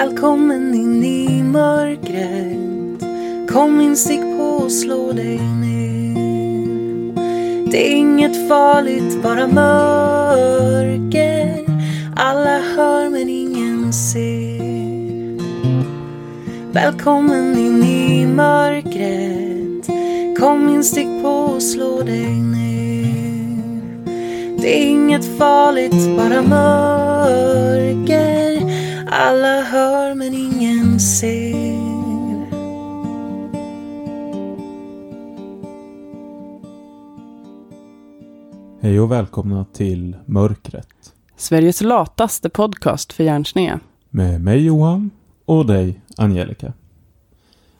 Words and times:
Välkommen 0.00 0.74
in 0.74 1.04
i 1.04 1.42
mörkret. 1.42 3.02
Kom 3.50 3.80
in, 3.80 3.96
stick 3.96 4.20
på 4.20 4.44
och 4.44 4.72
slå 4.72 5.12
dig 5.12 5.38
ner. 5.38 6.14
Det 7.70 7.92
är 7.92 7.96
inget 7.96 8.48
farligt, 8.48 9.22
bara 9.22 9.46
mörker. 9.46 10.84
Alla 12.16 12.58
hör 12.76 13.10
men 13.10 13.28
ingen 13.28 13.92
ser. 13.92 15.40
Välkommen 16.72 17.58
in 17.58 17.82
i 17.84 18.26
mörkret. 18.26 19.86
Kom 20.38 20.68
in, 20.68 20.84
stick 20.84 21.22
på 21.22 21.28
och 21.28 21.62
slå 21.62 22.02
dig 22.02 22.30
ner. 22.30 23.54
Det 24.60 24.82
är 24.82 24.86
inget 24.86 25.38
farligt, 25.38 26.16
bara 26.16 26.42
mörker. 26.42 28.39
Alla 29.12 29.62
hör 29.62 30.14
men 30.14 30.34
ingen 30.34 31.00
ser. 31.00 31.70
Hej 38.80 39.00
och 39.00 39.12
välkomna 39.12 39.64
till 39.72 40.16
Mörkret. 40.26 40.86
Sveriges 41.36 41.80
lataste 41.80 42.50
podcast 42.50 43.12
för 43.12 43.24
hjärnsneda. 43.24 43.80
Med 44.10 44.40
mig 44.40 44.64
Johan 44.64 45.10
och 45.44 45.66
dig 45.66 46.00
Angelica. 46.16 46.72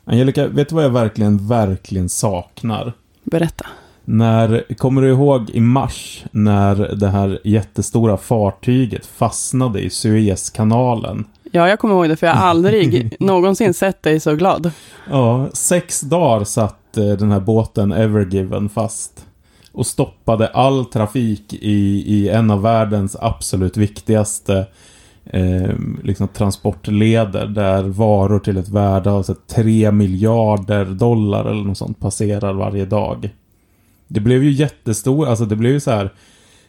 Angelica, 0.04 0.48
vet 0.48 0.68
du 0.68 0.74
vad 0.74 0.84
jag 0.84 0.90
verkligen, 0.90 1.48
verkligen 1.48 2.08
saknar? 2.08 2.92
Berätta. 3.24 3.66
När, 4.12 4.74
kommer 4.74 5.02
du 5.02 5.08
ihåg 5.08 5.50
i 5.50 5.60
mars 5.60 6.24
när 6.30 6.74
det 6.76 7.08
här 7.08 7.40
jättestora 7.44 8.16
fartyget 8.16 9.06
fastnade 9.06 9.80
i 9.80 9.90
Suezkanalen? 9.90 11.24
Ja, 11.52 11.68
jag 11.68 11.78
kommer 11.78 11.94
ihåg 11.94 12.08
det 12.08 12.16
för 12.16 12.26
jag 12.26 12.34
har 12.34 12.46
aldrig 12.46 13.16
någonsin 13.20 13.74
sett 13.74 14.02
dig 14.02 14.20
så 14.20 14.34
glad. 14.34 14.70
Ja, 15.10 15.48
sex 15.52 16.00
dagar 16.00 16.44
satt 16.44 16.96
eh, 16.96 17.04
den 17.04 17.32
här 17.32 17.40
båten 17.40 17.92
Evergiven 17.92 18.68
fast. 18.68 19.26
Och 19.72 19.86
stoppade 19.86 20.48
all 20.48 20.84
trafik 20.84 21.54
i, 21.54 22.04
i 22.06 22.28
en 22.28 22.50
av 22.50 22.62
världens 22.62 23.16
absolut 23.20 23.76
viktigaste 23.76 24.66
eh, 25.24 25.74
liksom 26.02 26.28
transportleder. 26.28 27.46
Där 27.46 27.82
varor 27.82 28.38
till 28.38 28.56
ett 28.56 28.68
värde 28.68 29.10
av 29.10 29.22
så 29.22 29.32
här 29.32 29.62
3 29.62 29.90
miljarder 29.90 30.84
dollar 30.84 31.44
eller 31.44 31.64
något 31.64 31.78
sånt 31.78 32.00
passerar 32.00 32.52
varje 32.52 32.84
dag. 32.84 33.30
Det 34.12 34.20
blev 34.20 34.44
ju 34.44 34.50
jättestor, 34.50 35.28
alltså 35.28 35.44
det 35.44 35.56
blev 35.56 35.72
ju 35.72 35.80
så 35.80 35.90
här 35.90 36.10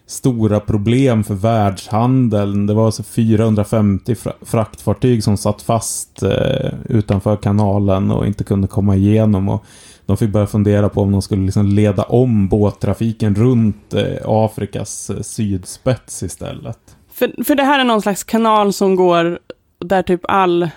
stora 0.06 0.60
problem 0.60 1.24
för 1.24 1.34
världshandeln. 1.34 2.68
Det 2.68 2.74
var 2.74 2.86
alltså 2.86 3.04
450 3.04 4.16
fra 4.16 4.34
fraktfartyg 4.42 5.24
som 5.24 5.38
satt 5.38 5.62
fast 5.62 6.24
eh, 6.24 6.74
utanför 6.90 7.36
kanalen 7.36 8.12
och 8.12 8.28
inte 8.28 8.44
kunde 8.44 8.68
komma 8.68 8.96
igenom. 8.96 9.50
Och 9.50 9.66
de 10.06 10.18
fick 10.18 10.30
börja 10.30 10.48
fundera 10.48 10.90
på 10.90 11.02
om 11.02 11.12
de 11.12 11.22
skulle 11.22 11.46
liksom 11.46 11.66
leda 11.66 12.04
om 12.04 12.48
båttrafiken 12.48 13.36
runt 13.36 13.94
eh, 13.94 14.18
Afrikas 14.26 15.10
eh, 15.10 15.22
sydspets 15.22 16.24
istället. 16.24 16.80
För, 17.14 17.44
för 17.44 17.56
det 17.56 17.64
här 17.64 17.80
är 17.80 17.84
någon 17.84 18.02
slags 18.02 18.24
kanal 18.24 18.74
som 18.74 18.96
går 18.96 19.40
där 19.80 20.04
typ 20.04 20.22
all... 20.24 20.70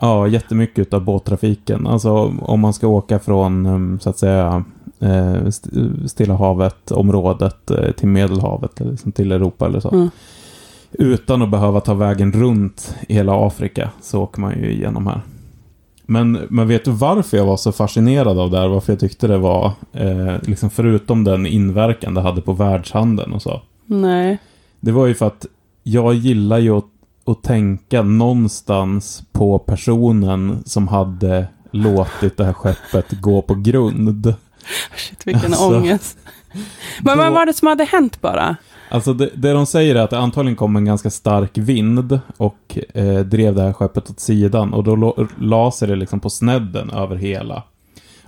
Ja, 0.00 0.26
jättemycket 0.28 0.94
av 0.94 1.04
båttrafiken. 1.04 1.86
Alltså 1.86 2.10
om 2.40 2.60
man 2.60 2.72
ska 2.72 2.86
åka 2.88 3.18
från, 3.18 3.66
um, 3.66 4.00
så 4.00 4.10
att 4.10 4.18
säga, 4.18 4.64
eh, 5.00 5.46
St- 5.46 5.70
Stilla 6.06 6.34
havet-området 6.34 7.70
eh, 7.70 7.90
till 7.90 8.08
Medelhavet, 8.08 8.80
liksom 8.80 9.12
till 9.12 9.32
Europa 9.32 9.66
eller 9.66 9.80
så. 9.80 9.90
Mm. 9.90 10.10
Utan 10.92 11.42
att 11.42 11.50
behöva 11.50 11.80
ta 11.80 11.94
vägen 11.94 12.32
runt 12.32 12.96
hela 13.08 13.46
Afrika 13.46 13.90
så 14.02 14.22
åker 14.22 14.40
man 14.40 14.58
ju 14.58 14.70
igenom 14.72 15.06
här. 15.06 15.20
Men, 16.06 16.38
men 16.50 16.68
vet 16.68 16.84
du 16.84 16.90
varför 16.90 17.36
jag 17.36 17.46
var 17.46 17.56
så 17.56 17.72
fascinerad 17.72 18.38
av 18.38 18.50
det 18.50 18.58
här? 18.58 18.68
Varför 18.68 18.92
jag 18.92 19.00
tyckte 19.00 19.26
det 19.26 19.38
var, 19.38 19.72
eh, 19.92 20.34
liksom 20.42 20.70
förutom 20.70 21.24
den 21.24 21.46
inverkan 21.46 22.14
det 22.14 22.20
hade 22.20 22.40
på 22.40 22.52
världshandeln 22.52 23.32
och 23.32 23.42
så. 23.42 23.60
Nej. 23.86 24.38
Det 24.80 24.92
var 24.92 25.06
ju 25.06 25.14
för 25.14 25.26
att 25.26 25.46
jag 25.82 26.14
gillar 26.14 26.58
ju 26.58 26.76
att, 26.78 26.84
att 27.26 27.42
tänka 27.42 28.02
någonstans 28.02 29.22
på 29.32 29.58
personen 29.58 30.62
som 30.66 30.88
hade 30.88 31.46
låtit 31.70 32.36
det 32.36 32.44
här 32.44 32.52
skeppet 32.52 33.20
gå 33.20 33.42
på 33.42 33.54
grund. 33.54 34.34
Shit, 34.96 35.26
vilken 35.26 35.44
Alltså, 35.52 35.76
ångest. 35.78 36.18
Men 37.02 37.18
vad 37.18 37.26
Då- 37.26 37.34
var 37.34 37.46
det 37.46 37.52
som 37.52 37.68
hade 37.68 37.84
hänt 37.84 38.20
bara? 38.20 38.56
Alltså 38.90 39.12
det, 39.14 39.30
det 39.34 39.52
de 39.52 39.66
säger 39.66 39.94
är 39.96 40.00
att 40.00 40.10
det 40.10 40.18
antagligen 40.18 40.56
kom 40.56 40.76
en 40.76 40.84
ganska 40.84 41.10
stark 41.10 41.58
vind 41.58 42.18
och 42.36 42.78
eh, 42.94 43.18
drev 43.20 43.54
det 43.54 43.62
här 43.62 43.72
skeppet 43.72 44.10
åt 44.10 44.20
sidan 44.20 44.74
och 44.74 44.84
då 44.84 44.96
lo- 44.96 45.26
la 45.38 45.70
sig 45.70 45.88
det 45.88 45.96
liksom 45.96 46.20
på 46.20 46.30
snedden 46.30 46.90
över 46.90 47.16
hela. 47.16 47.62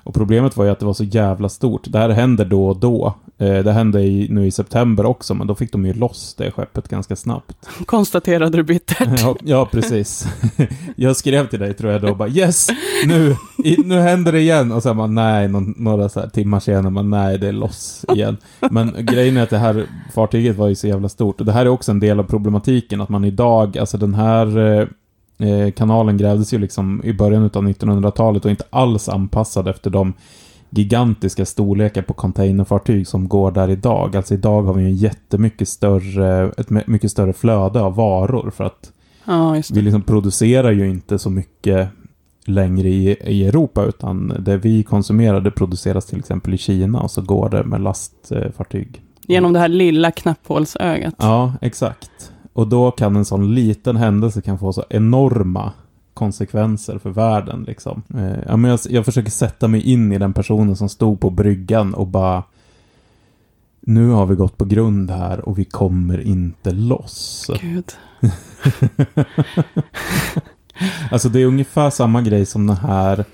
Och 0.06 0.14
problemet 0.14 0.56
var 0.56 0.64
ju 0.64 0.70
att 0.70 0.78
det 0.78 0.86
var 0.86 0.94
så 0.94 1.04
jävla 1.04 1.48
stort. 1.48 1.82
Det 1.84 1.98
här 1.98 2.08
händer 2.08 2.44
då 2.44 2.68
och 2.68 2.76
då. 2.76 3.14
Eh, 3.38 3.58
det 3.58 3.72
hände 3.72 4.00
i, 4.02 4.26
nu 4.30 4.46
i 4.46 4.50
september 4.50 5.06
också, 5.06 5.34
men 5.34 5.46
då 5.46 5.54
fick 5.54 5.72
de 5.72 5.86
ju 5.86 5.92
loss 5.92 6.34
det 6.38 6.50
skeppet 6.50 6.88
ganska 6.88 7.16
snabbt. 7.16 7.68
Konstaterade 7.86 8.56
du 8.56 8.62
bittert. 8.62 9.20
Ja, 9.20 9.36
ja 9.44 9.68
precis. 9.72 10.28
Jag 10.96 11.16
skrev 11.16 11.46
till 11.46 11.58
dig 11.58 11.74
tror 11.74 11.92
jag 11.92 12.02
då 12.02 12.14
bara 12.14 12.28
yes, 12.28 12.68
nu, 13.06 13.36
i, 13.64 13.76
nu 13.84 13.98
händer 13.98 14.32
det 14.32 14.40
igen. 14.40 14.72
Och 14.72 14.82
sen 14.82 14.96
bara 14.96 15.06
nej, 15.06 15.48
någon, 15.48 15.74
några 15.76 16.08
så 16.08 16.20
timmar 16.20 16.60
senare, 16.60 16.90
men 16.90 17.10
nej, 17.10 17.38
det 17.38 17.48
är 17.48 17.52
loss 17.52 18.04
igen. 18.14 18.36
Men 18.70 18.94
grejen 18.98 19.36
är 19.36 19.42
att 19.42 19.50
det 19.50 19.58
här 19.58 19.86
fartyget 20.14 20.56
var 20.56 20.68
ju 20.68 20.74
så 20.74 20.86
jävla 20.86 21.08
stort. 21.08 21.40
Och 21.40 21.46
det 21.46 21.52
här 21.52 21.66
är 21.66 21.68
också 21.68 21.90
en 21.90 22.00
del 22.00 22.20
av 22.20 22.24
problematiken, 22.24 23.00
att 23.00 23.08
man 23.08 23.24
idag, 23.24 23.78
alltså 23.78 23.98
den 23.98 24.14
här 24.14 24.58
eh, 24.58 24.86
kanalen 25.76 26.16
grävdes 26.16 26.54
ju 26.54 26.58
liksom 26.58 27.00
i 27.04 27.12
början 27.12 27.42
av 27.42 27.50
1900-talet 27.50 28.44
och 28.44 28.50
inte 28.50 28.64
alls 28.70 29.08
anpassad 29.08 29.68
efter 29.68 29.90
de 29.90 30.12
gigantiska 30.70 31.46
storlekar 31.46 32.02
på 32.02 32.14
containerfartyg 32.14 33.08
som 33.08 33.28
går 33.28 33.50
där 33.50 33.70
idag. 33.70 34.16
Alltså 34.16 34.34
idag 34.34 34.62
har 34.62 34.74
vi 34.74 34.82
ju 34.82 34.90
jättemycket 34.90 35.68
större, 35.68 36.52
ett 36.58 36.70
mycket 36.70 37.10
större 37.10 37.32
flöde 37.32 37.80
av 37.80 37.94
varor 37.94 38.50
för 38.50 38.64
att 38.64 38.92
Ja, 39.26 39.62
vi 39.72 39.82
liksom 39.82 40.02
producerar 40.02 40.70
ju 40.70 40.88
inte 40.88 41.18
så 41.18 41.30
mycket 41.30 41.88
längre 42.44 42.88
i, 42.88 43.16
i 43.24 43.46
Europa 43.46 43.84
utan 43.84 44.36
det 44.38 44.56
vi 44.56 44.82
konsumerar 44.82 45.40
det 45.40 45.50
produceras 45.50 46.06
till 46.06 46.18
exempel 46.18 46.54
i 46.54 46.58
Kina 46.58 47.00
och 47.00 47.10
så 47.10 47.22
går 47.22 47.48
det 47.48 47.64
med 47.64 47.80
lastfartyg. 47.80 49.02
Genom 49.26 49.52
det 49.52 49.58
här 49.58 49.68
lilla 49.68 50.10
knapphålsögat. 50.10 51.14
Ja, 51.18 51.52
exakt. 51.60 52.32
Och 52.56 52.68
då 52.68 52.90
kan 52.90 53.16
en 53.16 53.24
sån 53.24 53.54
liten 53.54 53.96
händelse 53.96 54.42
kan 54.42 54.58
få 54.58 54.72
så 54.72 54.84
enorma 54.90 55.72
konsekvenser 56.14 56.98
för 56.98 57.10
världen 57.10 57.64
liksom. 57.66 58.02
Eh, 58.14 58.38
ja, 58.46 58.56
men 58.56 58.70
jag, 58.70 58.80
jag 58.88 59.04
försöker 59.04 59.30
sätta 59.30 59.68
mig 59.68 59.82
in 59.82 60.12
i 60.12 60.18
den 60.18 60.32
personen 60.32 60.76
som 60.76 60.88
stod 60.88 61.20
på 61.20 61.30
bryggan 61.30 61.94
och 61.94 62.06
bara 62.06 62.42
nu 63.80 64.08
har 64.08 64.26
vi 64.26 64.34
gått 64.34 64.58
på 64.58 64.64
grund 64.64 65.10
här 65.10 65.48
och 65.48 65.58
vi 65.58 65.64
kommer 65.64 66.20
inte 66.20 66.72
loss. 66.72 67.50
Gud. 67.60 67.92
Alltså 71.10 71.28
det 71.28 71.42
är 71.42 71.46
ungefär 71.46 71.90
samma 71.90 72.22
grej 72.22 72.46
som 72.46 72.66
den 72.66 72.76
här, 72.76 73.24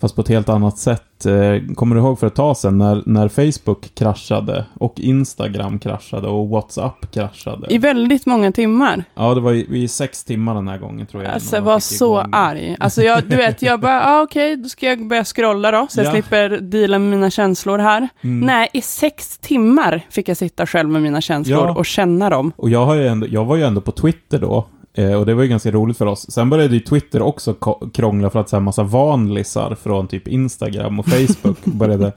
fast 0.00 0.14
på 0.14 0.20
ett 0.20 0.28
helt 0.28 0.48
annat 0.48 0.78
sätt. 0.78 1.26
Eh, 1.26 1.74
Kommer 1.74 1.96
du 1.96 2.00
ihåg 2.02 2.18
för 2.18 2.26
ett 2.26 2.34
tag 2.34 2.56
sedan 2.56 2.78
när, 2.78 3.02
när 3.06 3.28
Facebook 3.28 3.94
kraschade 3.94 4.64
och 4.74 5.00
Instagram 5.00 5.78
kraschade 5.78 6.28
och 6.28 6.48
WhatsApp 6.48 7.10
kraschade? 7.12 7.66
I 7.74 7.78
väldigt 7.78 8.26
många 8.26 8.52
timmar. 8.52 9.04
Ja, 9.14 9.34
det 9.34 9.40
var 9.40 9.52
i, 9.52 9.66
i 9.82 9.88
sex 9.88 10.24
timmar 10.24 10.54
den 10.54 10.68
här 10.68 10.78
gången 10.78 11.06
tror 11.06 11.22
jag. 11.22 11.32
Alltså, 11.32 11.56
jag 11.56 11.62
var 11.62 11.78
så 11.80 12.20
igång. 12.20 12.30
arg. 12.32 12.76
Alltså, 12.80 13.02
jag, 13.02 13.24
du 13.28 13.36
vet, 13.36 13.62
jag 13.62 13.80
bara, 13.80 14.04
ah, 14.06 14.22
okej, 14.22 14.56
då 14.56 14.68
ska 14.68 14.86
jag 14.86 15.06
börja 15.08 15.24
scrolla 15.24 15.70
då, 15.70 15.86
så 15.90 16.00
jag 16.00 16.06
Ja. 16.06 16.10
slipper 16.12 16.48
deala 16.48 16.98
med 16.98 17.10
mina 17.10 17.30
känslor 17.30 17.78
här. 17.78 18.08
Mm. 18.20 18.40
Nej, 18.46 18.68
i 18.72 18.80
sex 18.82 19.38
timmar 19.38 20.06
fick 20.10 20.28
jag 20.28 20.36
sitta 20.36 20.66
själv 20.66 20.88
med 20.88 21.02
mina 21.02 21.20
känslor 21.20 21.66
Ja. 21.66 21.74
och 21.74 21.86
känna 21.86 22.30
dem. 22.30 22.52
Och 22.56 22.70
jag, 22.70 22.86
har 22.86 22.96
ändå, 22.96 23.26
jag 23.30 23.44
var 23.44 23.56
ju 23.56 23.62
ändå 23.62 23.80
på 23.80 23.92
Twitter 23.92 24.38
då. 24.38 24.66
Eh, 24.94 25.12
Och 25.12 25.26
det 25.26 25.34
var 25.34 25.42
ju 25.42 25.48
ganska 25.48 25.70
roligt 25.70 25.96
för 25.98 26.06
oss. 26.06 26.30
Sen 26.30 26.50
började 26.50 26.74
ju 26.74 26.80
Twitter 26.80 27.22
också 27.22 27.54
krångla 27.94 28.30
för 28.30 28.40
att 28.40 28.52
här 28.52 28.60
massa 28.60 28.82
vanlisar 28.82 29.74
från 29.74 30.08
typ 30.08 30.28
Instagram 30.28 30.98
och 30.98 31.06
Facebook 31.06 31.64
började 31.64 32.12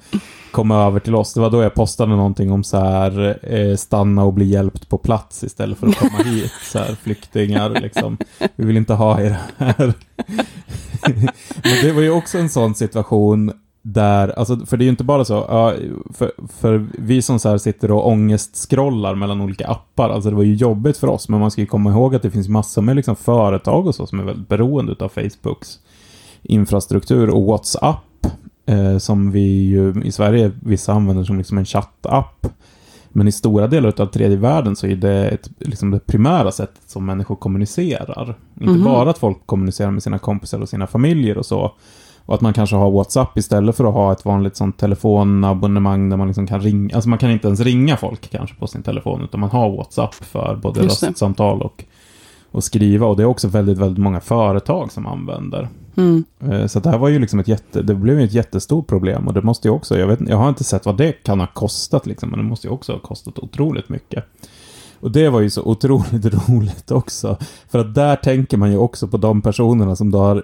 komma 0.52 0.86
över 0.86 1.00
till 1.00 1.16
oss. 1.16 1.34
Det 1.34 1.40
var 1.40 1.50
då 1.50 1.62
jag 1.62 1.74
postade 1.74 2.16
någonting 2.16 2.52
om 2.52 2.64
så 2.64 2.78
här 2.78 3.40
eh, 3.56 3.76
stanna 3.76 4.24
och 4.24 4.34
bli 4.34 4.46
hjälpt 4.46 4.90
på 4.90 4.98
plats 4.98 5.44
istället 5.44 5.78
för 5.78 5.88
att 5.88 5.96
komma 5.96 6.18
hit. 6.26 6.52
Så 6.64 6.80
här 6.80 6.96
flyktingar 7.04 7.70
liksom. 7.70 8.18
Vi 8.56 8.66
vill 8.66 8.78
inte 8.78 8.94
ha 8.94 9.22
er 9.22 9.38
här. 9.58 9.94
Men 11.64 11.82
det 11.84 11.92
var 11.92 12.02
ju 12.02 12.12
också 12.12 12.38
en 12.38 12.50
sån 12.50 12.76
situation 12.76 13.52
där, 13.81 14.39
alltså, 14.39 14.66
för 14.66 14.78
det 14.78 14.83
är 14.83 14.86
ju 14.86 14.89
inte 14.92 15.04
bara 15.04 15.25
så, 15.25 15.74
för, 16.13 16.31
för 16.60 16.88
vi 16.98 17.22
som 17.22 17.39
så 17.39 17.50
här 17.50 17.57
sitter 17.57 17.92
och 17.92 18.07
ångestscrollar 18.07 19.16
mellan 19.16 19.42
olika 19.42 19.68
appar, 19.68 20.10
alltså 20.10 20.30
det 20.30 20.36
var 20.36 20.44
ju 20.44 20.54
jobbigt 20.56 20.98
för 20.98 21.07
oss, 21.07 21.30
men 21.30 21.39
man 21.39 21.51
ska 21.51 21.62
ju 21.62 21.68
komma 21.68 21.89
ihåg 21.92 22.16
att 22.16 22.22
det 22.22 22.31
finns 22.31 22.48
massor 22.48 22.81
med 22.81 22.95
liksom 22.95 23.16
företag 23.16 23.88
och 23.88 23.95
så 23.95 24.07
som 24.07 24.19
är 24.19 24.24
väldigt 24.24 24.48
beroende 24.48 24.95
av 25.00 25.10
Facebooks 25.10 25.80
infrastruktur 26.44 27.30
och 27.30 27.44
WhatsApp, 27.45 28.25
eh, 28.66 28.98
som 28.98 29.31
vi 29.31 29.69
ju 29.69 29.94
i 30.04 30.12
Sverige, 30.12 30.51
vissa 30.60 30.94
använder 30.94 31.24
som 31.24 31.38
liksom 31.38 31.57
en 31.57 31.66
chattapp. 31.66 32.48
Men 33.10 33.27
i 33.27 33.31
stora 33.31 33.68
delar 33.68 34.01
av 34.01 34.06
tredje 34.06 34.38
världen 34.38 34.75
så 34.75 34.88
är 34.88 34.95
det 34.95 35.27
ett, 35.30 35.50
liksom 35.60 35.92
det 35.92 36.00
primära 36.00 36.51
sättet 36.51 36.89
som 36.89 37.06
människor 37.06 37.36
kommunicerar. 37.36 38.38
Inte 38.60 38.74
Mhm. 38.74 38.84
bara 38.84 39.10
att 39.10 39.18
folk 39.18 39.38
kommunicerar 39.45 39.92
med 39.92 40.04
sina 40.04 40.19
kompisar 40.19 40.60
och 40.60 40.69
sina 40.69 40.88
familjer 40.88 41.38
och 41.38 41.45
så. 41.45 41.72
Och 42.31 42.36
att 42.36 42.42
man 42.42 42.54
kanske 42.54 42.75
har 42.75 42.92
WhatsApp 42.92 43.38
istället 43.38 43.78
för 43.78 43.86
att 43.86 43.94
ha 43.94 44.12
ett 44.12 44.25
vanligt 44.25 44.56
sånt 44.56 44.78
telefonabonnemang 44.78 46.10
där 46.10 46.18
man 46.18 46.28
liksom 46.28 46.48
kan 46.48 46.62
ringa. 46.62 46.95
Alltså 46.95 47.10
man 47.10 47.19
kan 47.19 47.31
inte 47.31 47.48
ens 47.48 47.60
ringa 47.60 47.98
folk 47.98 48.30
kanske 48.30 48.56
på 48.56 48.68
sin 48.68 48.83
telefon, 48.83 49.24
utan 49.24 49.39
man 49.39 49.50
har 49.50 49.69
WhatsApp 49.69 50.13
för 50.13 50.56
både 50.56 50.81
röstsamtal 50.83 51.62
och, 51.62 51.83
och 52.51 52.63
skriva. 52.63 53.07
Och 53.07 53.18
det 53.18 53.24
är 53.24 53.28
också 53.28 53.48
väldigt, 53.48 53.78
väldigt 53.78 54.04
många 54.04 54.19
företag 54.19 54.92
som 54.92 55.07
använder. 55.07 55.69
Mm. 55.95 56.24
Eh, 56.39 56.68
Så 56.68 56.80
det 56.80 56.89
här 56.89 56.98
var 56.98 57.10
ju 57.10 57.19
liksom 57.19 57.39
ett 57.39 57.48
jätte, 57.48 57.81
det 57.81 57.95
blev 57.95 58.19
ju 58.19 58.25
ett 58.25 58.34
jättestort 58.34 58.88
problem 58.88 59.27
och 59.27 59.34
det 59.34 59.42
måste 59.42 59.68
ju 59.68 59.74
också, 59.74 60.00
jag, 60.00 60.07
vet, 60.07 60.19
jag 60.30 60.38
har 60.38 60.50
inte 60.50 60.63
sett 60.63 60.86
vad 60.86 60.98
det 60.98 61.12
kan 61.12 61.39
ha 61.39 61.48
kostat 61.48 62.06
liksom, 62.06 62.30
men 62.30 62.39
det 62.39 62.45
måste 62.45 62.68
ju 62.68 62.74
också 62.74 62.92
ha 62.92 63.00
kostat 63.00 63.39
otroligt 63.39 63.89
mycket. 63.89 64.25
Och 65.00 65.12
det 65.12 65.30
var 65.30 65.39
ju 65.39 65.50
så 65.50 65.63
otroligt 65.63 66.25
roligt 66.50 66.92
också. 66.92 67.38
För 67.69 67.80
att 67.80 67.95
där 67.95 68.16
tänker 68.16 68.57
man 68.57 68.72
ju 68.72 68.77
också 68.77 69.07
på 69.07 69.18
de 69.18 69.42
personerna 69.42 69.95
som 69.95 70.12
då 70.12 70.19
har 70.19 70.44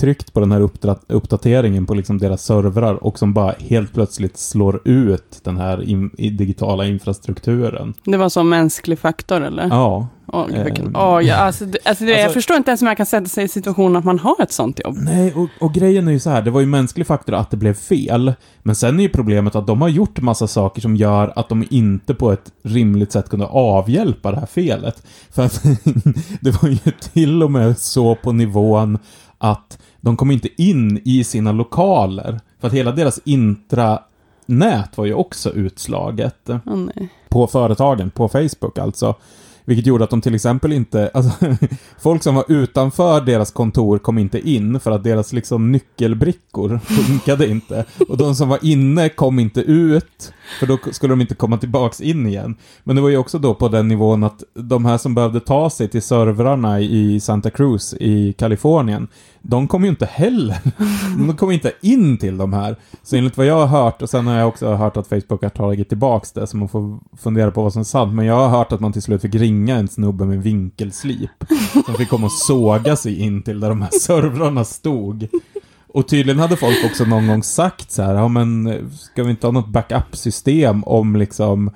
tryckt 0.00 0.32
på 0.32 0.40
den 0.40 0.52
här 0.52 0.60
uppdateringen 1.08 1.86
på 1.86 1.94
liksom 1.94 2.18
deras 2.18 2.44
servrar 2.44 2.94
och 3.04 3.18
som 3.18 3.32
bara 3.34 3.54
helt 3.58 3.92
plötsligt 3.94 4.36
slår 4.38 4.80
ut 4.88 5.40
den 5.44 5.56
här 5.56 5.82
in, 5.82 6.10
digitala 6.18 6.84
infrastrukturen. 6.86 7.94
Det 8.04 8.16
var 8.16 8.28
som 8.28 8.48
mänsklig 8.48 8.98
faktor 8.98 9.40
eller? 9.40 9.68
Ja. 9.68 10.08
Åh, 10.26 10.46
vilken- 10.64 10.96
åh, 10.96 11.20
ja, 11.22 11.36
alltså, 11.36 11.64
det, 11.64 11.78
alltså, 11.84 12.04
jag 12.04 12.20
Alltså- 12.20 12.34
förstår 12.34 12.56
inte 12.56 12.70
ens 12.70 12.82
hur 12.82 12.86
man 12.86 12.96
kan 12.96 13.06
sätta 13.06 13.26
sig 13.26 13.44
i 13.44 13.48
situationen 13.48 13.96
att 13.96 14.04
man 14.04 14.18
har 14.18 14.42
ett 14.42 14.52
sånt 14.52 14.80
jobb. 14.84 14.96
Nej, 15.00 15.32
och, 15.34 15.48
och 15.60 15.72
grejen 15.74 16.08
är 16.08 16.12
ju 16.12 16.18
så 16.20 16.30
här, 16.30 16.42
det 16.42 16.50
var 16.50 16.60
ju 16.60 16.66
mänsklig 16.66 17.06
faktor 17.06 17.34
att 17.34 17.50
det 17.50 17.56
blev 17.56 17.74
fel. 17.74 18.32
Men 18.62 18.74
sen 18.74 18.98
är 18.98 19.02
ju 19.02 19.08
problemet 19.08 19.54
att 19.54 19.66
de 19.66 19.82
har 19.82 19.88
gjort 19.88 20.20
massa 20.20 20.46
saker 20.46 20.80
som 20.80 20.96
gör 20.96 21.32
att 21.36 21.48
de 21.48 21.64
inte 21.70 22.14
på 22.14 22.32
ett 22.32 22.52
rimligt 22.62 23.12
sätt 23.12 23.28
kunde 23.28 23.46
avhjälpa 23.46 24.30
det 24.30 24.38
här 24.40 24.46
felet. 24.46 25.02
För 25.30 25.42
att 25.44 25.62
det 26.40 26.62
var 26.62 26.68
ju 26.68 26.78
till 27.12 27.42
och 27.42 27.50
med 27.50 27.78
så 27.78 28.14
på 28.14 28.32
nivån 28.32 28.98
att 29.44 29.78
de 30.00 30.16
kom 30.16 30.30
inte 30.30 30.62
in 30.62 31.00
i 31.04 31.24
sina 31.24 31.52
lokaler. 31.52 32.40
För 32.60 32.68
att 32.68 32.74
hela 32.74 32.92
deras 32.92 33.20
intranät 33.24 34.96
var 34.96 35.04
ju 35.04 35.14
också 35.14 35.52
utslaget 35.52 36.48
nej. 36.64 37.08
på 37.28 37.46
företagen, 37.46 38.10
på 38.10 38.28
Facebook 38.28 38.78
alltså. 38.78 39.14
Vilket 39.64 39.86
gjorde 39.86 40.04
att 40.04 40.10
de 40.10 40.20
till 40.20 40.34
exempel 40.34 40.72
inte, 40.72 41.10
alltså, 41.14 41.56
folk 41.98 42.22
som 42.22 42.34
var 42.34 42.44
utanför 42.48 43.20
deras 43.20 43.52
kontor 43.52 43.98
kom 43.98 44.18
inte 44.18 44.50
in 44.50 44.80
för 44.80 44.90
att 44.90 45.04
deras 45.04 45.32
liksom 45.32 45.72
nyckelbrickor 45.72 46.78
funkade 46.84 47.48
inte. 47.48 47.84
Och 48.08 48.16
de 48.16 48.34
som 48.34 48.48
var 48.48 48.58
inne 48.62 49.08
kom 49.08 49.38
inte 49.38 49.60
ut, 49.60 50.32
för 50.58 50.66
då 50.66 50.78
skulle 50.92 51.12
de 51.12 51.20
inte 51.20 51.34
komma 51.34 51.58
tillbaks 51.58 52.00
in 52.00 52.26
igen. 52.26 52.56
Men 52.84 52.96
det 52.96 53.02
var 53.02 53.08
ju 53.08 53.16
också 53.16 53.38
då 53.38 53.54
på 53.54 53.68
den 53.68 53.88
nivån 53.88 54.24
att 54.24 54.42
de 54.54 54.84
här 54.84 54.98
som 54.98 55.14
behövde 55.14 55.40
ta 55.40 55.70
sig 55.70 55.88
till 55.88 56.02
servrarna 56.02 56.80
i 56.80 57.20
Santa 57.20 57.50
Cruz 57.50 57.94
i 58.00 58.32
Kalifornien, 58.32 59.08
de 59.42 59.68
kom 59.68 59.84
ju 59.84 59.90
inte 59.90 60.06
heller, 60.06 60.58
de 61.26 61.36
kom 61.36 61.50
inte 61.50 61.72
in 61.80 62.18
till 62.18 62.36
de 62.36 62.52
här. 62.52 62.76
Så 63.02 63.16
enligt 63.16 63.36
vad 63.36 63.46
jag 63.46 63.66
har 63.66 63.82
hört, 63.82 64.02
och 64.02 64.10
sen 64.10 64.26
har 64.26 64.34
jag 64.34 64.48
också 64.48 64.74
hört 64.74 64.96
att 64.96 65.06
Facebook 65.06 65.42
har 65.42 65.48
tagit 65.48 65.88
tillbaks 65.88 66.32
det, 66.32 66.46
så 66.46 66.56
man 66.56 66.68
får 66.68 66.98
fundera 67.16 67.50
på 67.50 67.62
vad 67.62 67.72
som 67.72 67.80
är 67.80 67.84
sant. 67.84 68.14
Men 68.14 68.26
jag 68.26 68.34
har 68.34 68.48
hört 68.48 68.72
att 68.72 68.80
man 68.80 68.92
till 68.92 69.02
slut 69.02 69.22
fick 69.22 69.34
ringa 69.34 69.76
en 69.76 69.88
snubbe 69.88 70.24
med 70.24 70.42
vinkelslip. 70.42 71.30
Som 71.86 71.94
fick 71.94 72.08
komma 72.08 72.26
och 72.26 72.32
såga 72.32 72.96
sig 72.96 73.20
in 73.20 73.42
till 73.42 73.60
där 73.60 73.68
de 73.68 73.82
här 73.82 73.90
servrarna 74.00 74.64
stod. 74.64 75.28
Och 75.94 76.08
tydligen 76.08 76.38
hade 76.40 76.56
folk 76.56 76.84
också 76.84 77.04
någon 77.04 77.26
gång 77.26 77.42
sagt 77.42 77.90
så 77.90 78.02
här, 78.02 78.14
ja 78.14 78.28
men 78.28 78.78
ska 79.00 79.22
vi 79.24 79.30
inte 79.30 79.46
ha 79.46 79.52
något 79.52 79.68
backup-system 79.68 80.84
om 80.84 81.16
liksom, 81.16 81.70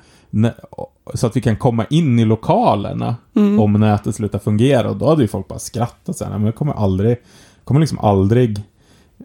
så 1.14 1.26
att 1.26 1.36
vi 1.36 1.40
kan 1.40 1.56
komma 1.56 1.84
in 1.90 2.18
i 2.18 2.24
lokalerna 2.24 3.16
Mm. 3.36 3.60
om 3.60 3.72
nätet 3.72 4.14
slutar 4.14 4.38
fungera. 4.38 4.90
Och 4.90 4.96
då 4.96 5.08
hade 5.08 5.22
ju 5.22 5.28
folk 5.28 5.48
bara 5.48 5.58
skrattat 5.58 6.16
så 6.16 6.24
här, 6.24 6.30
"Nej, 6.30 6.38
men 6.38 6.46
det 6.46 6.52
kommer 6.52 6.72
aldrig, 6.72 7.16
kommer 7.64 7.80
liksom 7.80 7.98
aldrig 7.98 8.58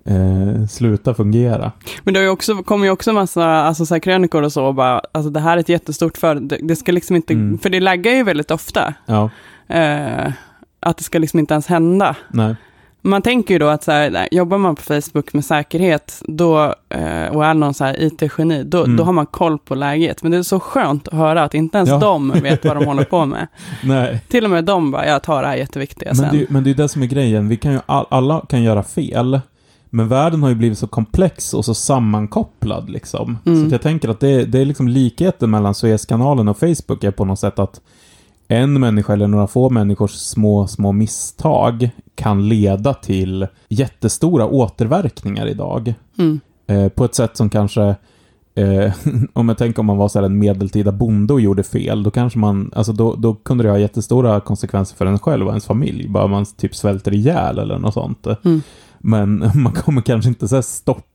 eh, 0.06 0.68
sluta 0.70 1.14
fungera. 1.14 1.72
Men 2.04 2.14
det 2.14 2.20
har 2.20 2.24
ju 2.26 2.30
också, 2.30 2.64
kommer 2.64 2.86
ju 2.86 2.92
också 2.92 3.14
massa 3.14 3.46
alltså, 3.46 3.86
så 3.86 3.96
här, 3.96 4.00
krönikor 4.00 4.42
och 4.44 4.54
så, 4.54 4.66
och 4.66 4.76
bara, 4.76 5.02
alltså 5.12 5.30
det 5.30 5.40
här 5.40 5.58
är 5.58 5.62
ett 5.62 5.70
jättestort 5.70 6.18
för 6.18 6.36
det, 6.36 6.58
det 6.64 6.76
ska 6.76 6.92
liksom 6.92 7.16
inte, 7.16 7.34
Mm. 7.34 7.58
för 7.58 7.70
det 7.70 7.80
laggar 7.80 8.12
ju 8.12 8.24
väldigt 8.24 8.52
ofta, 8.52 8.94
Ja, 9.06 9.30
eh, 9.68 10.32
att 10.80 10.98
det 10.98 11.04
ska 11.04 11.20
liksom 11.20 11.40
inte 11.40 11.54
ens 11.54 11.68
hända. 11.68 12.16
nej. 12.32 12.56
Man 13.06 13.22
tänker 13.22 13.54
ju 13.54 13.60
då 13.60 13.68
att 13.68 13.84
så 13.84 13.92
här, 13.92 14.28
jobbar 14.32 14.58
man 14.58 14.76
på 14.76 14.82
Facebook 14.82 15.34
med 15.34 15.46
säkerhet 15.46 16.22
då, 16.28 16.64
eh, 16.90 17.28
och 17.36 17.46
är 17.46 17.54
någon 17.54 17.74
så 17.74 17.84
här 17.84 18.04
IT-geni, 18.04 18.64
då, 18.64 18.84
Mm. 18.84 18.98
då 18.98 19.04
har 19.04 19.12
man 19.14 19.26
koll 19.26 19.58
på 19.60 19.76
läget. 19.76 20.24
Men 20.24 20.32
det 20.32 20.38
är 20.38 20.44
så 20.44 20.60
skönt 20.60 21.08
att 21.08 21.14
höra 21.14 21.44
att 21.44 21.54
inte 21.54 21.78
ens 21.78 21.90
Ja. 21.90 21.98
de 22.00 22.32
vet 22.32 22.66
vad 22.66 22.78
de 22.78 22.86
håller 22.86 23.04
på 23.04 23.26
med. 23.36 23.48
nej. 23.84 24.20
Till 24.30 24.44
och 24.46 24.50
med 24.52 24.64
de 24.66 24.92
bara, 24.92 25.08
jag 25.08 25.24
tar 25.24 25.42
det 25.42 25.48
här 25.48 25.56
jätteviktiga 25.56 26.16
sen. 26.16 26.26
Men 26.28 26.38
det, 26.40 26.50
men 26.50 26.64
det 26.64 26.70
är 26.70 26.74
det 26.76 26.90
som 26.90 27.02
är 27.04 27.08
grejen. 27.08 27.48
Vi 27.48 27.58
kan 27.58 27.72
ju, 27.74 27.80
all, 27.86 28.06
alla 28.10 28.46
kan 28.50 28.64
göra 28.64 28.84
fel. 28.84 29.40
Men 29.90 30.08
världen 30.08 30.42
har 30.44 30.50
ju 30.50 30.56
blivit 30.56 30.78
så 30.78 30.88
komplex 30.88 31.54
och 31.54 31.66
så 31.66 31.74
sammankopplad 31.74 32.90
liksom. 32.90 33.38
Mm. 33.46 33.70
Så 33.70 33.74
jag 33.74 33.82
tänker 33.82 34.10
att 34.10 34.20
det, 34.20 34.46
det 34.46 34.60
är 34.60 34.66
liksom 34.66 34.88
likheten 34.88 35.50
mellan 35.52 35.76
Suezkanalen 35.76 36.48
och 36.48 36.58
Facebook 36.60 37.04
är 37.04 37.12
på 37.12 37.26
något 37.26 37.40
sätt 37.40 37.60
att 37.60 37.82
en 38.54 38.80
människa 38.80 39.14
eller 39.14 39.28
några 39.28 39.48
få 39.48 39.70
människors 39.70 40.12
små, 40.12 40.68
små 40.68 40.92
misstag 40.92 41.90
kan 42.16 42.50
leda 42.50 42.94
till 42.94 43.48
jättestora 43.70 44.46
återverkningar 44.46 45.48
idag. 45.48 45.94
Mm. 46.18 46.40
Eh, 46.68 46.90
på 46.90 47.06
ett 47.06 47.16
sätt 47.16 47.38
som 47.38 47.50
kanske 47.50 47.96
Eh, 48.56 48.94
om 49.34 49.50
jag 49.50 49.58
tänker 49.58 49.80
om 49.80 49.86
man 49.86 49.98
var 49.98 50.08
så 50.08 50.24
en 50.24 50.40
medeltida 50.40 50.92
bonde 50.92 51.34
och 51.34 51.42
gjorde 51.42 51.64
fel, 51.64 52.04
då 52.04 52.12
kanske 52.12 52.40
man, 52.40 52.72
alltså 52.76 52.94
då, 52.94 53.16
då 53.16 53.34
kunde 53.34 53.64
det 53.64 53.70
ha 53.70 53.78
jättestora 53.78 54.40
konsekvenser 54.40 54.96
för 54.96 55.06
en 55.06 55.20
själv 55.20 55.46
och 55.46 55.52
ens 55.52 55.66
familj. 55.66 56.08
Bara 56.08 56.28
man 56.28 56.46
typ 56.46 56.76
svälter 56.76 57.14
ihjäl 57.14 57.60
eller 57.60 57.80
något 57.80 57.94
sånt. 57.94 58.28
Mm. 58.44 58.62
Men 59.00 59.52
man 59.56 59.74
kommer 59.74 60.02
kanske 60.02 60.30
inte 60.30 60.48
så 60.48 60.56
här 60.56 60.62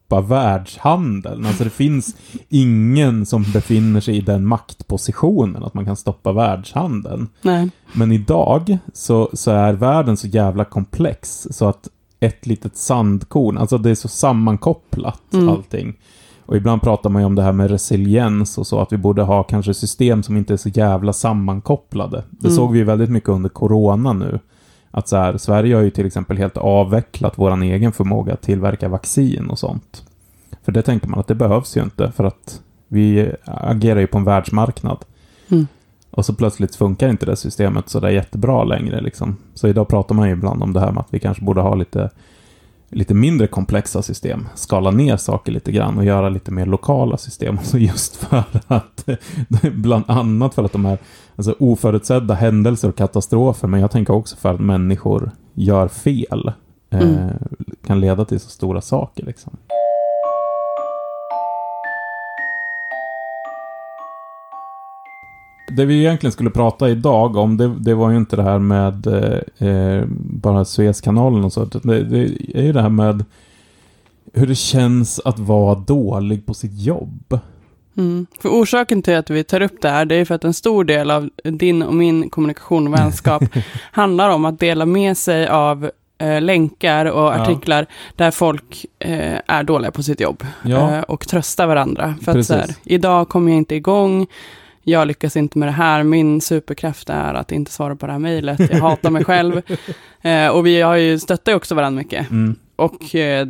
stoppa 0.08 0.20
världshandeln. 0.20 1.46
Alltså 1.46 1.64
det 1.64 1.70
finns 1.70 2.16
ingen 2.48 3.26
som 3.26 3.42
befinner 3.52 4.00
sig 4.00 4.16
i 4.16 4.20
den 4.20 4.46
maktpositionen 4.46 5.64
att 5.64 5.74
man 5.74 5.84
kan 5.84 5.96
stoppa 5.96 6.32
världshandeln. 6.32 7.28
Nej. 7.42 7.70
Men 7.92 8.12
idag 8.12 8.78
så, 8.92 9.30
så 9.32 9.50
är 9.50 9.72
världen 9.72 10.16
så 10.16 10.26
jävla 10.26 10.64
komplex 10.64 11.46
så 11.50 11.68
att 11.68 11.88
ett 12.20 12.46
litet 12.46 12.76
sandkorn, 12.76 13.58
alltså 13.58 13.78
det 13.78 13.90
är 13.90 13.94
så 13.94 14.08
sammankopplat 14.08 15.22
Mm. 15.32 15.48
allting. 15.48 15.94
Och 16.46 16.56
ibland 16.56 16.82
pratar 16.82 17.10
man 17.10 17.22
ju 17.22 17.26
om 17.26 17.34
det 17.34 17.42
här 17.42 17.52
med 17.52 17.70
resiliens 17.70 18.58
och 18.58 18.66
så, 18.66 18.80
att 18.80 18.92
vi 18.92 18.96
borde 18.96 19.22
ha 19.22 19.42
kanske 19.42 19.74
system 19.74 20.22
som 20.22 20.36
inte 20.36 20.52
är 20.52 20.56
så 20.56 20.68
jävla 20.68 21.12
sammankopplade. 21.12 22.24
Det 22.30 22.48
Mm. 22.48 22.56
såg 22.56 22.72
vi 22.72 22.82
väldigt 22.82 23.10
mycket 23.10 23.28
under 23.28 23.48
corona 23.48 24.12
nu. 24.12 24.38
Att 24.90 25.08
så 25.08 25.16
här, 25.16 25.36
Sverige 25.36 25.74
har 25.74 25.82
ju 25.82 25.90
till 25.90 26.06
exempel 26.06 26.36
helt 26.36 26.56
avvecklat 26.56 27.38
våran 27.38 27.62
egen 27.62 27.92
förmåga 27.92 28.32
att 28.32 28.42
tillverka 28.42 28.88
vaccin 28.88 29.50
och 29.50 29.58
sånt. 29.58 30.04
För 30.62 30.72
det 30.72 30.82
tänker 30.82 31.08
man 31.08 31.20
att 31.20 31.26
det 31.26 31.34
behövs 31.34 31.76
ju 31.76 31.82
inte, 31.82 32.12
för 32.12 32.24
att 32.24 32.62
vi 32.88 33.32
agerar 33.44 34.00
ju 34.00 34.06
på 34.06 34.18
en 34.18 34.24
världsmarknad. 34.24 34.98
Mm. 35.48 35.66
Och 36.10 36.24
så 36.24 36.34
plötsligt 36.34 36.76
funkar 36.76 37.08
inte 37.08 37.26
det 37.26 37.36
systemet 37.36 37.88
så 37.88 38.00
där 38.00 38.08
jättebra 38.08 38.64
längre 38.64 39.00
liksom. 39.00 39.36
Så 39.54 39.68
idag 39.68 39.88
pratar 39.88 40.14
man 40.14 40.28
ju 40.28 40.32
ibland 40.32 40.62
om 40.62 40.72
det 40.72 40.80
här 40.80 40.92
med 40.92 41.00
att 41.00 41.14
vi 41.14 41.18
kanske 41.18 41.44
borde 41.44 41.60
ha 41.60 41.74
lite, 41.74 42.10
lite 42.90 43.14
mindre 43.14 43.46
komplexa 43.46 44.02
system. 44.02 44.48
Skala 44.54 44.90
ner 44.90 45.16
saker 45.16 45.52
lite 45.52 45.72
grann 45.72 45.98
och 45.98 46.04
göra 46.04 46.28
lite 46.28 46.50
mer 46.50 46.66
lokala 46.66 47.16
system. 47.16 47.58
Så 47.62 47.78
just 47.78 48.16
för 48.16 48.44
att, 48.66 49.08
bland 49.72 50.04
annat 50.08 50.54
för 50.54 50.64
att 50.64 50.72
de 50.72 50.84
här 50.84 50.98
alltså, 51.36 51.54
oförutsedda 51.58 52.34
händelser 52.34 52.88
och 52.88 52.96
katastrofer, 52.96 53.68
men 53.68 53.80
jag 53.80 53.90
tänker 53.90 54.12
också 54.14 54.36
för 54.36 54.54
att 54.54 54.60
människor 54.60 55.30
gör 55.54 55.88
fel. 55.88 56.52
Eh, 56.90 57.00
Mm. 57.00 57.28
kan 57.86 58.00
leda 58.00 58.24
till 58.24 58.40
så 58.40 58.48
stora 58.50 58.80
saker 58.80 59.24
liksom. 59.26 59.56
Det 65.68 65.84
vi 65.84 65.98
egentligen 65.98 66.32
skulle 66.32 66.50
prata 66.50 66.88
idag 66.88 67.36
om, 67.36 67.56
det, 67.56 67.74
det 67.78 67.94
var 67.94 68.10
ju 68.10 68.16
inte 68.16 68.36
det 68.36 68.42
här 68.42 68.58
med 68.58 69.06
eh, 69.06 69.68
eh, 69.68 70.04
bara 70.20 70.64
Suezkanalen 70.64 71.44
och 71.44 71.52
så. 71.52 71.64
Det, 71.64 72.04
det 72.04 72.18
är 72.54 72.62
ju 72.62 72.72
det 72.72 72.82
här 72.82 72.88
med 72.88 73.24
hur 74.34 74.46
det 74.46 74.54
känns 74.54 75.20
att 75.24 75.38
vara 75.38 75.74
dålig 75.74 76.46
på 76.46 76.54
sitt 76.54 76.80
jobb. 76.80 77.38
Mm. 77.96 78.26
För 78.40 78.48
orsaken 78.48 79.02
till 79.02 79.16
att 79.16 79.30
vi 79.30 79.44
tar 79.44 79.60
upp 79.62 79.82
det 79.82 79.88
här, 79.88 80.04
det 80.04 80.14
är 80.14 80.24
för 80.24 80.34
att 80.34 80.44
en 80.44 80.54
stor 80.54 80.84
del 80.84 81.10
av 81.10 81.30
din 81.44 81.82
och 81.82 81.94
min 81.94 82.30
kommunikation 82.30 82.86
och 82.86 82.94
vänskap 82.94 83.42
handlar 83.92 84.30
om 84.30 84.44
att 84.44 84.58
dela 84.60 84.86
med 84.86 85.16
sig 85.16 85.48
av 85.48 85.90
eh, 86.18 86.40
länkar 86.40 87.06
och 87.06 87.22
Ja. 87.22 87.40
artiklar 87.42 87.86
där 88.16 88.30
folk 88.30 88.86
eh, 88.98 89.38
är 89.46 89.62
dåliga 89.62 89.90
på 89.90 90.02
sitt 90.02 90.20
jobb 90.20 90.46
Ja. 90.64 90.94
eh, 90.96 91.00
och 91.00 91.28
trösta 91.28 91.66
varandra. 91.66 92.14
För 92.24 92.32
att 92.32 92.36
Precis. 92.36 92.46
så 92.46 92.54
här, 92.54 92.74
idag 92.84 93.28
kommer 93.28 93.50
jag 93.50 93.58
inte 93.58 93.74
igång, 93.74 94.26
jag 94.88 95.08
lyckas 95.08 95.36
inte 95.36 95.58
med 95.58 95.68
det 95.68 95.72
här, 95.72 96.02
min 96.02 96.40
superkraft 96.40 97.10
är 97.10 97.34
att 97.34 97.52
inte 97.52 97.70
svara 97.70 97.96
på 97.96 98.06
det 98.06 98.12
här 98.12 98.18
mejlet, 98.18 98.60
jag 98.72 98.78
hatar 98.78 99.10
mig 99.10 99.24
själv. 99.24 99.62
Eh, 100.22 100.48
och 100.48 100.66
vi 100.66 100.80
har 100.80 100.96
ju 100.96 101.18
stöttar 101.18 101.52
ju 101.52 101.56
också 101.56 101.74
varandra 101.74 102.02
mycket. 102.02 102.30
Mm. 102.30 102.54
och 102.76 103.14
eh, 103.14 103.46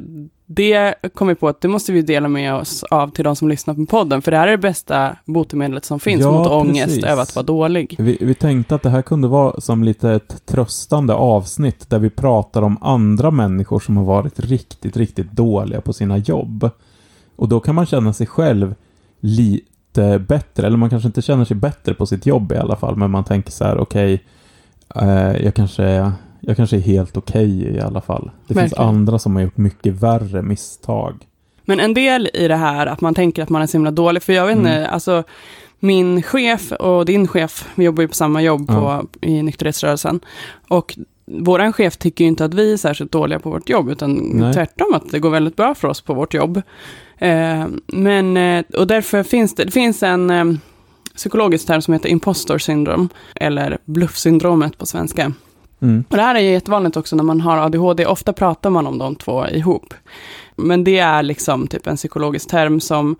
det 0.47 0.95
kom 1.15 1.29
vi 1.29 1.35
på 1.35 1.49
att 1.49 1.61
det 1.61 1.69
måste 1.69 1.93
vi 1.93 2.03
dela 2.03 2.29
med 2.29 2.55
oss 2.55 2.83
av 2.83 3.11
till 3.11 3.25
de 3.25 3.37
som 3.37 3.49
lyssnar 3.49 3.75
på 3.75 3.87
podden, 3.87 4.23
för 4.23 4.31
det 4.31 4.37
här 4.37 4.47
är 4.47 4.51
det 4.51 4.59
bästa 4.59 5.17
botemedlet 5.25 5.85
som 5.85 6.01
finns 6.01 6.21
Ja, 6.23 6.31
mot 6.31 6.49
precis. 6.49 6.53
ångest 6.53 7.05
över 7.05 7.23
att 7.23 7.37
vara 7.37 7.47
dålig. 7.47 7.97
Vi, 7.99 8.19
vi 8.21 8.35
tänkte 8.35 8.75
att 8.75 8.83
det 8.83 8.91
här 8.91 9.03
kunde 9.03 9.29
vara 9.29 9.61
som 9.61 9.85
lite 9.85 10.11
ett 10.11 10.47
tröstande 10.47 11.15
avsnitt 11.15 11.91
där 11.91 11.99
vi 11.99 12.11
pratar 12.11 12.63
om 12.63 12.79
andra 12.81 13.31
människor 13.31 13.81
som 13.81 13.97
har 13.97 14.05
varit 14.05 14.41
riktigt, 14.41 14.97
riktigt 14.97 15.33
dåliga 15.33 15.81
på 15.81 15.93
sina 15.93 16.19
jobb. 16.19 16.71
Och 17.37 17.49
då 17.49 17.61
kan 17.61 17.75
man 17.75 17.87
känna 17.87 18.13
sig 18.13 18.27
själv 18.27 18.75
lite 19.21 19.68
bättre, 20.29 20.67
eller 20.67 20.77
man 20.77 20.91
kanske 20.91 21.07
inte 21.07 21.23
känner 21.23 21.45
sig 21.45 21.57
bättre 21.57 21.95
på 21.95 22.07
sitt 22.07 22.27
jobb 22.27 22.53
i 22.53 22.57
alla 22.57 22.77
fall, 22.77 22.97
men 22.97 23.11
man 23.11 23.25
tänker 23.25 23.51
så 23.53 23.65
här, 23.65 23.79
okej, 23.79 24.25
eh, 24.95 25.45
jag 25.45 25.55
kanske 25.55 26.13
jag 26.41 26.57
kanske 26.57 26.77
är 26.77 26.81
helt 26.81 27.17
okej 27.17 27.77
i 27.77 27.81
alla 27.81 28.01
fall. 28.01 28.31
Det 28.47 28.55
finns 28.55 28.73
Verkligen. 28.73 28.89
andra 28.89 29.19
som 29.19 29.37
har 29.37 29.43
gjort 29.43 29.57
mycket 29.57 29.95
värre 29.95 30.43
misstag. 30.43 31.15
Men 31.65 31.81
en 31.81 31.95
del 31.95 32.31
i 32.35 32.49
det 32.49 32.57
här, 32.57 32.87
att 32.87 33.01
man 33.01 33.15
tänker 33.15 33.43
att 33.43 33.49
man 33.49 33.63
är 33.63 33.67
så 33.67 33.73
himla 33.73 33.91
dålig, 33.91 34.23
för 34.23 34.33
jag 34.33 34.47
vet 34.47 34.57
inte, 34.57 34.71
Mm. 34.73 34.93
alltså 34.93 35.23
min 35.81 36.23
chef 36.23 36.73
och 36.73 37.05
din 37.05 37.29
chef, 37.29 37.69
vi 37.75 37.85
jobbar 37.85 38.03
ju 38.03 38.09
på 38.09 38.15
samma 38.15 38.43
jobb 38.43 38.65
Ja. 38.69 38.75
på, 39.13 39.27
i 39.27 39.43
nykterhetsrörelsen, 39.43 40.21
och 40.69 40.99
våran 41.27 41.73
chef 41.73 41.97
tycker 41.97 42.25
ju 42.25 42.29
inte 42.29 42.45
att 42.45 42.55
vi 42.55 42.73
är 42.73 42.77
särskilt 42.77 43.13
dåliga 43.13 43.39
på 43.39 43.51
vårt 43.51 43.69
jobb, 43.69 43.89
utan 43.91 44.13
Nej. 44.15 44.55
tvärtom 44.55 44.95
att 44.95 45.11
det 45.11 45.19
går 45.19 45.31
väldigt 45.31 45.57
bra 45.57 45.75
för 45.75 45.89
oss 45.89 46.01
på 46.01 46.15
vårt 46.15 46.35
jobb. 46.35 46.63
Eh, 47.19 47.67
men, 47.87 48.37
eh, 48.37 48.65
och 48.75 48.87
därför 48.87 49.23
finns 49.23 49.55
det, 49.55 49.65
det 49.65 49.71
finns 49.71 50.03
en 50.03 50.31
eh, 50.31 50.45
psykologisk 51.17 51.67
term 51.67 51.83
som 51.83 51.95
heter 51.95 52.09
impostor 52.09 52.59
syndrome, 52.59 53.09
eller 53.35 53.79
bluffsyndromet 53.85 54.79
på 54.79 54.87
svenska. 54.87 55.33
Mm. 55.81 56.05
Och 56.09 56.17
det 56.17 56.23
här 56.23 56.35
är 56.35 56.41
ju 56.41 56.51
jättevanligt 56.51 56.97
också 56.97 57.17
när 57.17 57.25
man 57.25 57.41
har 57.41 57.59
ADHD. 57.59 58.07
Ofta 58.07 58.33
pratar 58.33 58.71
man 58.71 58.87
om 58.87 58.99
de 58.99 59.17
två 59.17 59.49
ihop. 59.49 59.95
Men 60.57 60.85
det 60.85 60.99
är 60.99 61.23
liksom 61.23 61.67
typ 61.67 61.87
en 61.87 61.97
psykologisk 61.97 62.51
term 62.51 62.81
som, 62.81 63.17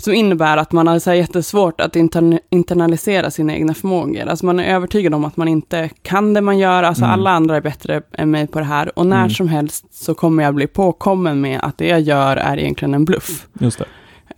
som 0.00 0.12
innebär 0.14 0.56
att 0.56 0.72
man 0.72 0.86
har 0.86 0.98
så 0.98 1.10
här 1.10 1.16
jättesvårt 1.16 1.80
att 1.80 1.96
intern, 1.96 2.38
internalisera 2.50 3.30
sina 3.30 3.54
egna 3.54 3.74
förmågor. 3.74 4.26
Alltså 4.26 4.46
man 4.46 4.60
är 4.60 4.74
övertygad 4.74 5.14
om 5.14 5.24
att 5.24 5.36
man 5.36 5.48
inte 5.48 5.90
kan 6.02 6.34
det 6.34 6.40
man 6.40 6.58
gör. 6.58 6.82
Alltså 6.82 7.04
Mm. 7.04 7.12
alla 7.14 7.30
andra 7.30 7.56
är 7.56 7.60
bättre 7.60 8.02
än 8.12 8.30
mig 8.30 8.46
på 8.46 8.58
det 8.58 8.64
här. 8.64 8.98
Och 8.98 9.06
när 9.06 9.16
Mm. 9.18 9.30
som 9.30 9.48
helst 9.48 9.84
så 9.90 10.14
kommer 10.14 10.42
jag 10.44 10.54
bli 10.54 10.66
påkommen 10.66 11.40
med 11.40 11.60
att 11.62 11.78
det 11.78 11.86
jag 11.88 12.00
gör 12.00 12.36
är 12.36 12.56
egentligen 12.58 12.94
en 12.94 13.04
bluff. 13.04 13.46
Just 13.60 13.78
det. 13.78 13.84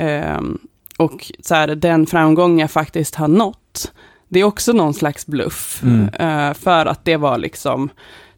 Ehm, 0.05 0.59
och 0.99 1.33
så 1.43 1.55
här, 1.55 1.69
den 1.69 2.07
framgång 2.07 2.61
jag 2.61 2.71
faktiskt 2.71 3.14
har 3.14 3.29
nått, 3.29 3.93
det 4.29 4.40
är 4.40 4.45
också 4.45 4.73
någon 4.73 4.95
slags 4.95 5.26
bluff. 5.26 5.83
Mm. 5.83 6.09
Eh, 6.09 6.55
för 6.55 6.87
att 6.87 7.05
det 7.05 7.17
var 7.17 7.38
liksom 7.38 7.88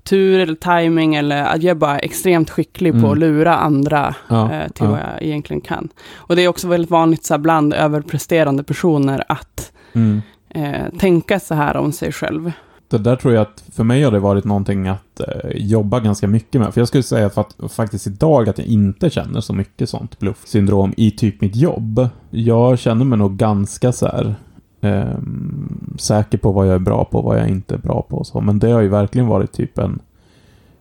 tur 0.04 0.40
eller 0.40 0.54
timing 0.54 1.14
eller 1.14 1.44
att 1.44 1.62
jag 1.62 1.70
är 1.70 1.74
bara 1.74 1.98
extremt 1.98 2.50
skicklig 2.50 2.92
på 2.92 2.98
Mm. 2.98 3.10
att 3.10 3.18
lura 3.18 3.54
andra 3.56 4.14
Ja, 4.28 4.52
eh, 4.52 4.68
till 4.68 4.84
ja. 4.84 4.90
vad 4.90 5.00
jag 5.00 5.22
egentligen 5.22 5.60
kan. 5.60 5.88
Och 6.14 6.36
det 6.36 6.42
är 6.42 6.48
också 6.48 6.68
väldigt 6.68 6.90
vanligt 6.90 7.24
så 7.24 7.34
här, 7.34 7.38
bland 7.38 7.74
överpresterande 7.74 8.62
personer 8.64 9.24
att 9.28 9.72
Mm. 9.92 10.22
eh, 10.48 10.98
tänka 10.98 11.40
så 11.40 11.54
här 11.54 11.76
om 11.76 11.92
sig 11.92 12.12
själv. 12.12 12.52
Det 12.88 12.98
där 12.98 13.16
tror 13.16 13.34
jag 13.34 13.42
att 13.42 13.64
för 13.72 13.84
mig 13.84 14.02
har 14.02 14.10
det 14.10 14.18
varit 14.18 14.44
någonting 14.44 14.88
att 14.88 15.20
eh, 15.20 15.50
jobba 15.54 16.00
ganska 16.00 16.26
mycket 16.26 16.60
med. 16.60 16.74
För 16.74 16.80
jag 16.80 16.88
skulle 16.88 17.02
säga 17.02 17.26
att, 17.34 17.56
faktiskt 17.72 18.06
idag 18.06 18.48
att 18.48 18.58
jag 18.58 18.66
inte 18.66 19.10
känner 19.10 19.40
så 19.40 19.52
mycket 19.52 19.88
sånt 19.88 20.18
bluffsyndrom 20.18 20.94
i 20.96 21.10
typ 21.10 21.40
mitt 21.40 21.56
jobb. 21.56 22.08
Jag 22.30 22.78
känner 22.78 23.04
mig 23.04 23.18
nog 23.18 23.36
ganska 23.36 23.92
så 23.92 24.06
här 24.06 24.34
ehm, 24.82 25.94
säker 25.98 26.38
på 26.38 26.52
vad 26.52 26.66
jag 26.66 26.74
är 26.74 26.78
bra 26.78 27.04
på 27.04 27.18
och 27.18 27.24
vad 27.24 27.38
jag 27.38 27.48
inte 27.48 27.74
är 27.74 27.78
bra 27.78 28.02
på 28.08 28.16
och 28.16 28.26
så. 28.26 28.40
Men 28.40 28.58
det 28.58 28.70
har 28.70 28.80
ju 28.80 28.88
verkligen 28.88 29.26
varit 29.28 29.52
typ 29.52 29.78
en 29.78 29.98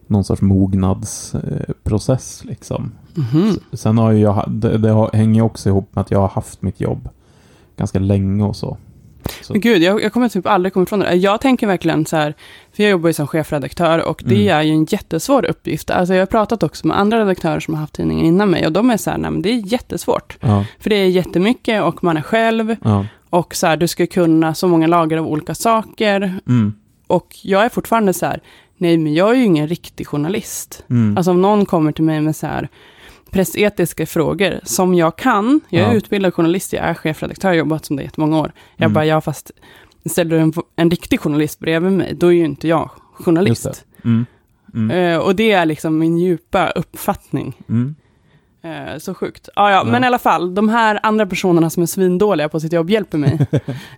någon 0.07 0.23
sorts 0.23 0.41
mognadsprocess 0.41 2.41
eh, 2.43 2.49
liksom. 2.49 2.91
Mhm. 3.15 3.59
Sen 3.73 3.97
har 3.97 4.11
ju 4.11 4.19
jag, 4.19 4.43
det, 4.47 4.77
det 4.77 4.89
har, 4.89 5.09
hänger 5.13 5.41
också 5.41 5.69
ihop 5.69 5.89
med 5.95 6.01
att 6.01 6.11
jag 6.11 6.19
har 6.19 6.27
haft 6.27 6.61
mitt 6.61 6.81
jobb 6.81 7.09
ganska 7.77 7.99
länge 7.99 8.43
och 8.43 8.55
så. 8.55 8.77
Så- 9.41 9.53
Men 9.53 9.61
gud, 9.61 9.81
jag, 9.81 10.03
jag 10.03 10.13
kommer 10.13 10.29
typ 10.29 10.47
aldrig 10.47 10.73
komma 10.73 10.83
ifrån 10.83 10.99
det. 10.99 11.13
Jag 11.13 11.41
tänker 11.41 11.67
verkligen 11.67 12.05
så 12.05 12.17
här, 12.17 12.33
för 12.73 12.83
jag 12.83 12.89
jobbar 12.89 13.09
ju 13.09 13.13
som 13.13 13.27
chefredaktör 13.27 14.07
och 14.07 14.21
det 14.25 14.35
Mm. 14.35 14.57
är 14.57 14.61
ju 14.61 14.71
en 14.71 14.85
jättesvår 14.89 15.45
uppgift. 15.45 15.91
Alltså 15.91 16.13
jag 16.13 16.21
har 16.21 16.25
pratat 16.25 16.63
också 16.63 16.87
med 16.87 16.99
andra 16.99 17.19
redaktörer 17.19 17.59
som 17.59 17.73
har 17.73 17.81
haft 17.81 17.93
tidningen 17.93 18.25
innan 18.25 18.49
mig 18.49 18.65
och 18.65 18.71
de 18.71 18.89
är 18.89 18.97
så 18.97 19.09
här, 19.09 19.17
nej 19.17 19.31
men 19.31 19.41
det 19.41 19.49
är 19.49 19.73
jättesvårt. 19.73 20.37
Ja, 20.41 20.65
För 20.79 20.89
det 20.89 20.95
är 20.95 21.05
jättemycket 21.07 21.83
och 21.83 22.03
man 22.03 22.17
är 22.17 22.21
själv 22.21 22.75
ja. 22.83 23.05
Och 23.31 23.55
så 23.55 23.67
här, 23.67 23.77
du 23.77 23.87
ska 23.87 24.07
kunna 24.07 24.53
så 24.53 24.67
många 24.67 24.87
lager 24.87 25.17
av 25.17 25.27
olika 25.27 25.55
saker. 25.55 26.39
Mm, 26.47 26.73
Och 27.07 27.35
jag 27.43 27.65
är 27.65 27.69
fortfarande 27.69 28.13
så 28.13 28.25
här, 28.25 28.39
nej 28.77 28.97
men 28.97 29.13
jag 29.13 29.29
är 29.31 29.35
ju 29.35 29.43
ingen 29.43 29.67
riktig 29.67 30.07
journalist. 30.07 30.83
mm. 30.89 31.17
Alltså 31.17 31.31
om 31.31 31.41
någon 31.41 31.65
kommer 31.65 31.91
till 31.91 32.03
mig 32.03 32.21
med 32.21 32.35
så 32.35 32.47
här 32.47 32.69
pressetiska 33.31 34.05
frågor 34.05 34.59
som 34.63 34.93
jag 34.93 35.15
kan, 35.15 35.61
jag 35.69 35.81
är 35.83 35.87
Ja. 35.87 35.93
utbildad 35.93 36.33
journalist, 36.33 36.73
jag 36.73 36.83
är 36.85 36.93
chefredaktör, 36.93 37.47
jag 37.49 37.53
har 37.53 37.57
jobbat 37.59 37.85
som 37.85 37.95
det 37.95 38.01
i 38.01 38.05
jättemånga 38.05 38.39
år. 38.39 38.51
Jag 38.75 38.85
Mm. 38.85 38.93
bara, 38.93 39.05
ja 39.05 39.21
fast 39.21 39.51
ställer 40.05 40.35
du 40.35 40.41
en, 40.41 40.53
en 40.75 40.89
riktig 40.89 41.19
journalist 41.19 41.59
bredvid 41.59 41.91
mig, 41.91 42.13
då 42.15 42.27
är 42.27 42.31
ju 42.31 42.45
inte 42.45 42.67
jag 42.67 42.89
journalist. 43.13 43.63
det. 43.63 44.05
Mm. 44.09 44.25
Mm. 44.73 44.91
Eh, 45.13 45.17
och 45.19 45.35
det 45.35 45.51
är 45.51 45.65
liksom 45.65 45.97
min 45.97 46.17
djupa 46.17 46.69
uppfattning. 46.69 47.53
Mm. 47.69 47.95
Eh, 48.63 48.97
så 48.99 49.13
sjukt. 49.13 49.49
Ja, 49.55 49.69
ja, 49.71 49.77
Ja. 49.77 49.83
men 49.91 50.03
i 50.03 50.07
alla 50.07 50.19
fall, 50.19 50.55
de 50.55 50.69
här 50.69 50.99
andra 51.03 51.25
personerna 51.25 51.69
som 51.69 51.83
är 51.83 51.87
svindåliga 51.87 52.49
på 52.49 52.59
sitt 52.59 52.73
jobb 52.73 52.89
hjälper 52.89 53.17
mig 53.17 53.47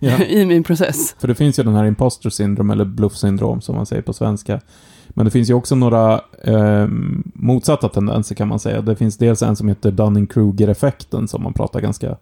i 0.28 0.46
min 0.46 0.62
process. 0.64 1.14
För 1.18 1.28
det 1.28 1.34
finns 1.34 1.58
ju 1.58 1.62
den 1.62 1.74
här 1.74 1.84
imposter 1.84 2.30
syndrom, 2.30 2.70
eller 2.70 2.84
bluff-syndrom 2.84 3.60
som 3.60 3.74
man 3.76 3.86
säger 3.86 4.02
på 4.02 4.12
svenska. 4.12 4.60
Men 5.08 5.24
det 5.24 5.30
finns 5.30 5.50
ju 5.50 5.54
också 5.54 5.74
några 5.74 6.20
eh, 6.44 6.86
motsatta 7.34 7.88
tendenser 7.88 8.34
kan 8.34 8.48
man 8.48 8.58
säga. 8.58 8.80
Det 8.80 8.96
finns 8.96 9.16
dels 9.18 9.42
en 9.42 9.56
som 9.56 9.68
heter 9.68 9.90
Dunning-Kruger-effekten 9.90 11.28
som 11.28 11.42
man 11.42 11.52
pratar 11.52 11.80
ganska 11.80 12.16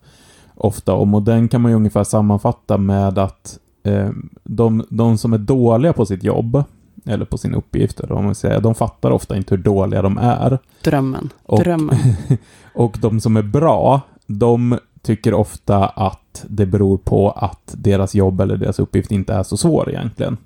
ofta 0.55 0.93
om. 0.95 1.15
Och 1.15 1.23
den 1.23 1.49
kan 1.49 1.61
man 1.61 1.71
ju 1.71 1.77
ungefär 1.77 2.05
sammanfatta 2.05 2.79
med 2.79 3.19
att 3.19 3.59
eh, 3.85 4.09
de, 4.45 4.85
de 4.89 5.19
som 5.19 5.33
är 5.33 5.39
dåliga 5.39 5.93
på 5.93 6.07
sitt 6.07 6.25
jobb, 6.25 6.65
eller 7.07 7.25
på 7.25 7.39
sin 7.39 7.55
uppgift, 7.55 8.01
eller 8.01 8.15
vad 8.15 8.25
man 8.25 8.35
säger, 8.35 8.61
de 8.61 8.75
fattar 8.75 9.11
ofta 9.11 9.37
inte 9.37 9.55
hur 9.55 9.63
dåliga 9.63 10.03
de 10.03 10.19
är. 10.19 10.59
Drömmen. 10.85 11.31
Och- 11.47 11.61
Drömmen. 11.61 11.97
Och 12.75 12.97
de 13.01 13.21
som 13.21 13.37
är 13.37 13.43
bra, 13.43 14.01
de 14.27 14.79
tycker 15.03 15.35
ofta 15.35 15.87
att 15.87 16.45
det 16.49 16.67
beror 16.67 16.97
på 16.99 17.31
att 17.31 17.75
deras 17.79 18.15
jobb 18.15 18.41
eller 18.41 18.57
deras 18.57 18.79
uppgift 18.79 19.11
inte 19.13 19.35
är 19.35 19.43
så 19.43 19.57
svår 19.57 19.91
egentligen. 19.91 20.37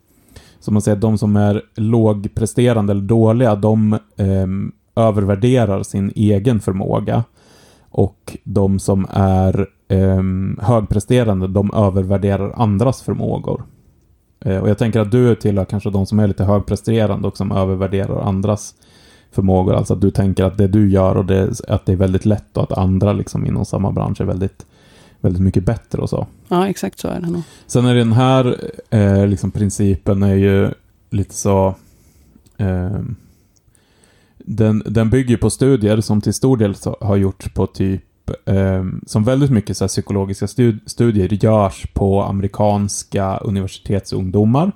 Så 0.60 0.72
man 0.72 0.82
säger 0.82 0.96
att 0.96 1.00
de 1.02 1.18
som 1.18 1.36
är 1.36 1.62
lågpresterande 1.74 2.90
eller 2.90 3.02
dåliga, 3.02 3.54
de 3.54 3.98
ehm, 4.16 4.72
övervärderar 4.96 5.82
sin 5.82 6.12
egen 6.14 6.60
förmåga. 6.60 7.24
Och 7.90 8.36
de 8.44 8.78
som 8.78 9.06
är 9.10 9.66
ehm, 9.88 10.58
högpresterande, 10.62 11.48
de 11.48 11.70
övervärderar 11.74 12.52
andras 12.56 13.02
förmågor. 13.02 13.62
Eh, 14.46 14.58
och 14.58 14.68
jag 14.68 14.78
tänker 14.78 15.00
att 15.00 15.10
du 15.10 15.34
tillhör 15.34 15.64
kanske 15.64 15.90
de 15.90 16.06
som 16.06 16.18
är 16.18 16.26
lite 16.26 16.44
högpresterande 16.44 17.28
och 17.28 17.36
som 17.36 17.52
övervärderar 17.52 18.20
andras 18.20 18.74
förmågor. 19.30 19.74
Alltså 19.74 19.94
att 19.94 20.00
du 20.00 20.10
tänker 20.10 20.44
att 20.44 20.58
det 20.58 20.66
du 20.66 20.90
gör 20.90 21.16
och 21.16 21.24
det, 21.24 21.60
att 21.68 21.86
det 21.86 21.92
är 21.92 21.96
väldigt 21.96 22.24
lätt 22.24 22.56
och 22.56 22.62
att 22.62 22.78
andra 22.78 23.12
liksom 23.12 23.46
inom 23.46 23.64
samma 23.64 23.92
bransch 23.92 24.20
är 24.20 24.24
väldigt, 24.24 24.66
väldigt 25.20 25.42
mycket 25.42 25.64
bättre 25.64 26.02
och 26.02 26.10
så. 26.10 26.26
Ja, 26.48 26.68
exakt 26.68 26.98
så 26.98 27.08
är 27.08 27.20
det 27.20 27.30
nog. 27.30 27.42
Sen 27.66 27.86
är 27.86 27.94
den 27.94 28.12
här 28.12 28.56
eh, 28.90 29.26
liksom 29.26 29.50
principen 29.50 30.22
är 30.22 30.34
ju 30.34 30.70
lite 31.10 31.34
så... 31.34 31.74
Eh, 32.56 33.00
den, 34.38 34.82
den 34.86 35.10
bygger 35.10 35.36
på 35.36 35.50
studier 35.50 36.00
som 36.00 36.20
till 36.20 36.34
stor 36.34 36.56
del 36.56 36.74
har 37.00 37.16
gjorts 37.16 37.54
på 37.54 37.66
typ... 37.66 38.02
Eh, 38.44 38.84
som 39.06 39.24
väldigt 39.24 39.50
mycket 39.50 39.76
så 39.76 39.84
här, 39.84 39.88
psykologiska 39.88 40.46
stud, 40.46 40.78
studier 40.86 41.44
görs 41.44 41.86
på 41.92 42.22
amerikanska 42.22 43.36
universitetsungdomar. 43.36 44.72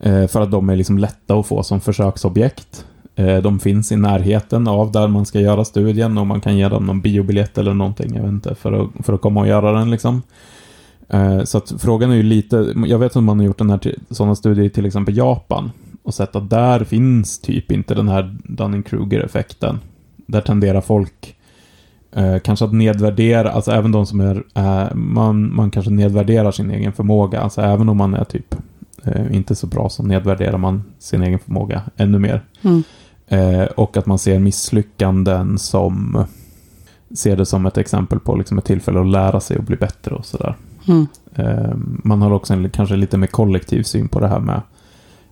Eh, 0.00 0.26
för 0.26 0.40
att 0.40 0.50
de 0.50 0.70
är 0.70 0.76
liksom 0.76 0.98
lätta 0.98 1.34
att 1.34 1.46
få 1.46 1.62
som 1.62 1.80
försöksobjekt. 1.80 2.86
Eh, 3.14 3.38
de 3.38 3.60
finns 3.60 3.92
i 3.92 3.96
närheten 3.96 4.68
av 4.68 4.92
där 4.92 5.08
man 5.08 5.26
ska 5.26 5.40
göra 5.40 5.64
studien 5.64 6.18
och 6.18 6.26
man 6.26 6.40
kan 6.40 6.56
ge 6.56 6.68
dem 6.68 6.86
någon 6.86 7.00
biobiljett 7.00 7.58
eller 7.58 7.74
någonting, 7.74 8.14
jag 8.14 8.22
vet 8.22 8.30
inte, 8.30 8.54
för 8.54 8.72
att, 8.72 9.06
för 9.06 9.12
att 9.12 9.20
komma 9.20 9.40
och 9.40 9.46
göra 9.46 9.72
den 9.72 9.90
liksom. 9.90 10.22
Eh, 11.08 11.44
så 11.44 11.58
att 11.58 11.72
frågan 11.78 12.10
är 12.10 12.14
ju 12.14 12.22
lite, 12.22 12.74
jag 12.86 12.98
vet 12.98 13.16
att 13.16 13.22
man 13.22 13.38
har 13.38 13.46
gjort 13.46 13.58
den 13.58 13.70
här 13.70 13.94
sådana 14.10 14.34
studier 14.34 14.64
i 14.64 14.70
till 14.70 14.86
exempel 14.86 15.16
Japan 15.16 15.70
och 16.02 16.14
sett 16.14 16.36
att 16.36 16.50
där 16.50 16.84
finns 16.84 17.38
typ 17.38 17.72
inte 17.72 17.94
den 17.94 18.08
här 18.08 18.36
Dunning-Kruger-effekten. 18.44 19.78
Där 20.16 20.40
tenderar 20.40 20.80
folk 20.80 21.36
eh, 22.12 22.38
kanske 22.38 22.64
att 22.64 22.72
nedvärdera, 22.72 23.50
alltså 23.50 23.70
även 23.70 23.92
de 23.92 24.06
som 24.06 24.20
är, 24.20 24.44
eh, 24.54 24.94
man, 24.94 25.54
man 25.54 25.70
kanske 25.70 25.90
nedvärderar 25.90 26.50
sin 26.52 26.70
egen 26.70 26.92
förmåga, 26.92 27.40
alltså 27.40 27.60
även 27.60 27.88
om 27.88 27.96
man 27.96 28.14
är 28.14 28.24
typ 28.24 28.54
eh, 29.04 29.36
inte 29.36 29.54
så 29.54 29.66
bra 29.66 29.88
så 29.88 30.02
nedvärderar 30.02 30.58
man 30.58 30.82
sin 30.98 31.22
egen 31.22 31.38
förmåga 31.38 31.82
ännu 31.96 32.18
mer. 32.18 32.42
Mm. 32.62 32.82
Eh, 33.28 33.64
och 33.64 33.96
att 33.96 34.06
man 34.06 34.18
ser 34.18 34.38
misslyckanden 34.38 35.58
som 35.58 36.24
ser 37.14 37.36
det 37.36 37.46
som 37.46 37.66
ett 37.66 37.78
exempel 37.78 38.20
på 38.20 38.36
liksom 38.36 38.58
ett 38.58 38.64
tillfälle 38.64 39.00
att 39.00 39.06
lära 39.06 39.40
sig 39.40 39.58
och 39.58 39.64
bli 39.64 39.76
bättre 39.76 40.14
och 40.14 40.26
sådär. 40.26 40.56
Mm. 40.88 41.06
Eh, 41.34 41.74
man 42.04 42.22
har 42.22 42.30
också 42.32 42.54
en 42.54 42.70
kanske 42.70 42.96
lite 42.96 43.18
mer 43.18 43.26
kollektiv 43.26 43.82
syn 43.82 44.08
på 44.08 44.20
det 44.20 44.28
här 44.28 44.40
med 44.40 44.60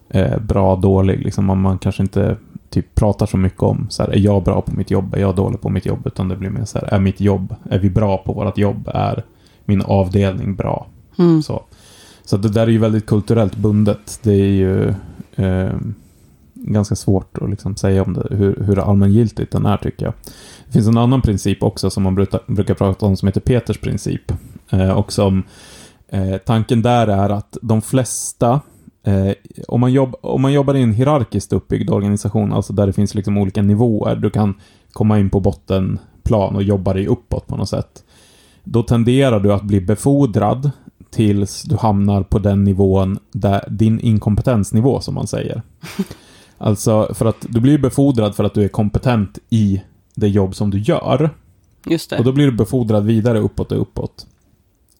eh, 0.08 0.38
bra 0.38 0.76
dålig. 0.76 1.24
Liksom 1.24 1.44
man, 1.44 1.60
man 1.60 1.78
kanske 1.78 2.02
inte 2.02 2.36
typ 2.70 2.94
pratar 2.94 3.26
så 3.26 3.36
mycket 3.36 3.62
om 3.62 3.86
så 3.90 4.02
här, 4.02 4.10
är 4.10 4.18
jag 4.18 4.44
bra 4.44 4.60
på 4.60 4.72
mitt 4.72 4.90
jobb, 4.90 5.14
är 5.14 5.20
jag 5.20 5.36
dålig 5.36 5.60
på 5.60 5.68
mitt 5.68 5.86
jobb? 5.86 6.06
Utan 6.06 6.28
det 6.28 6.36
blir 6.36 6.50
mer 6.50 6.64
så 6.64 6.78
här, 6.78 6.86
är 6.86 6.98
mitt 6.98 7.20
jobb, 7.20 7.54
är 7.70 7.78
vi 7.78 7.90
bra 7.90 8.18
på 8.18 8.32
vårt 8.32 8.58
jobb, 8.58 8.88
är 8.94 9.24
min 9.64 9.82
avdelning 9.82 10.54
bra? 10.54 10.86
Mm. 11.18 11.42
Så, 11.42 11.62
så 12.24 12.36
det 12.36 12.48
där 12.48 12.62
är 12.62 12.70
ju 12.70 12.78
väldigt 12.78 13.06
kulturellt 13.06 13.56
bundet. 13.56 14.20
Det 14.22 14.32
är 14.32 14.50
ju 14.50 14.88
eh, 15.36 15.74
ganska 16.54 16.96
svårt 16.96 17.38
att 17.38 17.50
liksom 17.50 17.76
säga 17.76 18.02
om 18.02 18.14
det, 18.14 18.36
hur, 18.36 18.64
hur 18.64 18.78
allmängiltigt 18.78 19.52
den 19.52 19.66
är 19.66 19.76
tycker 19.76 20.04
jag. 20.04 20.14
Det 20.66 20.72
finns 20.72 20.86
en 20.86 20.98
annan 20.98 21.22
princip 21.22 21.62
också 21.62 21.90
som 21.90 22.02
man 22.02 22.14
brukar, 22.14 22.40
brukar 22.46 22.74
prata 22.74 23.06
om 23.06 23.16
som 23.16 23.28
heter 23.28 23.40
Peters 23.40 23.78
princip. 23.80 24.32
Eh, 24.70 24.90
och 24.90 25.12
som 25.12 25.42
eh, 26.08 26.36
tanken 26.36 26.82
där 26.82 27.06
är 27.06 27.30
att 27.30 27.56
de 27.62 27.82
flesta 27.82 28.60
Eh, 29.02 29.32
om, 29.68 29.80
man 29.80 29.92
jobb, 29.92 30.14
om 30.20 30.42
man 30.42 30.52
jobbar 30.52 30.74
i 30.74 30.82
en 30.82 30.92
hierarkiskt 30.92 31.52
uppbyggd 31.52 31.90
organisation, 31.90 32.52
alltså 32.52 32.72
där 32.72 32.86
det 32.86 32.92
finns 32.92 33.14
liksom 33.14 33.38
olika 33.38 33.62
nivåer, 33.62 34.16
du 34.16 34.30
kan 34.30 34.54
komma 34.92 35.18
in 35.18 35.30
på 35.30 35.40
bottenplan 35.40 36.56
och 36.56 36.62
jobba 36.62 36.92
dig 36.92 37.06
uppåt 37.06 37.46
på 37.46 37.56
något 37.56 37.68
sätt. 37.68 38.04
Då 38.64 38.82
tenderar 38.82 39.40
du 39.40 39.52
att 39.52 39.62
bli 39.62 39.80
befordrad 39.80 40.70
tills 41.10 41.62
du 41.62 41.76
hamnar 41.76 42.22
på 42.22 42.38
den 42.38 42.64
nivån, 42.64 43.18
där, 43.32 43.64
din 43.70 44.00
inkompetensnivå 44.00 45.00
som 45.00 45.14
man 45.14 45.26
säger. 45.26 45.62
Alltså, 46.60 47.14
för 47.14 47.26
att 47.26 47.46
du 47.48 47.60
blir 47.60 47.78
befordrad 47.78 48.34
för 48.34 48.44
att 48.44 48.54
du 48.54 48.64
är 48.64 48.68
kompetent 48.68 49.38
i 49.50 49.82
det 50.14 50.28
jobb 50.28 50.54
som 50.54 50.70
du 50.70 50.78
gör. 50.78 51.30
Just 51.86 52.10
det. 52.10 52.18
Och 52.18 52.24
då 52.24 52.32
blir 52.32 52.46
du 52.46 52.52
befordrad 52.52 53.04
vidare 53.04 53.38
uppåt 53.38 53.72
och 53.72 53.80
uppåt. 53.80 54.26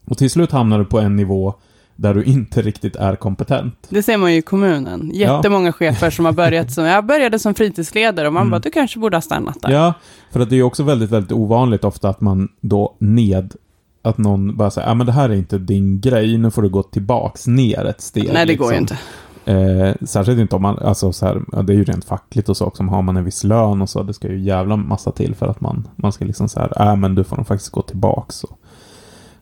Och 0.04 0.18
till 0.18 0.30
slut 0.30 0.52
hamnar 0.52 0.78
du 0.78 0.84
på 0.84 0.98
en 0.98 1.16
nivå 1.16 1.54
där 1.98 2.14
du 2.14 2.24
inte 2.24 2.62
riktigt 2.62 2.96
är 2.96 3.16
kompetent. 3.16 3.74
Det 3.88 4.02
ser 4.02 4.16
man 4.16 4.32
ju 4.32 4.38
i 4.38 4.42
kommunen. 4.42 5.10
Jättemånga 5.14 5.72
chefer 5.72 6.10
som 6.10 6.24
har 6.24 6.32
börjat 6.42 6.72
som, 6.72 6.84
jag 6.84 7.06
började 7.06 7.38
som 7.38 7.54
fritidsledare 7.54 8.26
och 8.26 8.32
man 8.32 8.40
Mm. 8.40 8.50
bara, 8.50 8.58
du 8.60 8.70
kanske 8.70 8.98
borde 8.98 9.16
ha 9.16 9.22
stannat 9.22 9.60
där. 9.62 9.70
Ja, 9.70 9.94
för 10.32 10.40
att 10.40 10.50
det 10.50 10.56
är 10.56 10.62
också 10.62 10.82
väldigt, 10.82 11.10
väldigt 11.10 11.32
ovanligt 11.32 11.84
ofta 11.84 12.08
att 12.08 12.20
man 12.20 12.48
då 12.60 12.96
ned, 12.98 13.54
att 14.02 14.18
någon 14.18 14.56
bara 14.56 14.70
säger, 14.70 14.88
ja 14.88 14.94
men 14.94 15.06
det 15.06 15.12
här 15.12 15.28
är 15.28 15.34
inte 15.34 15.58
din 15.58 16.00
grej, 16.00 16.38
nu 16.38 16.50
får 16.50 16.62
du 16.62 16.68
gå 16.68 16.82
tillbaks 16.82 17.46
ner 17.46 17.84
ett 17.84 18.00
steg. 18.00 18.30
Nej, 18.32 18.46
det 18.46 18.54
går 18.54 18.72
ju 18.72 18.80
liksom. 18.80 18.96
inte. 18.96 19.04
Eh, 19.44 19.94
särskilt 20.06 20.40
inte 20.40 20.56
om 20.56 20.62
man, 20.62 20.78
alltså 20.78 21.12
så 21.12 21.26
här, 21.26 21.42
ja, 21.52 21.62
det 21.62 21.72
är 21.72 21.76
ju 21.76 21.84
rent 21.84 22.04
fackligt 22.04 22.48
och 22.48 22.56
så 22.56 22.64
också, 22.64 22.82
har 22.82 23.02
man 23.02 23.16
en 23.16 23.24
viss 23.24 23.44
lön 23.44 23.82
och 23.82 23.90
så, 23.90 24.02
det 24.02 24.14
ska 24.14 24.28
ju 24.28 24.40
jävla 24.40 24.76
massa 24.76 25.10
till 25.10 25.34
för 25.34 25.46
att 25.48 25.60
man, 25.60 25.88
man 25.96 26.12
ska 26.12 26.24
liksom 26.24 26.48
så 26.48 26.60
här, 26.60 26.72
ja 26.76 26.96
men 26.96 27.14
du 27.14 27.24
får 27.24 27.36
nog 27.36 27.46
faktiskt 27.46 27.70
gå 27.70 27.82
tillbaks 27.82 28.44
och, 28.44 28.58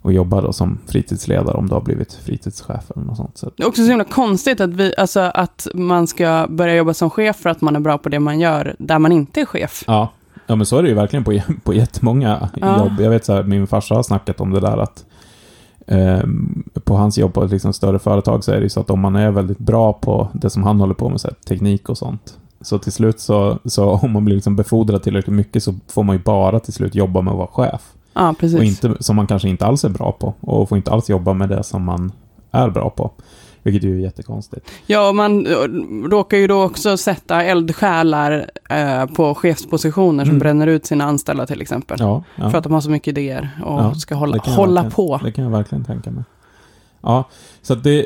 och 0.06 0.12
jobba 0.12 0.40
då 0.40 0.52
som 0.52 0.78
fritidsledare 0.86 1.56
om 1.56 1.68
du 1.68 1.74
har 1.74 1.80
blivit 1.80 2.12
fritidschef 2.14 2.90
eller 2.96 3.06
något 3.06 3.16
sånt. 3.16 3.38
Så, 3.38 3.50
Det 3.56 3.62
är 3.62 3.68
också 3.68 3.82
så 3.82 3.88
himla 3.88 4.04
konstigt 4.04 4.60
att, 4.60 4.70
vi, 4.70 4.94
alltså, 4.98 5.20
att 5.20 5.66
man 5.74 6.06
ska 6.06 6.46
börja 6.50 6.74
jobba 6.76 6.94
som 6.94 7.10
chef 7.10 7.36
för 7.36 7.50
att 7.50 7.60
man 7.60 7.76
är 7.76 7.80
bra 7.80 7.98
på 7.98 8.08
det 8.08 8.20
man 8.20 8.40
gör, 8.40 8.76
där 8.78 8.98
man 8.98 9.12
inte 9.12 9.40
är 9.40 9.44
chef. 9.44 9.84
Ja, 9.86 10.08
ja 10.46 10.56
men 10.56 10.66
så 10.66 10.78
är 10.78 10.82
det 10.82 10.88
ju 10.88 10.94
verkligen 10.94 11.24
på, 11.24 11.38
på 11.64 11.74
jättemånga 11.74 12.48
Ja. 12.60 12.78
jobb. 12.84 13.00
Jag 13.00 13.10
vet 13.10 13.24
så 13.24 13.32
här, 13.32 13.42
min 13.42 13.66
farsa 13.66 13.94
har 13.94 14.02
snackat 14.02 14.40
om 14.40 14.50
det 14.50 14.60
där 14.60 14.78
att 14.78 15.04
ehm, 15.86 16.64
på 16.84 16.96
hans 16.96 17.18
jobb 17.18 17.34
på 17.34 17.44
ett 17.44 17.50
liksom 17.50 17.72
större 17.72 17.98
företag 17.98 18.44
så 18.44 18.52
är 18.52 18.56
det 18.56 18.62
ju 18.62 18.68
så 18.68 18.80
att 18.80 18.90
om 18.90 19.00
man 19.00 19.16
är 19.16 19.30
väldigt 19.30 19.58
bra 19.58 19.92
på 19.92 20.28
det 20.32 20.50
som 20.50 20.62
han 20.62 20.80
håller 20.80 20.94
på 20.94 21.08
med, 21.08 21.20
så 21.20 21.28
här, 21.28 21.34
teknik 21.48 21.88
och 21.88 21.98
sånt, 21.98 22.38
så 22.60 22.78
till 22.78 22.92
slut 22.92 23.20
så, 23.20 23.58
så 23.64 23.90
om 23.90 24.12
man 24.12 24.24
blir 24.24 24.34
liksom 24.34 24.56
befordrad 24.56 25.02
tillräckligt 25.02 25.36
mycket 25.36 25.62
så 25.62 25.74
får 25.88 26.02
man 26.02 26.16
ju 26.16 26.22
bara 26.22 26.60
till 26.60 26.72
slut 26.72 26.94
jobba 26.94 27.20
med 27.20 27.30
att 27.32 27.38
vara 27.38 27.68
chef. 27.70 27.92
Ja, 28.16 28.34
precis. 28.40 28.58
Och 28.58 28.64
inte, 28.64 28.94
som 29.00 29.16
man 29.16 29.26
kanske 29.26 29.48
inte 29.48 29.66
alls 29.66 29.84
är 29.84 29.88
bra 29.88 30.12
på. 30.12 30.34
Och 30.40 30.68
får 30.68 30.78
inte 30.78 30.90
alls 30.90 31.08
jobba 31.10 31.32
med 31.32 31.48
det 31.48 31.62
som 31.62 31.84
man 31.84 32.12
är 32.50 32.70
bra 32.70 32.90
på. 32.90 33.10
Vilket 33.62 33.84
ju 33.84 33.96
är 33.96 34.00
jättekonstigt. 34.00 34.70
Ja, 34.86 35.08
och 35.08 35.14
man 35.14 35.46
råkar 36.10 36.36
ju 36.36 36.46
då 36.46 36.62
också 36.62 36.96
sätta 36.96 37.42
eldsjälar 37.42 38.50
eh, 38.70 39.06
på 39.06 39.34
chefspositioner 39.34 40.24
som 40.24 40.30
Mm. 40.30 40.38
bränner 40.38 40.66
ut 40.66 40.86
sina 40.86 41.04
anställda 41.04 41.46
till 41.46 41.60
exempel. 41.60 41.96
Ja, 42.00 42.22
ja. 42.36 42.50
För 42.50 42.58
att 42.58 42.64
de 42.64 42.72
har 42.72 42.80
så 42.80 42.90
mycket 42.90 43.08
idéer 43.08 43.50
och 43.64 43.80
Ja, 43.80 43.94
ska 43.94 44.14
hålla, 44.14 44.38
hålla 44.38 44.90
på. 44.90 45.20
Det 45.24 45.32
kan 45.32 45.44
jag 45.44 45.50
verkligen 45.50 45.84
tänka 45.84 46.10
mig. 46.10 46.24
Ja, 47.02 47.24
så 47.62 47.72
att 47.72 47.84
det... 47.84 48.00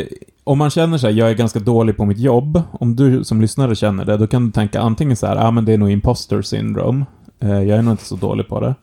Eh, 0.00 0.06
om 0.44 0.58
man 0.58 0.70
känner 0.70 0.98
sig, 0.98 1.14
jag 1.18 1.30
är 1.30 1.34
ganska 1.34 1.58
dålig 1.58 1.96
på 1.96 2.04
mitt 2.04 2.18
jobb, 2.18 2.62
om 2.72 2.96
du 2.96 3.24
som 3.24 3.40
lyssnare 3.40 3.74
känner 3.74 4.04
det, 4.04 4.16
då 4.16 4.26
kan 4.26 4.46
du 4.46 4.52
tänka 4.52 4.80
antingen 4.80 5.16
så 5.16 5.26
här, 5.26 5.36
ja 5.36 5.46
ah, 5.46 5.50
men 5.50 5.64
det 5.64 5.72
är 5.72 5.78
nog 5.78 5.90
imposter 5.90 6.42
syndrome, 6.42 7.04
eh, 7.40 7.50
jag 7.62 7.78
är 7.78 7.82
nog 7.82 7.92
inte 7.92 8.04
så 8.04 8.16
dålig 8.16 8.48
på 8.48 8.60
det. 8.60 8.74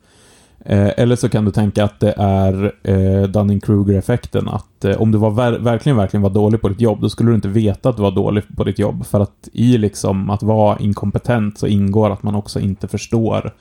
Eh, 0.67 0.89
eller 0.97 1.15
så 1.15 1.29
kan 1.29 1.45
du 1.45 1.51
tänka 1.51 1.83
att 1.83 1.99
det 1.99 2.13
är 2.17 2.73
eh, 2.83 3.23
Dunning-Kruger-effekten, 3.23 4.47
att 4.49 4.85
eh, 4.85 5.01
om 5.01 5.11
du 5.11 5.17
var 5.17 5.31
ver- 5.31 5.59
verkligen, 5.59 5.97
verkligen 5.97 6.21
var 6.21 6.29
dålig 6.29 6.61
på 6.61 6.69
ditt 6.69 6.81
jobb, 6.81 7.01
då 7.01 7.09
skulle 7.09 7.29
du 7.31 7.35
inte 7.35 7.47
veta 7.47 7.89
att 7.89 7.95
du 7.97 8.01
var 8.03 8.11
dålig 8.11 8.43
på 8.57 8.63
ditt 8.63 8.79
jobb, 8.79 9.05
för 9.05 9.19
att 9.19 9.49
i 9.53 9.77
liksom 9.77 10.29
att 10.29 10.43
vara 10.43 10.77
inkompetent 10.77 11.57
så 11.57 11.67
ingår 11.67 12.09
att 12.09 12.23
man 12.23 12.35
också 12.35 12.59
inte 12.59 12.87
förstår 12.87 13.53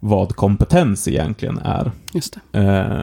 vad 0.00 0.36
kompetens 0.36 1.08
egentligen 1.08 1.58
är. 1.58 1.92
Just. 2.14 2.36
Eh, 2.52 3.00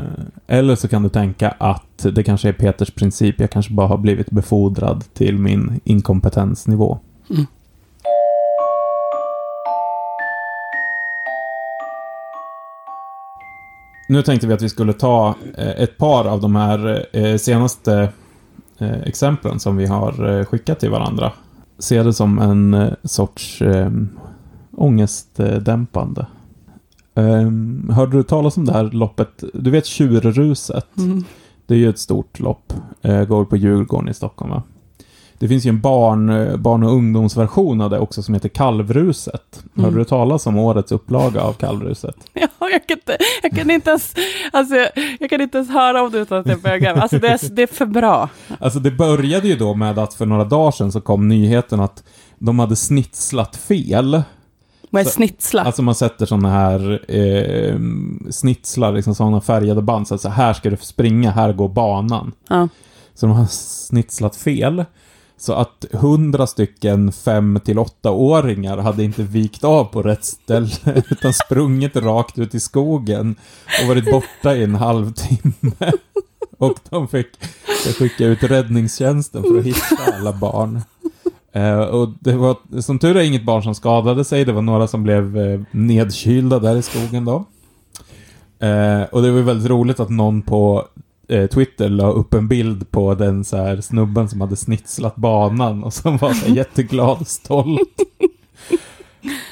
eller 0.48 0.76
så 0.76 0.88
kan 0.88 1.04
du 1.04 1.10
tänka 1.10 1.50
att 1.58 2.06
det 2.12 2.24
kanske 2.24 2.50
är 2.50 2.54
Peters 2.54 2.92
princip, 2.92 3.40
jag 3.40 3.50
kanske 3.52 3.74
bara 3.74 3.88
har 3.88 3.98
blivit 3.98 4.30
befordrad 4.30 5.04
till 5.13 5.38
min 5.38 5.80
inkompetensnivå. 5.84 7.00
Mm. 7.30 7.46
Nu 14.08 14.22
tänkte 14.22 14.48
vi 14.48 14.54
att 14.54 14.62
vi 14.62 14.70
skulle 14.70 14.93
ta 14.93 15.36
eh, 15.58 15.82
ett 15.82 15.98
par 15.98 16.26
av 16.26 16.41
de 16.41 16.56
här 16.56 17.06
eh, 17.13 17.38
senaste 17.38 18.10
eh, 18.78 19.02
exemplen 19.02 19.60
som 19.60 19.78
vi 19.78 19.86
har 19.86 20.43
skickat 20.43 20.80
till 20.80 20.89
varandra. 20.89 21.32
Se 21.80 22.04
det 22.04 22.13
som 22.13 22.39
en 22.39 22.96
sorts 23.04 23.62
ångestdämpande. 24.72 26.26
Um, 27.13 27.89
hörde 27.93 28.17
du 28.17 28.24
talas 28.24 28.58
om 28.58 28.65
det 28.65 28.74
här 28.74 28.84
loppet? 28.84 29.43
Du 29.54 29.72
vet 29.72 29.86
Tjurruset? 29.86 30.98
Mm. 30.98 31.24
Det 31.65 31.74
är 31.74 31.78
ju 31.78 31.89
ett 31.89 32.00
stort 32.00 32.39
lopp. 32.39 32.74
Uh, 33.06 33.24
går 33.24 33.46
på 33.46 33.58
Djurgården 33.58 34.10
i 34.10 34.13
Stockholm 34.13 34.52
va? 34.52 34.63
Det 35.39 35.47
finns 35.47 35.65
ju 35.65 35.69
en 35.69 35.82
barn, 35.82 36.52
barn 36.62 36.84
och 36.84 36.91
ungdomsversion 36.91 37.82
av 37.82 37.89
det 37.89 38.00
också 38.00 38.23
som 38.23 38.34
heter 38.34 38.50
Kalvruset. 38.50 39.63
Mm. 39.76 39.86
Hörde 39.86 39.97
du 39.97 40.06
talas 40.06 40.47
om 40.47 40.58
årets 40.58 40.91
upplaga 40.91 41.41
av 41.41 41.54
Kalvruset? 41.54 42.15
Ja, 42.34 42.69
jag 42.71 42.88
kan 42.88 42.97
inte, 42.97 43.17
jag 43.43 43.52
kan 43.52 43.71
inte 43.71 43.89
ens, 43.89 44.15
alltså, 44.52 44.76
jag 45.19 45.30
kan 45.30 45.41
inte 45.41 45.58
ens 45.58 45.69
höra 45.71 46.02
om 46.02 46.12
det 46.12 46.19
utan 46.19 46.38
att 46.39 46.47
jag 46.47 46.62
börjar 46.62 46.78
garva. 46.78 47.02
Alltså 47.02 47.19
det 47.19 47.28
är, 47.28 47.50
det 47.50 47.62
är 47.62 47.67
för 47.67 47.86
bra. 47.86 48.30
Alltså 48.60 48.80
det 48.80 48.91
började 48.91 49.47
ju 49.47 49.56
då 49.56 49.73
med 49.73 50.00
att 50.00 50.13
för 50.13 50.26
några 50.26 50.43
dagar 50.43 50.71
sedan 50.71 50.91
så 50.91 51.02
kom 51.02 51.28
nyheten 51.28 51.80
att 51.80 52.04
de 52.38 52.60
hade 52.60 52.76
snitslat 52.76 53.56
fel. 53.56 54.21
Vad 54.89 55.02
är 55.02 55.06
snitsla? 55.06 55.62
Alltså 55.62 55.82
man 55.82 55.95
sätter 55.95 56.26
sådana 56.26 56.50
här 56.50 57.12
eh, 57.15 57.76
snitslar, 58.32 58.91
liksom 58.91 59.15
sådana 59.15 59.41
färgade 59.41 59.82
band. 59.82 60.08
Så 60.08 60.15
att 60.15 60.21
så 60.21 60.30
här 60.30 60.54
ska 60.54 60.69
du 60.69 60.78
springa, 60.78 61.32
här 61.32 61.54
går 61.54 61.69
banan. 61.69 62.32
ja. 62.50 62.67
Så 63.15 63.26
de 63.26 63.36
har 63.36 63.45
snitslat 63.45 64.36
fel. 64.36 64.86
Så 65.38 65.54
att 65.54 65.86
hundra 65.91 66.47
stycken 66.47 67.12
fem 67.12 67.60
till 67.65 67.78
8-åringar 67.78 68.78
hade 68.78 69.04
inte 69.04 69.23
vikt 69.23 69.63
av 69.63 69.84
på 69.84 70.04
rätt 70.04 70.26
ställe 70.26 70.69
utan 71.10 71.34
sprungit 71.34 71.95
rakt 71.95 72.38
ut 72.38 72.56
i 72.56 72.60
skogen 72.60 73.36
och 73.82 73.88
varit 73.88 74.12
borta 74.12 74.56
i 74.56 74.63
en 74.63 74.76
halvtimme. 74.76 75.91
Och 76.58 76.80
de 76.89 77.08
fick 77.08 77.28
skicka 77.97 78.26
ut 78.26 78.43
räddningstjänsten 78.43 79.43
för 79.43 79.58
att 79.60 79.65
hitta 79.65 80.13
alla 80.13 80.34
barn. 80.34 80.82
Eh, 81.52 81.80
och 81.80 82.10
det 82.19 82.34
var, 82.34 82.82
som 82.82 83.00
tur 83.00 83.17
är 83.17 83.21
inget 83.21 83.45
barn 83.45 83.63
som 83.63 83.76
skadade 83.76 84.26
sig, 84.26 84.45
det 84.45 84.52
var 84.52 84.62
några 84.62 84.88
som 84.88 85.04
blev 85.04 85.38
eh, 85.38 85.62
nedkylda 85.71 86.60
där 86.60 86.76
i 86.76 86.82
skogen 86.82 87.26
då. 87.26 87.45
Eh, 88.60 89.04
och 89.04 89.21
det 89.21 89.32
var 89.32 89.41
väldigt 89.41 89.69
roligt 89.69 90.00
att 90.00 90.10
någon 90.10 90.41
på 90.41 90.88
Twitter 91.48 91.90
la 91.90 92.12
upp 92.12 92.34
en 92.34 92.48
bild 92.48 92.92
på 92.92 93.16
den 93.16 93.44
så 93.44 93.58
här 93.58 93.82
snubben 93.82 94.30
som 94.30 94.42
hade 94.42 94.56
snitslat 94.56 95.16
banan 95.16 95.84
och 95.84 95.94
som 95.94 96.18
var 96.18 96.34
så 96.34 96.52
jätteglad 96.52 97.18
och 97.22 97.28
stolt. 97.28 97.80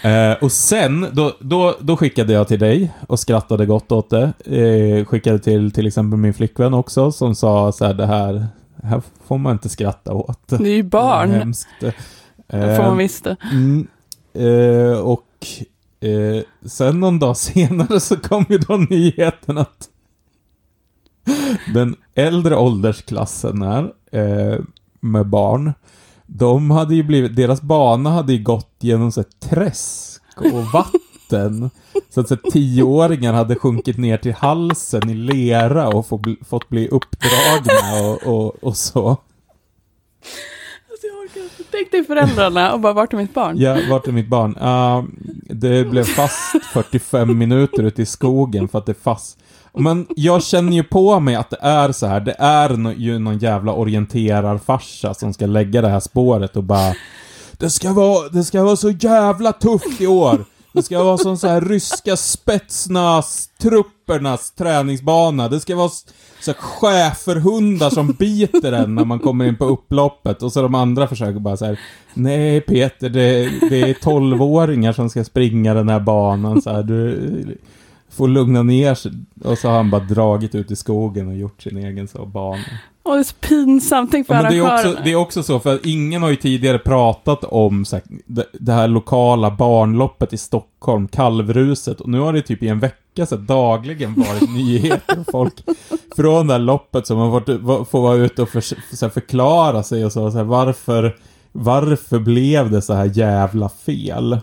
Eh, 0.04 0.32
och 0.44 0.52
sen, 0.52 1.08
då, 1.12 1.32
då, 1.40 1.76
då 1.80 1.98
skickade 1.98 2.34
jag 2.34 2.48
till 2.48 2.60
dig 2.60 2.92
och 3.08 3.20
skrattade 3.20 3.66
gott 3.66 3.92
åt 3.92 4.10
det. 4.10 4.34
Eh, 4.46 5.06
skickade 5.06 5.40
till 5.40 5.72
till 5.72 5.88
exempel 5.88 6.20
min 6.20 6.34
flickvän 6.34 6.74
också 6.74 7.12
som 7.12 7.36
sa 7.36 7.72
så 7.72 7.86
här, 7.86 7.94
det 7.94 8.06
här, 8.06 8.48
det 8.76 8.88
här 8.88 9.02
får 9.28 9.38
man 9.38 9.52
inte 9.52 9.70
skratta 9.70 10.14
åt. 10.14 10.48
Det 10.48 10.56
är 10.56 10.60
ju 10.60 10.66
Det 10.66 10.80
är 10.80 10.84
barn. 10.84 11.32
hemskt. 11.32 11.68
Det 11.80 11.92
får 12.48 12.58
man 12.84 12.92
Eh, 12.92 12.96
visst 12.96 13.24
det. 13.24 13.36
Mm, 13.52 13.88
eh, 14.34 15.00
och 15.00 15.48
eh, 16.00 16.44
sen 16.66 17.00
någon 17.00 17.20
dag 17.20 17.38
senare 17.38 18.00
så 18.00 18.16
kom 18.16 18.46
ju 18.50 18.58
då 18.58 18.78
nyheten 18.90 19.58
att 19.58 19.90
den 21.74 21.96
äldre 22.16 22.56
åldersklassen 22.56 23.62
här, 23.62 23.94
eh, 24.12 24.60
med 25.00 25.28
barn, 25.28 25.74
de 26.26 26.72
hade 26.72 26.96
ju 26.96 27.04
blivit, 27.04 27.36
deras 27.36 27.62
bana 27.62 28.10
hade 28.10 28.34
ju 28.34 28.44
gått 28.44 28.76
genom 28.80 29.12
så 29.12 29.22
här, 29.22 29.50
träsk 29.50 30.22
och 30.38 30.66
vatten. 30.74 31.70
Så 32.10 32.22
att 32.22 32.28
så 32.28 32.36
här, 32.36 32.52
tioåringar 32.52 33.34
hade 33.34 33.56
sjunkit 33.56 33.98
ner 33.98 34.18
till 34.18 34.34
halsen 34.34 35.10
i 35.10 35.14
lera 35.14 35.88
och 35.88 36.08
få, 36.08 36.22
fått 36.46 36.70
bli 36.70 36.88
uppdragna 36.88 38.02
och, 38.04 38.28
och, 38.28 38.64
och 38.64 38.78
så. 38.78 39.10
Alltså, 40.92 41.08
Tänk 41.72 41.92
dig 41.92 42.04
föräldrarna 42.04 42.74
och 42.74 42.80
bara, 42.80 42.94
vart 42.94 43.14
är 43.14 43.18
mitt 43.18 43.34
barn? 43.34 43.58
Ja, 43.58 43.78
vart 43.90 44.08
är 44.08 44.12
mitt 44.12 44.28
barn? 44.28 44.56
Uh, 44.58 45.04
det 45.50 45.90
blev 45.90 46.04
fast 46.04 46.64
45 46.74 47.38
minuter 47.38 47.84
ute 47.84 48.02
i 48.02 48.06
skogen 48.06 48.68
för 48.68 48.80
att 48.80 48.86
det 48.86 48.94
fast. 48.94 49.40
Men 49.78 50.08
jag 50.16 50.44
känner 50.44 50.74
ju 50.74 50.84
på 50.84 51.20
mig 51.20 51.36
att 51.36 51.50
det 51.50 51.60
är 51.62 51.92
så 51.92 52.08
här. 52.08 52.20
Det 52.20 52.36
är 52.40 52.70
no 52.70 52.94
ju 52.94 53.20
någon 53.20 53.38
jävla 53.38 53.74
orienterarfarsa 53.74 55.14
som 55.14 55.34
ska 55.34 55.46
lägga 55.46 55.82
det 55.82 55.90
här 55.90 56.00
spåret 56.00 56.58
och 56.58 56.64
bara 56.64 56.94
Det 57.58 57.70
ska 57.70 57.94
vara, 57.94 58.30
det 58.30 58.44
ska 58.44 58.64
vara 58.64 58.76
så 58.76 58.90
jävla 58.90 59.52
tufft 59.52 60.02
i 60.02 60.08
år. 60.08 60.46
Det 60.74 60.84
ska 60.84 61.04
vara 61.04 61.18
som 61.18 61.38
så 61.38 61.48
här 61.48 61.62
ryska 61.62 62.16
spetsnas-truppernas 62.16 64.52
träningsbana. 64.58 65.50
Det 65.50 65.60
ska 65.60 65.76
vara 65.76 65.90
så 66.42 66.54
schäferhundar 66.54 67.90
som 67.90 68.12
biter 68.12 68.72
en 68.72 68.96
när 68.96 69.06
man 69.06 69.20
kommer 69.20 69.46
in 69.46 69.56
på 69.56 69.66
upploppet 69.66 70.44
och 70.44 70.54
så 70.54 70.62
de 70.62 70.76
andra 70.76 71.08
försöker 71.08 71.40
bara 71.40 71.58
så 71.58 71.66
här, 71.66 71.80
Nej 72.14 72.62
Peter, 72.62 73.10
det, 73.10 73.50
det 73.70 73.82
är 73.82 73.94
tolvåringar 73.94 74.94
som 74.94 75.10
ska 75.10 75.24
springa 75.24 75.74
den 75.74 75.90
här 75.90 76.00
banan 76.00 76.62
så 76.62 76.70
här, 76.70 76.84
du 76.84 77.58
får 78.16 78.28
lugna 78.28 78.64
ner 78.64 78.96
sig. 78.96 79.12
Och 79.44 79.58
så 79.58 79.68
har 79.68 79.76
han 79.76 79.90
bara 79.90 80.04
dragit 80.04 80.56
ut 80.56 80.72
i 80.72 80.76
skogen 80.76 81.28
och 81.28 81.36
gjort 81.36 81.62
sin 81.62 81.78
egen 81.78 82.08
så 82.08 82.26
bana. 82.26 82.64
Åh, 83.08 83.14
det 83.14 83.20
är 83.20 83.24
så 83.24 83.36
pinsamt. 83.36 84.12
Tänk 84.12 84.28
på 84.28 84.34
Ja, 84.34 84.42
men 84.42 84.52
det, 84.52 84.58
är 84.58 84.74
också, 84.74 84.98
det 85.04 85.12
är 85.12 85.16
också 85.16 85.44
så, 85.44 85.60
för 85.60 85.80
ingen 85.84 86.22
har 86.22 86.30
ju 86.30 86.36
tidigare 86.36 86.80
pratat 86.80 87.44
om 87.44 87.86
så 87.86 87.96
här, 87.96 88.04
det, 88.60 88.72
här 88.72 88.88
lokala 88.88 89.52
barnloppet 89.52 90.34
i 90.34 90.38
Stockholm, 90.38 91.08
kalvruset, 91.08 92.02
och 92.02 92.10
nu 92.10 92.20
har 92.20 92.34
det 92.34 92.42
typ 92.42 92.64
i 92.64 92.68
en 92.68 92.80
vecka 92.80 93.26
så 93.26 93.36
här, 93.36 93.44
dagligen 93.44 94.14
varit 94.14 94.50
nyheter 94.56 95.20
och 95.20 95.26
folk 95.32 95.54
från 96.16 96.48
det 96.48 96.54
här 96.54 96.60
loppet 96.60 97.08
som 97.08 97.18
har 97.18 97.40
fått, 97.40 97.90
får 97.90 98.02
vara 98.02 98.16
ute 98.16 98.42
och 98.42 98.50
för, 98.50 98.62
så 98.96 99.06
här, 99.06 99.10
förklara 99.10 99.84
sig 99.84 100.06
och 100.06 100.12
så, 100.12 100.32
så 100.32 100.38
här, 100.38 100.46
varför, 100.46 101.18
varför 101.52 102.20
blev 102.20 102.72
det 102.72 102.82
så 102.82 102.94
här 102.94 103.12
jävla 103.14 103.70
fel? 103.70 104.40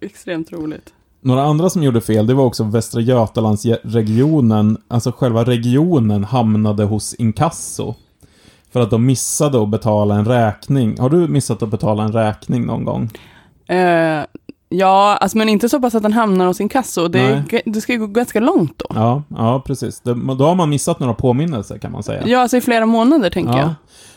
Extremt 0.00 0.52
roligt. 0.52 0.92
Några 1.20 1.42
andra 1.42 1.70
som 1.70 1.82
gjorde 1.82 2.00
fel, 2.00 2.26
det 2.26 2.34
var 2.34 2.44
också 2.44 2.64
Västra 2.64 3.00
Götalandsregionen, 3.00 4.78
alltså 4.88 5.12
själva 5.12 5.44
regionen 5.44 6.24
hamnade 6.24 6.84
hos 6.84 7.14
inkasso. 7.14 7.94
För 8.72 8.80
att 8.80 8.90
de 8.90 9.06
missade 9.06 9.62
att 9.62 9.68
betala 9.68 10.14
en 10.14 10.24
räkning. 10.24 10.98
Har 10.98 11.10
du 11.10 11.28
missat 11.28 11.62
att 11.62 11.68
betala 11.68 12.02
en 12.02 12.12
räkning 12.12 12.66
någon 12.66 12.84
gång? 12.84 13.10
Eh, 13.66 14.24
ja, 14.68 15.16
alltså, 15.16 15.38
men 15.38 15.48
inte 15.48 15.68
så 15.68 15.80
pass 15.80 15.94
att 15.94 16.02
den 16.02 16.12
hamnar 16.12 16.46
hos 16.46 16.60
inkasso. 16.60 17.08
Det, 17.08 17.44
Nej. 17.50 17.62
det 17.66 17.80
ska 17.80 17.92
ju 17.92 17.98
gå 17.98 18.06
ganska 18.06 18.40
långt 18.40 18.78
då. 18.78 18.86
Ja, 18.94 19.22
ja 19.28 19.62
precis. 19.66 20.00
Det, 20.00 20.14
då 20.14 20.44
har 20.44 20.54
man 20.54 20.70
missat 20.70 21.00
några 21.00 21.14
påminnelser 21.14 21.78
kan 21.78 21.92
man 21.92 22.02
säga. 22.02 22.22
Ja, 22.26 22.40
alltså 22.40 22.56
i 22.56 22.60
flera 22.60 22.86
månader 22.86 23.30
tänker 23.30 23.58
jag. 23.58 23.70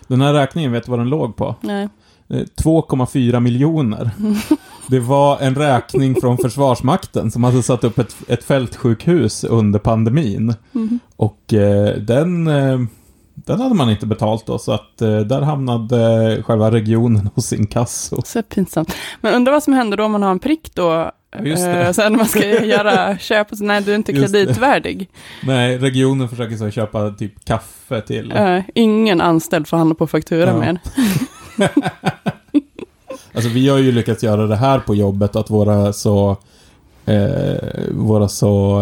Den 0.08 0.22
här 0.22 0.34
räkningen, 0.34 0.72
vet 0.72 0.86
du 0.86 0.92
vad 0.92 1.00
den 1.00 1.10
låg 1.10 1.36
på? 1.36 1.56
Nej. 1.62 1.90
Eh, 2.34 2.40
2,4 2.64 3.40
miljoner. 3.40 4.10
Det 4.88 5.00
var 5.00 5.38
en 5.40 5.56
räkning 5.56 6.16
från 6.22 6.38
Försvarsmakten 6.38 7.32
som 7.32 7.44
hade 7.44 7.64
satt 7.64 7.84
upp 7.84 7.98
ett, 8.00 8.16
ett 8.28 8.44
fältsjukhus 8.44 9.44
under 9.44 9.80
pandemin. 9.80 10.54
Mhm. 10.72 11.00
Och 11.16 11.54
eh, 11.54 11.96
den, 11.98 12.48
eh, 12.48 12.80
den 13.36 13.62
hade 13.62 13.76
man 13.76 13.90
inte 13.90 14.06
betalt 14.06 14.46
då, 14.46 14.58
så 14.60 14.72
att 14.72 15.02
eh, 15.02 15.20
där 15.20 15.42
hamnade 15.42 16.38
själva 16.46 16.72
regionen 16.72 17.30
hos 17.36 17.54
inkasso. 17.54 18.22
Så 18.26 18.42
pinsamt. 18.44 18.96
Men 19.22 19.34
undrar 19.34 19.54
vad 19.54 19.64
som 19.64 19.74
händer 19.74 19.98
då 19.98 20.04
om 20.04 20.12
man 20.12 20.24
har 20.24 20.32
en 20.32 20.40
prick 20.40 20.72
då? 20.76 21.12
Just 21.44 21.64
det. 21.66 21.86
Eh, 21.86 21.92
sen 21.92 22.18
man 22.18 22.26
ska 22.26 22.46
göra 22.66 23.18
köp 23.18 23.48
nej 23.52 23.82
du 23.82 23.92
är 23.92 23.96
inte 23.96 24.12
Just 24.12 24.34
det. 24.34 24.40
kreditvärdig. 24.40 25.10
Nej, 25.44 25.78
regionen 25.78 26.30
försöker 26.30 26.56
så 26.58 26.70
köpa 26.70 27.10
typ 27.12 27.46
kaffe 27.46 28.02
till. 28.02 28.32
Eh, 28.36 28.60
ingen 28.76 29.22
anställd 29.22 29.68
får 29.68 29.78
handla 29.78 29.96
på 29.96 30.08
faktura 30.08 30.50
Ja. 30.50 30.58
med. 30.58 30.80
Alltså 33.36 33.50
vi 33.50 33.70
har 33.70 33.78
ju 33.78 33.92
lyckats 33.92 34.24
göra 34.24 34.48
det 34.48 34.56
här 34.56 34.80
på 34.80 34.96
jobbet, 34.96 35.36
att 35.36 35.50
våra 35.50 35.94
så 35.94 36.38
eh, 37.06 37.92
våra 37.92 38.28
så 38.28 38.82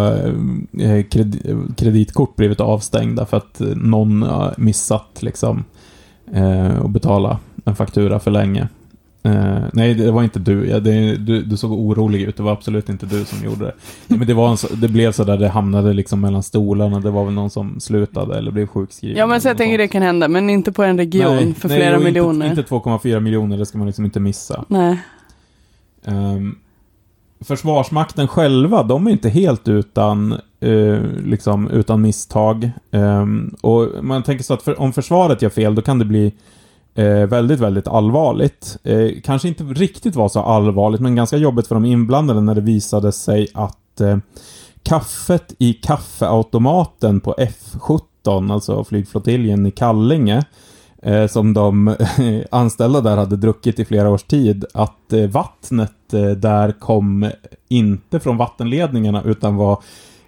eh, 0.80 1.04
kred, 1.04 1.38
kreditkort 1.78 2.36
blivit 2.36 2.60
avstängda 2.62 3.26
för 3.26 3.38
att 3.38 3.62
någon 3.76 4.22
har 4.24 4.54
missat 4.58 5.18
liksom 5.20 5.64
eh, 6.34 6.82
att 6.82 6.90
betala 6.90 7.40
en 7.66 7.76
faktura 7.76 8.20
för 8.20 8.32
länge. 8.32 8.68
Eh, 9.24 9.64
nej, 9.74 9.94
det 9.94 10.12
var 10.12 10.24
inte 10.24 10.40
du. 10.40 10.68
Ja, 10.68 10.80
det, 10.80 11.16
du. 11.16 11.42
Du 11.42 11.58
såg 11.58 11.72
orolig 11.72 12.22
ut. 12.22 12.38
Det 12.38 12.44
var 12.44 12.52
absolut 12.52 12.90
inte 12.90 13.06
du 13.06 13.26
som 13.26 13.46
gjorde 13.46 13.66
det. 13.66 13.74
Nej, 14.08 14.20
men 14.20 14.28
det, 14.28 14.34
var 14.34 14.50
en 14.50 14.58
det 14.82 14.88
blev 14.88 15.12
så 15.12 15.24
där, 15.24 15.38
det 15.38 15.50
hamnade 15.50 15.94
liksom 15.94 16.22
mellan 16.22 16.44
stolarna. 16.44 17.00
Det 17.00 17.12
var 17.12 17.26
väl 17.26 17.34
någon 17.34 17.50
som 17.50 17.80
slutade 17.80 18.38
eller 18.38 18.52
blev 18.52 18.68
sjukskriven. 18.68 19.18
Ja, 19.18 19.28
men 19.28 19.42
så 19.42 19.48
jag 19.48 19.58
tänker 19.58 19.78
det 19.78 19.84
något 19.84 19.92
kan 19.92 20.02
hända, 20.02 20.28
men 20.28 20.50
inte 20.50 20.72
på 20.72 20.84
en 20.84 20.98
region 20.98 21.36
Nej, 21.36 21.54
för 21.54 21.70
nej, 21.70 21.78
flera 21.78 21.98
och 21.98 22.04
miljoner. 22.04 22.50
Inte, 22.50 22.62
inte 22.62 22.74
2,4 22.74 23.20
miljoner, 23.20 23.58
det 23.58 23.66
ska 23.66 23.78
man 23.78 23.88
liksom 23.88 24.06
inte 24.06 24.20
missa. 24.20 24.66
Nej. 24.68 25.00
Ehm, 26.06 26.56
Försvarsmakten 27.44 28.28
själva, 28.28 28.84
de 28.84 29.08
är 29.08 29.12
inte 29.12 29.30
helt 29.30 29.68
utan, 29.68 30.32
eh, 30.60 31.00
liksom, 31.26 31.70
utan 31.70 32.02
misstag. 32.02 32.72
Ehm, 32.92 33.56
och 33.62 33.88
man 34.02 34.24
tänker 34.24 34.44
så 34.44 34.54
att 34.54 34.64
för, 34.64 34.82
om 34.82 34.94
försvaret 34.94 35.42
gör 35.42 35.50
fel, 35.50 35.76
då 35.76 35.82
kan 35.82 36.00
det 36.00 36.06
bli 36.06 36.34
eh, 36.96 37.28
väldigt, 37.28 37.60
väldigt 37.60 37.88
allvarligt. 37.88 38.78
Eh, 38.84 39.10
kanske 39.24 39.48
inte 39.48 39.64
riktigt 39.64 40.16
var 40.16 40.30
så 40.30 40.40
allvarligt, 40.40 41.02
men 41.02 41.16
ganska 41.16 41.38
jobbigt 41.38 41.68
för 41.68 41.76
de 41.76 41.86
inblandade 41.86 42.42
när 42.42 42.56
det 42.56 42.62
visade 42.62 43.12
sig 43.12 43.48
att 43.54 44.02
eh, 44.02 44.18
kaffet 44.84 45.56
i 45.58 45.74
kaffeautomaten 45.74 47.20
på 47.20 47.36
F17, 47.38 48.54
alltså 48.54 48.84
flygflottiljen 48.84 49.66
i 49.66 49.72
Kallinge, 49.72 50.46
eh, 51.02 51.28
som 51.28 51.54
de 51.54 51.88
eh, 51.88 51.96
anställda 52.52 53.02
där 53.02 53.18
hade 53.18 53.36
druckit 53.36 53.80
i 53.80 53.86
flera 53.86 54.10
års 54.10 54.24
tid, 54.24 54.66
att 54.74 55.14
eh, 55.14 55.28
vattnet 55.28 56.14
eh, 56.14 56.30
där 56.30 56.72
kom 56.72 57.30
inte 57.68 58.20
från 58.20 58.38
vattenledningarna 58.38 59.24
utan 59.24 59.56
var 59.56 59.84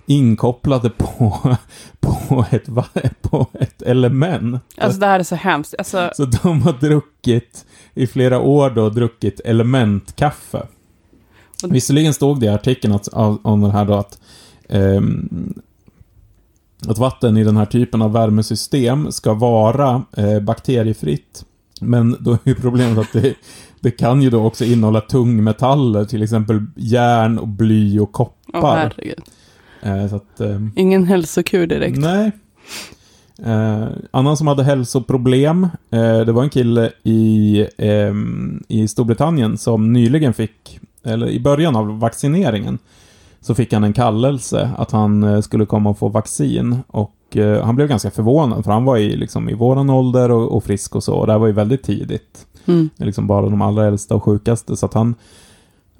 inkopplade 0.06 0.90
på, 0.90 1.56
på, 2.00 2.46
ett, 2.52 2.66
på 3.22 3.48
ett 3.54 3.82
element. 3.82 4.62
Alltså 4.78 5.00
det 5.00 5.06
här 5.06 5.20
är 5.20 5.24
så 5.24 5.36
hemskt. 5.36 5.76
Alltså, 5.78 6.10
Så 6.16 6.26
de 6.26 6.62
har 6.62 6.74
druckit, 6.74 7.66
i 7.94 8.08
flera 8.08 8.40
år 8.40 8.70
då, 8.70 8.90
druckit 8.90 9.40
elementkaffe. 9.46 10.68
Och- 11.64 11.76
Visserligen 11.76 12.14
stod 12.14 12.40
det 12.40 12.46
i 12.46 12.50
artikeln 12.50 12.94
att, 12.94 13.08
om 13.44 13.62
den 13.62 13.72
här 13.72 13.86
då 13.86 13.94
att, 13.94 14.20
ehm, 14.70 15.54
att 16.88 16.98
vatten 16.98 17.38
i 17.38 17.44
den 17.44 17.58
här 17.58 17.66
typen 17.66 18.02
av 18.02 18.12
värmesystem 18.14 19.12
ska 19.12 19.34
vara 19.34 20.04
eh, 20.18 20.40
bakteriefritt. 20.40 21.46
Men 21.82 22.18
då 22.20 22.32
är 22.32 22.38
ju 22.44 22.56
problemet 22.56 22.98
att 22.98 23.14
det, 23.24 23.34
det 23.80 23.92
kan 23.92 24.22
ju 24.22 24.30
då 24.30 24.46
också 24.46 24.66
innehålla 24.66 25.02
tungmetaller, 25.02 26.06
till 26.06 26.24
exempel 26.24 26.66
järn 26.76 27.40
och 27.40 27.48
bly 27.48 28.00
och 28.00 28.12
koppar. 28.12 28.78
herregud. 28.78 29.22
Eh, 29.84 30.14
att, 30.14 30.40
ehm, 30.40 30.72
Ingen 30.76 31.04
hälsokur 31.04 31.68
direkt. 31.68 31.98
Nej. 31.98 32.32
Eh, 33.46 33.88
annan 34.12 34.38
som 34.38 34.48
hade 34.48 34.64
hälsoproblem, 34.64 35.64
eh, 35.92 36.20
det 36.20 36.32
var 36.32 36.44
en 36.44 36.50
kille 36.50 36.92
i, 37.04 37.68
ehm, 37.78 38.64
i 38.68 38.88
Storbritannien 38.88 39.58
som 39.58 39.94
nyligen 39.94 40.34
fick, 40.34 40.80
eller 41.04 41.28
i 41.28 41.40
början 41.40 41.76
av 41.76 42.00
vaccineringen, 42.00 42.80
så 43.42 43.56
fick 43.56 43.74
han 43.74 43.84
en 43.84 43.94
kallelse 43.94 44.72
att 44.78 44.92
han 44.92 45.24
eh, 45.24 45.42
skulle 45.42 45.66
komma 45.66 45.90
och 45.90 45.98
få 45.98 46.10
vaccin. 46.10 46.78
Och 46.88 47.38
eh, 47.38 47.66
han 47.66 47.76
blev 47.76 47.88
ganska 47.88 48.12
förvånad, 48.12 48.64
för 48.64 48.72
han 48.72 48.86
var 48.86 48.98
i, 48.98 49.16
liksom, 49.16 49.50
i 49.50 49.54
våran 49.54 49.90
ålder 49.90 50.32
och, 50.32 50.58
och 50.58 50.64
frisk 50.64 50.96
och 50.96 51.04
så, 51.04 51.14
och 51.14 51.28
det 51.28 51.32
här 51.32 51.40
var 51.40 51.48
ju 51.48 51.54
väldigt 51.54 51.84
tidigt. 51.84 52.48
Mm. 52.66 52.90
Liksom 52.96 53.28
bara 53.28 53.50
de 53.50 53.62
allra 53.62 53.88
äldsta 53.88 54.16
och 54.16 54.24
sjukaste. 54.24 54.76
Så 54.76 54.86
att 54.86 54.94
han 54.94 55.16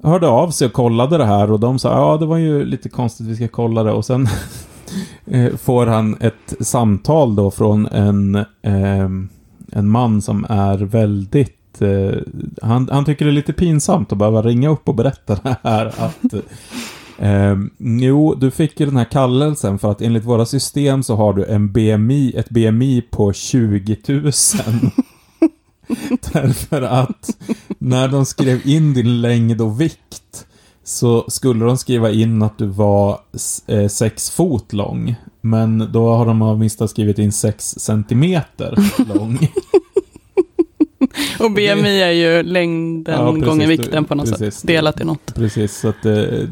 hörde 0.04 0.28
av 0.28 0.50
sig 0.50 0.66
och 0.66 0.72
kollade 0.72 1.18
det 1.18 1.24
här 1.24 1.52
och 1.52 1.60
de 1.60 1.78
sa 1.78 1.88
ja 1.88 2.16
det 2.16 2.26
var 2.26 2.36
ju 2.36 2.64
lite 2.64 2.88
konstigt, 2.88 3.26
vi 3.26 3.36
ska 3.36 3.48
kolla 3.48 3.82
det. 3.82 3.92
Och 3.92 4.04
sen 4.04 4.28
eh, 5.26 5.56
får 5.56 5.86
han 5.86 6.16
ett 6.20 6.54
samtal 6.60 7.36
då 7.36 7.50
från 7.50 7.86
en, 7.86 8.34
eh, 8.62 9.08
en 9.72 9.88
man 9.88 10.22
som 10.22 10.46
är 10.48 10.78
väldigt 10.78 11.82
eh, 11.82 12.18
han, 12.62 12.88
han 12.92 13.04
tycker 13.04 13.24
det 13.24 13.30
är 13.30 13.32
lite 13.32 13.52
pinsamt 13.52 14.12
att 14.12 14.18
behöva 14.18 14.42
ringa 14.42 14.68
upp 14.68 14.88
och 14.88 14.94
berätta 14.94 15.38
det 15.42 15.56
här 15.62 15.86
att 15.98 16.34
Eh, 17.18 17.56
jo, 17.78 18.34
du 18.34 18.50
fick 18.50 18.80
ju 18.80 18.86
den 18.86 18.96
här 18.96 19.04
kallelsen 19.04 19.78
för 19.78 19.90
att 19.90 20.02
enligt 20.02 20.24
våra 20.24 20.46
system 20.46 21.02
så 21.02 21.16
har 21.16 21.32
du 21.32 21.44
en 21.44 21.72
BMI, 21.72 22.32
ett 22.36 22.50
BMI 22.50 23.02
på 23.10 23.32
20 23.32 23.96
000. 24.08 24.32
Därför 26.32 26.82
att 26.82 27.30
när 27.78 28.08
de 28.08 28.26
skrev 28.26 28.66
in 28.66 28.94
din 28.94 29.20
längd 29.20 29.60
och 29.60 29.80
vikt 29.80 30.46
så 30.84 31.24
skulle 31.30 31.64
de 31.64 31.78
skriva 31.78 32.10
in 32.10 32.42
att 32.42 32.58
du 32.58 32.66
var 32.66 33.18
eh, 33.66 33.88
sex 33.88 34.30
fot 34.30 34.72
lång. 34.72 35.14
Men 35.40 35.92
då 35.92 36.14
har 36.14 36.26
de 36.26 36.42
av 36.42 36.58
misstag 36.58 36.90
skrivit 36.90 37.18
in 37.18 37.32
sex 37.32 37.74
centimeter 37.78 38.76
lång. 39.14 39.38
Och 41.38 41.50
BMI 41.50 42.02
är 42.02 42.10
ju 42.10 42.42
längden 42.42 43.14
Ja, 43.14 43.32
precis, 43.32 43.46
gånger 43.46 43.66
vikten 43.66 44.04
på 44.04 44.14
något 44.14 44.30
precis. 44.30 44.54
sätt. 44.54 44.66
Delat 44.66 45.00
i 45.00 45.04
något. 45.04 45.34
Precis, 45.34 45.76
så 45.76 45.88
att... 45.88 46.04
Eh, 46.06 46.48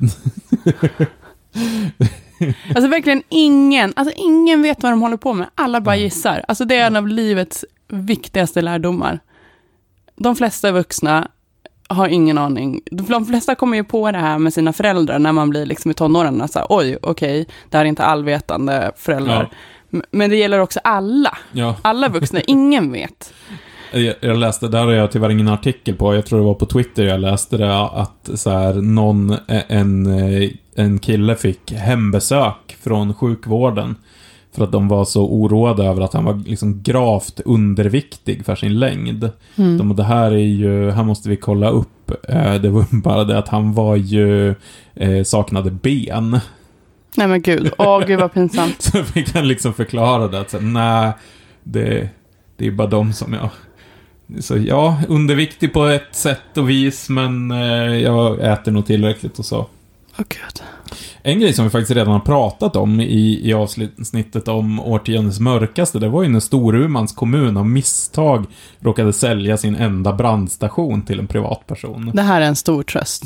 Alltså 2.75 2.89
verkligen 2.89 3.23
ingen, 3.29 3.93
alltså 3.97 4.15
ingen 4.17 4.63
vet 4.63 4.83
vad 4.83 4.93
de 4.93 5.03
håller 5.03 5.17
på 5.17 5.33
med. 5.33 5.47
Alla 5.55 5.81
bara 5.81 5.97
gissar. 5.97 6.45
Alltså 6.49 6.65
det 6.65 6.77
är 6.77 6.87
en 6.87 6.97
av 6.97 7.09
livets 7.09 7.65
viktigaste 7.93 8.63
lärdomar. 8.63 9.21
de 10.17 10.37
flesta 10.37 10.73
vuxna 10.73 11.29
har 11.89 12.09
ingen 12.09 12.39
aning. 12.39 12.81
De 12.91 13.27
flesta 13.27 13.55
kommer 13.55 13.77
ju 13.77 13.85
på 13.85 14.11
det 14.13 14.19
här 14.19 14.39
med 14.39 14.53
sina 14.55 14.73
föräldrar 14.73 15.19
när 15.19 15.33
man 15.33 15.51
blir 15.51 15.67
liksom 15.67 15.91
i 15.91 15.95
tonåren. 15.95 16.49
Så 16.49 16.59
här, 16.59 16.67
Oj, 16.71 16.99
okej, 17.03 17.47
det 17.71 17.77
här 17.77 17.85
är 17.85 17.89
inte 17.89 18.05
allvetande 18.05 18.93
föräldrar. 18.97 19.51
M- 19.93 20.03
Men 20.11 20.31
det 20.31 20.37
gäller 20.37 20.59
också 20.59 20.81
alla. 20.85 21.39
Ja. 21.53 21.77
Alla 21.83 22.09
vuxna, 22.09 22.41
ingen 22.47 22.93
vet. 22.93 23.35
Jag, 23.93 24.15
jag 24.21 24.37
läste, 24.37 24.69
där 24.69 24.85
har 24.85 24.93
jag 24.93 25.13
tyvärr 25.13 25.31
ingen 25.31 25.49
artikel 25.49 25.95
på, 25.97 26.15
jag 26.15 26.27
tror 26.27 26.39
det 26.39 26.45
var 26.45 26.55
på 26.55 26.67
Twitter 26.67 27.05
jag 27.05 27.21
läste 27.21 27.57
det, 27.57 27.81
att 27.81 28.31
så 28.35 28.51
här, 28.51 28.75
någon, 28.75 29.37
en, 29.69 30.07
en 30.75 30.99
kille 30.99 31.37
fick 31.37 31.73
hembesök 31.73 32.77
från 32.83 33.15
sjukvården. 33.15 33.95
För 34.55 34.65
att 34.65 34.73
de 34.73 34.89
var 34.89 35.05
så 35.05 35.25
oroade 35.27 35.85
över 35.85 36.03
att 36.03 36.13
han 36.13 36.25
var 36.25 36.43
liksom 36.47 36.83
gravt 36.83 37.41
underviktig 37.45 38.45
för 38.45 38.55
sin 38.55 38.79
längd. 38.79 39.31
Mm. 39.57 39.79
De, 39.79 39.97
det 39.97 40.05
här 40.05 40.31
är 40.31 40.37
ju, 40.37 40.91
här 40.91 41.05
måste 41.05 41.29
vi 41.29 41.37
kolla 41.37 41.71
upp. 41.71 42.11
Eh, 42.29 42.55
Det 42.55 42.69
var 42.71 42.85
bara 43.03 43.25
det 43.25 43.39
att 43.39 43.49
han 43.49 43.73
var 43.75 43.97
ju, 43.97 44.55
eh, 44.95 45.23
saknade 45.25 45.71
ben. 45.71 46.41
Nej 47.17 47.27
men 47.29 47.43
gud, 47.43 47.71
åh 47.79 48.07
gud 48.07 48.21
vad 48.21 48.33
pinsamt. 48.35 48.83
Så 48.83 49.03
fick 49.05 49.35
han 49.35 49.49
liksom 49.49 49.75
förklara 49.75 50.29
det 50.29 50.41
att 50.41 50.55
nej, 50.61 51.13
det, 51.63 52.09
det 52.57 52.67
är 52.67 52.71
bara 52.71 52.89
de 52.89 53.13
som 53.13 53.33
jag... 53.33 53.49
Så 54.41 54.59
ja, 54.59 54.97
underviktig 55.09 55.73
på 55.73 55.85
ett 55.85 56.15
sätt 56.15 56.57
och 56.57 56.71
vis, 56.71 57.09
men 57.09 57.51
eh, 57.51 57.97
jag 58.03 58.41
äter 58.53 58.73
nog 58.73 58.87
tillräckligt 58.87 59.39
och 59.39 59.45
så. 59.45 59.59
Åh 60.19 60.25
gud. 60.29 60.63
En 61.25 61.41
grej 61.41 61.53
som 61.53 61.65
vi 61.65 61.71
faktiskt 61.71 61.91
redan 61.91 62.13
har 62.13 62.21
pratat 62.21 62.77
om 62.77 63.01
i, 63.01 63.41
i 63.49 63.53
avsnittet 63.53 64.49
om 64.49 64.81
årtiondets 64.81 65.41
mörkaste, 65.41 65.99
det 65.99 66.09
var 66.09 66.23
ju 66.23 66.29
när 66.29 66.41
Storumans 66.41 67.13
kommun 67.13 67.57
av 67.57 67.67
misstag 67.67 68.45
råkade 68.81 69.13
sälja 69.13 69.57
sin 69.57 69.77
enda 69.77 70.13
brandstation 70.13 71.03
till 71.03 71.19
en 71.19 71.27
privatperson. 71.27 72.11
Det 72.15 72.23
här 72.23 72.41
är 72.41 72.47
en 72.47 72.57
stor 72.57 72.83
tröst 72.83 73.23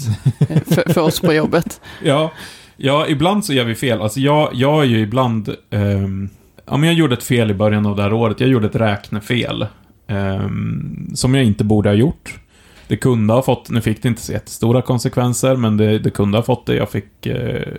för, 0.66 0.92
för 0.92 1.00
oss 1.00 1.20
på 1.20 1.32
jobbet. 1.32 1.80
Ja, 2.04 2.32
ja, 2.76 3.06
ibland 3.08 3.44
så 3.44 3.52
gör 3.52 3.64
vi 3.64 3.74
fel. 3.74 4.00
Alltså 4.02 4.20
jag, 4.20 4.50
jag 4.52 4.80
är 4.82 4.86
ju 4.86 5.00
ibland... 5.00 5.54
ehm, 5.70 6.28
ja, 6.66 6.76
men 6.76 6.88
jag 6.88 6.94
gjorde 6.98 7.14
ett 7.14 7.22
fel 7.22 7.50
i 7.50 7.54
början 7.54 7.86
av 7.86 7.96
det 7.96 8.02
här 8.02 8.12
året. 8.12 8.40
Jag 8.40 8.48
gjorde 8.48 8.66
ett 8.66 8.76
räknefel. 8.76 9.66
ehm, 10.08 11.10
som 11.14 11.34
jag 11.34 11.44
inte 11.44 11.64
borde 11.64 11.88
ha 11.88 11.94
gjort. 11.94 12.38
Det 12.88 12.96
kunde 12.96 13.32
ha 13.32 13.42
fått, 13.42 13.70
nu 13.70 13.80
fick 13.80 14.02
det 14.02 14.08
inte 14.08 14.22
så 14.22 14.32
jättestora 14.32 14.82
konsekvenser, 14.82 15.56
men 15.56 15.76
det, 15.76 15.98
det 15.98 16.10
kunde 16.10 16.38
ha 16.38 16.42
fått 16.42 16.66
det. 16.66 16.74
Jag 16.74 16.90
fick 16.90 17.26
eh, 17.26 17.72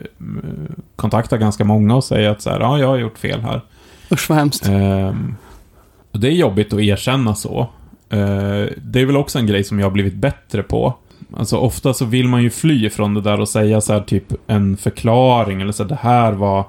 kontakta 0.95 1.37
ganska 1.37 1.63
många 1.63 1.95
och 1.95 2.03
säga 2.03 2.31
att 2.31 2.41
så 2.41 2.49
här, 2.49 2.59
ja, 2.59 2.79
jag 2.79 2.87
har 2.87 2.97
gjort 2.97 3.17
fel 3.17 3.41
här. 3.41 3.61
Usch 4.11 4.29
vad 4.29 4.37
hemskt. 4.37 4.69
Och 6.11 6.19
det 6.19 6.27
är 6.27 6.31
jobbigt 6.31 6.73
att 6.73 6.79
erkänna 6.79 7.35
så. 7.35 7.59
Eh, 8.09 8.65
det 8.77 9.01
är 9.01 9.05
väl 9.05 9.17
också 9.17 9.39
en 9.39 9.47
grej 9.47 9.63
som 9.63 9.79
jag 9.79 9.85
har 9.85 9.91
blivit 9.91 10.15
bättre 10.15 10.63
på. 10.63 10.93
Alltså 11.33 11.57
ofta 11.57 11.93
så 11.93 12.05
vill 12.05 12.27
man 12.27 12.43
ju 12.43 12.49
fly 12.49 12.89
från 12.89 13.13
det 13.13 13.21
där 13.21 13.39
och 13.39 13.49
säga 13.49 13.81
så 13.81 13.93
här 13.93 14.01
typ 14.01 14.33
en 14.47 14.77
förklaring 14.77 15.61
eller 15.61 15.71
så 15.71 15.83
här, 15.83 15.89
det 15.89 15.95
här 15.95 16.31
var 16.31 16.65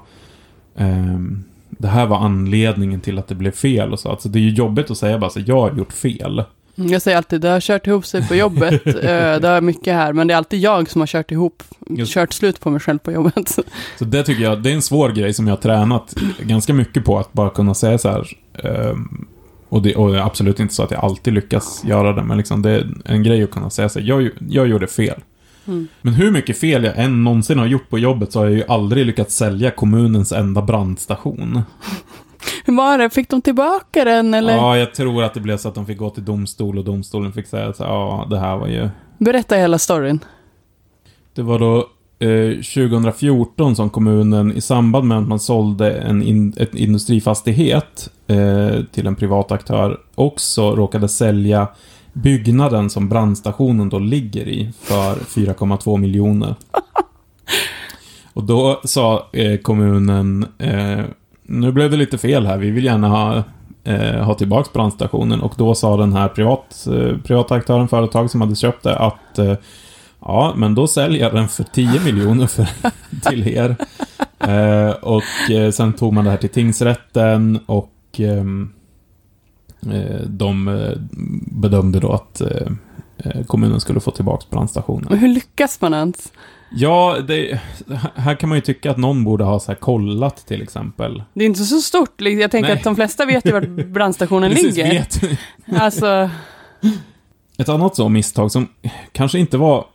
ehm, 0.75 1.43
det 1.69 1.87
här 1.87 2.05
var 2.05 2.17
anledningen 2.17 3.01
till 3.01 3.19
att 3.19 3.27
det 3.27 3.35
blev 3.35 3.51
fel 3.51 3.93
och 3.93 3.99
så. 3.99 4.09
Alltså 4.09 4.29
det 4.29 4.39
är 4.39 4.41
ju 4.41 4.49
jobbigt 4.49 4.91
att 4.91 4.97
säga 4.97 5.17
bara 5.17 5.29
så 5.29 5.39
jag 5.45 5.61
har 5.61 5.77
gjort 5.77 5.93
fel. 5.93 6.43
Jag 6.87 7.01
säger 7.01 7.17
alltid, 7.17 7.41
det 7.41 7.49
har 7.49 7.59
kört 7.59 7.87
ihop 7.87 8.05
sig 8.05 8.27
på 8.27 8.35
jobbet. 8.35 8.81
Eh, 8.85 9.39
det 9.39 9.47
har 9.47 9.61
mycket 9.61 9.93
här, 9.93 10.13
men 10.13 10.27
det 10.27 10.33
är 10.33 10.37
alltid 10.37 10.59
jag 10.59 10.89
som 10.89 11.01
har 11.01 11.07
kört 11.07 11.31
ihop, 11.31 11.63
Just- 11.89 12.13
kört 12.13 12.33
slut 12.33 12.59
på 12.59 12.69
mig 12.69 12.79
själv 12.79 12.99
på 12.99 13.11
jobbet. 13.11 13.49
Så 13.99 14.05
det 14.05 14.23
tycker 14.23 14.43
jag, 14.43 14.63
det 14.63 14.69
är 14.71 14.73
en 14.73 14.81
svår 14.81 15.09
grej 15.09 15.33
som 15.33 15.47
jag 15.47 15.55
har 15.55 15.61
tränat 15.61 16.15
ganska 16.39 16.73
mycket 16.73 17.05
på, 17.05 17.19
att 17.19 17.33
bara 17.33 17.49
kunna 17.49 17.73
säga 17.73 17.97
så 17.97 18.09
här. 18.09 18.27
ehm, 18.63 19.27
och, 19.69 19.81
det, 19.81 19.95
och 19.95 20.11
det 20.11 20.17
är 20.17 20.21
absolut 20.21 20.59
inte 20.59 20.73
så 20.73 20.83
att 20.83 20.91
jag 20.91 21.03
alltid 21.03 21.33
lyckas 21.33 21.83
göra 21.85 22.13
det, 22.13 22.23
men 22.23 22.37
liksom 22.37 22.61
det 22.61 22.69
är 22.71 22.87
en 23.05 23.23
grej 23.23 23.43
att 23.43 23.51
kunna 23.51 23.69
säga 23.69 23.89
så 23.89 23.99
här, 23.99 24.05
jag, 24.07 24.29
jag 24.49 24.67
gjorde 24.67 24.87
fel. 24.87 25.21
Mm. 25.67 25.87
Men 26.01 26.13
hur 26.13 26.31
mycket 26.31 26.57
fel 26.59 26.83
jag 26.83 26.97
än 26.97 27.23
någonsin 27.23 27.59
har 27.59 27.65
gjort 27.65 27.89
på 27.89 27.99
jobbet 27.99 28.31
så 28.31 28.39
har 28.39 28.45
jag 28.45 28.55
ju 28.55 28.63
aldrig 28.67 29.05
lyckats 29.05 29.35
sälja 29.35 29.71
kommunens 29.71 30.31
enda 30.31 30.61
brandstation. 30.61 31.61
Hur 32.65 32.75
var 32.75 32.97
det? 32.97 33.09
Fick 33.09 33.29
de 33.29 33.41
tillbaka 33.41 34.05
den 34.05 34.33
eller? 34.33 34.53
Ja, 34.53 34.77
jag 34.77 34.93
tror 34.93 35.23
att 35.23 35.33
det 35.33 35.39
blev 35.39 35.57
så 35.57 35.67
att 35.67 35.75
de 35.75 35.85
fick 35.85 35.97
gå 35.97 36.09
till 36.09 36.25
domstol 36.25 36.77
och 36.77 36.83
domstolen 36.83 37.31
fick 37.33 37.47
säga 37.47 37.73
så 37.73 37.83
ja, 37.83 38.27
det 38.29 38.39
här 38.39 38.57
var 38.57 38.67
ju... 38.67 38.89
Berätta 39.17 39.55
hela 39.55 39.77
storyn. 39.77 40.19
Det 41.33 41.41
var 41.41 41.59
då 41.59 41.77
eh, 42.19 42.51
2014 42.51 43.75
som 43.75 43.89
kommunen 43.89 44.53
i 44.53 44.61
samband 44.61 45.07
med 45.07 45.17
att 45.17 45.27
man 45.27 45.39
sålde 45.39 45.91
en 45.91 46.23
in, 46.23 46.53
ett 46.57 46.75
industrifastighet 46.75 48.09
eh, 48.27 48.83
till 48.91 49.07
en 49.07 49.15
privat 49.15 49.51
aktör 49.51 49.99
också 50.15 50.75
råkade 50.75 51.09
sälja 51.09 51.67
byggnaden 52.13 52.89
som 52.89 53.09
brandstationen 53.09 53.89
då 53.89 53.99
ligger 53.99 54.47
i 54.47 54.71
för 54.81 55.15
4,2 55.15 55.97
miljoner. 55.97 56.55
Och 58.33 58.43
då 58.43 58.81
sa 58.83 59.29
eh, 59.33 59.57
kommunen, 59.57 60.47
eh, 60.57 61.05
nu 61.49 61.71
blev 61.71 61.91
det 61.91 61.97
lite 61.97 62.17
fel 62.17 62.45
här, 62.45 62.57
vi 62.57 62.71
vill 62.71 62.85
gärna 62.85 63.07
ha, 63.07 63.43
eh, 63.83 64.23
ha 64.23 64.33
tillbaka 64.33 64.69
brandstationen. 64.73 65.41
Och 65.41 65.53
då 65.57 65.75
sa 65.75 65.97
den 65.97 66.13
här 66.13 66.27
privat, 66.27 66.87
eh, 66.87 67.17
privata 67.17 67.55
aktören, 67.55 67.87
företag 67.87 68.31
som 68.31 68.41
hade 68.41 68.55
köpt 68.55 68.83
det, 68.83 68.95
att 68.95 69.39
eh, 69.39 69.55
Ja, 70.21 70.53
men 70.55 70.75
då 70.75 70.87
säljer 70.87 71.21
jag 71.21 71.33
den 71.33 71.47
för 71.47 71.63
10 71.63 71.99
miljoner 71.99 72.47
för, 72.47 72.67
till 73.29 73.47
er. 73.47 73.75
Eh, 74.39 74.91
och 74.91 75.51
eh, 75.51 75.71
sen 75.71 75.93
tog 75.93 76.13
man 76.13 76.23
det 76.25 76.31
här 76.31 76.37
till 76.37 76.49
tingsrätten 76.49 77.59
och 77.65 77.93
ehm, 78.17 78.73
eh, 79.91 80.21
de 80.27 80.67
eh, 80.67 80.91
bedömde 81.51 81.99
då 81.99 82.11
att 82.11 82.41
eh, 82.41 82.67
kommunen 83.47 83.79
skulle 83.79 83.99
få 83.99 84.11
tillbaka 84.11 84.45
brandstationen. 84.49 85.17
Hur 85.17 85.27
lyckas 85.27 85.81
man 85.81 85.93
ens? 85.93 86.31
Ja, 86.71 87.17
det, 87.27 87.59
här 88.15 88.35
kan 88.35 88.49
man 88.49 88.57
ju 88.57 88.61
tycka 88.61 88.91
att 88.91 88.97
någon 88.97 89.23
borde 89.23 89.43
ha 89.43 89.59
så 89.59 89.71
här 89.71 89.75
kollat 89.75 90.47
till 90.47 90.61
exempel. 90.61 91.23
Det 91.33 91.43
är 91.43 91.45
inte 91.45 91.63
så 91.63 91.79
stort. 91.81 92.21
Jag 92.21 92.51
tänker 92.51 92.69
Nej. 92.69 92.77
att 92.77 92.83
de 92.83 92.95
flesta 92.95 93.25
vet 93.25 93.45
ju 93.45 93.51
vart 93.51 93.67
brandstationen 93.87 94.51
Precis, 94.51 94.77
ligger. 94.77 94.91
vet. 94.91 95.21
Alltså, 95.81 96.29
Ett 97.57 97.69
annat 97.69 97.95
så 97.95 98.09
misstag 98.09 98.51
som 98.51 98.67
kanske 99.11 99.39
inte 99.39 99.57
var... 99.57 99.85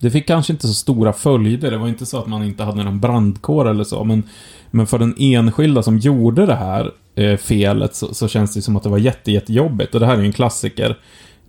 Det 0.00 0.10
fick 0.10 0.26
kanske 0.26 0.52
inte 0.52 0.68
så 0.68 0.74
stora 0.74 1.12
följder. 1.12 1.70
Det 1.70 1.78
var 1.78 1.88
inte 1.88 2.06
så 2.06 2.18
att 2.18 2.26
man 2.26 2.44
inte 2.44 2.64
hade 2.64 2.84
någon 2.84 3.00
brandkår 3.00 3.68
eller 3.68 3.84
så. 3.84 4.04
Men, 4.04 4.22
men 4.70 4.86
för 4.86 4.98
den 4.98 5.14
enskilda 5.18 5.82
som 5.82 5.98
gjorde 5.98 6.46
det 6.46 6.54
här 6.54 6.90
eh, 7.14 7.36
felet 7.36 7.94
så, 7.94 8.14
så 8.14 8.28
känns 8.28 8.54
det 8.54 8.62
som 8.62 8.76
att 8.76 8.82
det 8.82 8.88
var 8.88 8.98
jätte, 8.98 9.32
jättejobbigt. 9.32 9.94
Och 9.94 10.00
det 10.00 10.06
här 10.06 10.14
är 10.14 10.20
ju 10.20 10.26
en 10.26 10.32
klassiker. 10.32 10.98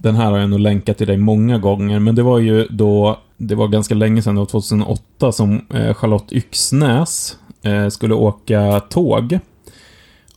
Den 0.01 0.15
här 0.15 0.31
har 0.31 0.37
jag 0.37 0.49
nog 0.49 0.59
länkat 0.59 0.97
till 0.97 1.07
dig 1.07 1.17
många 1.17 1.57
gånger. 1.57 1.99
Men 1.99 2.15
det 2.15 2.23
var 2.23 2.39
ju 2.39 2.67
då... 2.69 3.19
Det 3.37 3.55
var 3.55 3.67
ganska 3.67 3.95
länge 3.95 4.21
sedan, 4.21 4.35
det 4.35 4.41
var 4.41 4.45
2008, 4.45 5.31
som 5.31 5.65
eh, 5.73 5.93
Charlotte 5.93 6.31
Yxnäs 6.31 7.37
eh, 7.63 7.87
skulle 7.87 8.13
åka 8.13 8.79
tåg. 8.79 9.39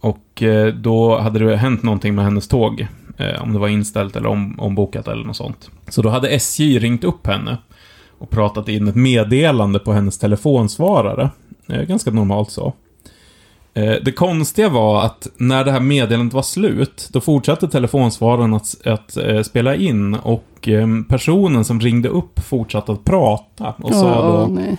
Och 0.00 0.42
eh, 0.42 0.74
då 0.74 1.18
hade 1.18 1.38
det 1.38 1.57
hänt 1.57 1.83
någonting 1.83 2.14
med 2.14 2.24
hennes 2.24 2.48
tåg. 2.48 2.87
Eh, 3.16 3.42
om 3.42 3.53
det 3.53 3.59
var 3.59 3.68
inställt 3.68 4.16
eller 4.16 4.29
om, 4.29 4.61
ombokat 4.61 5.09
eller 5.09 5.24
något 5.24 5.37
sånt. 5.37 5.70
Så 5.88 6.03
då 6.03 6.09
hade 6.09 6.29
SJ 6.29 6.79
ringt 6.79 7.05
upp 7.05 7.27
henne 7.27 7.59
och 8.18 8.31
pratat 8.31 8.68
in 8.68 8.88
ett 8.88 8.94
meddelande 8.94 9.79
på 9.79 9.92
hennes 9.92 10.18
telefonsvarare. 10.18 11.31
Eh, 11.68 11.83
ganska 11.83 12.11
normalt 12.11 12.50
så. 12.50 12.72
Eh, 13.74 13.94
det 14.02 14.12
konstiga 14.12 14.68
var 14.68 15.04
att 15.04 15.26
när 15.37 15.64
det 15.64 15.72
här 15.72 15.80
meddelandet 15.80 16.34
var 16.34 16.42
slut, 16.42 17.08
då 17.12 17.20
fortsatte 17.20 17.68
telefonsvararen 17.68 18.54
att, 18.54 18.87
att 18.87 19.16
eh, 19.16 19.42
spela 19.42 19.74
in 19.74 20.14
och 20.14 20.68
eh, 20.68 20.87
personen 21.08 21.64
som 21.64 21.80
ringde 21.80 22.08
upp 22.08 22.40
fortsatte 22.40 22.92
att 22.92 23.04
prata 23.04 23.74
och 23.78 23.94
sa 23.94 24.22
då 24.22 24.54
nej 24.54 24.76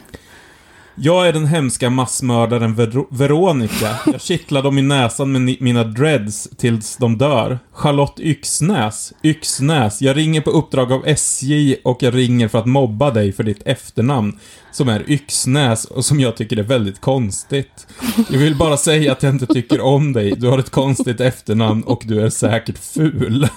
jag 0.95 1.27
är 1.27 1.33
den 1.33 1.45
hemska 1.45 1.89
massmördaren 1.89 2.75
Ver 2.75 3.05
Veronica. 3.09 3.95
Jag 4.05 4.21
kittlar 4.21 4.63
dem 4.63 4.77
i 4.77 4.81
näsan 4.81 5.31
med 5.31 5.57
mina 5.61 5.83
dreads 5.83 6.49
tills 6.57 6.97
de 6.97 7.17
dör. 7.17 7.59
Charlotte 7.71 8.19
Yxnäs. 8.19 9.13
Yxnäs. 9.23 10.01
Jag 10.01 10.17
ringer 10.17 10.41
på 10.41 10.49
uppdrag 10.49 10.91
av 10.91 11.07
SJ 11.07 11.75
och 11.83 12.03
jag 12.03 12.15
ringer 12.15 12.47
för 12.47 12.59
att 12.59 12.65
mobba 12.65 13.11
dig 13.11 13.31
för 13.31 13.43
ditt 13.43 13.67
efternamn. 13.67 14.39
Som 14.71 14.89
är 14.89 15.11
Yxnäs 15.11 15.85
och 15.85 16.05
som 16.05 16.19
jag 16.19 16.37
tycker 16.37 16.57
är 16.57 16.63
väldigt 16.63 17.01
konstigt. 17.01 17.87
Jag 18.29 18.39
vill 18.39 18.55
bara 18.55 18.77
säga 18.77 19.11
att 19.11 19.23
jag 19.23 19.33
inte 19.33 19.45
tycker 19.45 19.81
om 19.81 20.13
dig. 20.13 20.33
Du 20.37 20.47
har 20.47 20.59
ett 20.59 20.69
konstigt 20.69 21.19
efternamn 21.21 21.83
och 21.83 22.03
du 22.05 22.21
är 22.21 22.29
säkert 22.29 22.77
ful. 22.77 23.47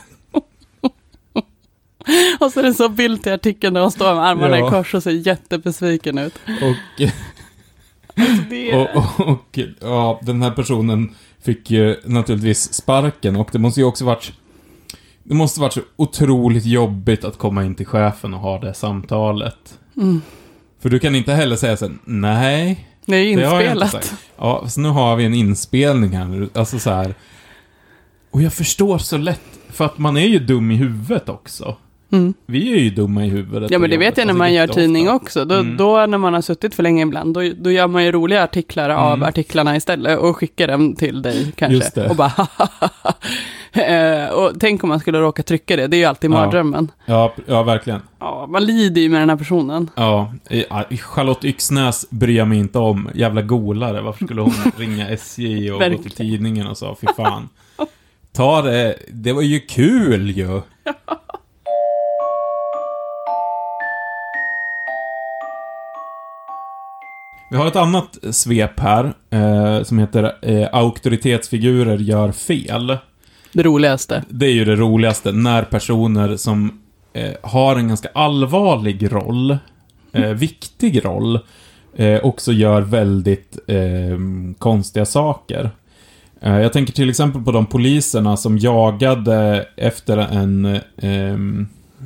Och 2.40 2.53
så 2.53 2.61
är 2.61 2.64
det 2.64 2.75
så 2.75 2.88
bild 2.88 3.23
till 3.23 3.33
artikeln 3.33 3.75
där 3.75 3.81
hon 3.81 3.90
står 3.90 4.14
med 4.14 4.25
armarna 4.25 4.59
Ja. 4.59 4.66
i 4.66 4.71
kors 4.71 4.94
och 4.94 5.03
ser 5.03 5.11
jättebesviken 5.11 6.18
ut. 6.18 6.35
Och... 6.47 7.07
Alltså, 8.21 8.42
det. 8.51 8.73
Och, 8.77 8.97
och, 8.97 9.29
och 9.29 9.59
ja, 9.81 10.21
den 10.23 10.42
här 10.42 10.51
personen 10.51 11.14
fick 11.42 11.71
ju 11.71 11.97
naturligtvis 12.05 12.73
sparken 12.75 13.37
och 13.37 13.49
det 13.53 13.59
måste 13.59 13.81
ju 13.81 13.87
också 13.87 14.05
varit... 14.05 14.33
Det 15.25 15.35
måste 15.35 15.61
varit 15.61 15.73
så 15.73 15.81
otroligt 15.97 16.64
jobbigt 16.64 17.25
att 17.25 17.38
komma 17.38 17.64
in 17.64 17.75
till 17.75 17.87
chefen 17.87 18.35
och 18.35 18.40
ha 18.40 18.59
det 18.59 18.75
samtalet. 18.75 19.79
Mm. 19.97 20.23
För 20.81 20.88
du 20.88 20.99
kan 20.99 21.14
inte 21.14 21.33
heller 21.33 21.57
säga 21.57 21.77
så 21.77 21.87
här, 21.87 21.94
nej, 22.05 22.88
Det 23.07 23.16
är 23.16 23.25
det 23.25 23.31
inspelat. 23.31 23.90
sagt. 23.90 24.14
Ja, 24.37 24.68
så 24.68 24.81
nu 24.81 24.88
har 24.88 25.16
vi 25.16 25.25
en 25.25 25.35
inspelning 25.35 26.11
här 26.16 26.25
nu, 26.25 26.49
alltså 26.55 26.79
så 26.79 26.90
här. 26.90 27.14
Och 28.31 28.42
jag 28.42 28.53
förstår 28.53 28.99
så 28.99 29.16
lätt 29.16 29.40
För 29.71 29.85
att 29.85 29.99
man 29.99 30.16
är 30.16 30.27
ju 30.27 30.38
dum 30.38 30.71
i 30.71 30.77
huvudet 30.77 31.29
också. 31.29 31.77
Mm. 32.12 32.35
Vi 32.47 32.73
är 32.73 32.77
ju 32.79 32.90
dumma 32.90 33.25
i 33.25 33.29
huvudet. 33.29 33.71
Ja, 33.71 33.79
men 33.79 33.90
det 33.90 33.97
vet 33.97 34.16
jag 34.18 34.27
när 34.27 34.33
alltså 34.33 34.38
man 34.38 34.53
gör 34.55 34.66
tidning 34.66 35.11
också. 35.11 35.44
Då, 35.44 35.55
Mm. 35.55 35.77
då 35.77 36.07
när 36.07 36.18
man 36.18 36.35
har 36.35 36.40
suttit 36.42 36.75
för 36.75 36.83
länge 36.83 37.03
ibland, 37.03 37.35
då, 37.35 37.40
då 37.57 37.71
gör 37.71 37.87
man 37.87 38.05
ju 38.05 38.12
roliga 38.12 38.42
artiklar 38.44 38.90
av 38.90 39.12
Mm. 39.14 39.29
artiklarna 39.29 39.77
istället 39.77 40.18
och 40.18 40.37
skickar 40.37 40.68
dem 40.68 40.94
till 40.94 41.23
dig 41.23 41.53
kanske. 41.57 41.75
Just 41.77 41.94
det. 41.94 42.09
Och 42.09 42.16
bara 42.16 42.33
eh, 43.73 44.31
Och 44.31 44.53
tänk 44.61 44.83
om 44.85 44.88
man 44.88 45.01
skulle 45.01 45.21
råka 45.21 45.42
trycka 45.42 45.77
det, 45.77 45.87
det 45.87 45.97
är 45.97 45.99
ju 45.99 46.05
alltid 46.05 46.31
Ja. 46.31 46.35
mardrömmen. 46.35 46.90
Ja, 47.07 47.35
ja, 47.47 47.62
verkligen. 47.62 48.01
Ja, 48.18 48.47
man 48.49 48.64
lider 48.64 49.01
ju 49.01 49.09
med 49.09 49.21
den 49.23 49.31
här 49.31 49.37
personen. 49.37 49.90
Ja, 49.94 50.33
ja, 50.49 50.85
Charlotte 51.01 51.44
Yxnäs 51.44 52.07
bryr 52.11 52.37
jag 52.37 52.49
mig 52.49 52.59
inte 52.59 52.79
om. 52.79 53.09
Jävla 53.14 53.42
golare. 53.42 54.01
Varför 54.01 54.25
skulle 54.25 54.40
hon 54.40 54.53
ringa 54.77 55.09
SJ 55.09 55.71
och 55.73 55.81
gå 55.81 55.99
till 56.03 56.11
tidningen 56.11 56.66
och 56.66 56.79
sa, 56.79 56.97
fy 57.01 57.07
fan. 57.16 57.49
Ta 58.33 58.62
det, 58.62 58.97
det 59.12 59.33
var 59.33 59.42
ju 59.42 59.61
kul 59.61 60.31
ju. 60.31 60.61
Vi 67.51 67.57
har 67.57 67.67
ett 67.67 67.77
annat 67.77 68.19
svep 68.31 68.81
här, 68.81 69.15
eh, 69.31 69.83
som 69.83 69.99
heter 69.99 70.33
eh, 70.43 70.69
Auktoritetsfigurer 70.73 71.99
gör 71.99 72.33
fel. 72.33 72.97
Det 73.53 73.63
roligaste. 73.63 74.25
Det 74.29 74.47
är 74.47 74.53
ju 74.53 74.65
det 74.65 74.77
roligaste, 74.77 75.33
när 75.33 75.63
personer 75.63 76.37
som 76.37 76.81
eh, 77.13 77.33
har 77.43 77.77
en 77.77 77.89
ganska 77.89 78.09
allvarlig 78.15 79.13
roll, 79.13 79.59
eh, 80.13 80.31
viktig 80.31 81.05
roll, 81.05 81.39
eh, 81.97 82.25
också 82.25 82.53
gör 82.53 82.83
väldigt 82.83 83.59
eh, 83.67 84.19
konstiga 84.59 85.07
saker. 85.07 85.71
Eh, 86.41 86.59
jag 86.59 86.73
tänker 86.73 86.93
till 86.93 87.11
exempel 87.11 87.43
på 87.43 87.53
de 87.53 87.67
poliserna 87.67 88.37
som 88.37 88.59
jagade 88.59 89.67
efter 89.77 90.17
en, 90.17 90.81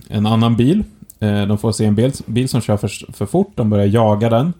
en 0.09 0.27
annan 0.27 0.57
bil. 0.57 0.85
De 1.49 1.59
får 1.59 1.73
se 1.73 1.85
en 1.85 1.95
bil, 1.95 2.13
bil 2.27 2.49
som 2.49 2.61
kör 2.61 2.77
för, 2.77 3.13
för 3.13 3.27
fort, 3.27 3.53
de 3.55 3.71
börjar 3.71 3.87
jaga 3.87 4.31
den. 4.31 4.53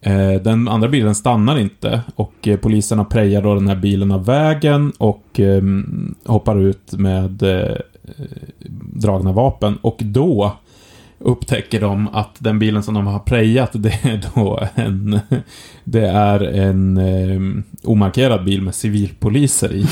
Eh, 0.00 0.32
den 0.32 0.68
andra 0.68 0.88
bilen 0.88 1.14
stannar 1.14 1.58
inte 1.58 2.00
och 2.14 2.48
eh, 2.48 2.56
poliserna 2.56 3.04
prejar 3.04 3.42
då 3.42 3.54
den 3.54 3.68
här 3.68 3.76
bilen 3.76 4.12
av 4.12 4.24
vägen 4.24 4.92
och 4.98 5.40
ehm, 5.40 6.14
hoppar 6.24 6.60
ut 6.60 6.92
med 6.92 7.42
eh, 7.42 7.76
dragna 8.92 9.32
vapen. 9.32 9.78
Och 9.80 9.96
då 10.00 10.56
upptäcker 11.18 11.80
de 11.80 12.08
att 12.08 12.36
den 12.38 12.58
bilen 12.58 12.82
som 12.82 12.94
de 12.94 13.06
har 13.06 13.18
prejat, 13.18 13.70
det 13.82 14.04
är 14.04 14.24
då 14.34 14.60
en... 14.74 15.20
Det 15.84 16.06
är 16.06 16.40
en 16.40 16.96
ehm, 16.98 17.62
omarkerad 17.82 18.44
bil 18.44 18.62
med 18.62 18.74
civilpoliser 18.74 19.72
i. 19.72 19.86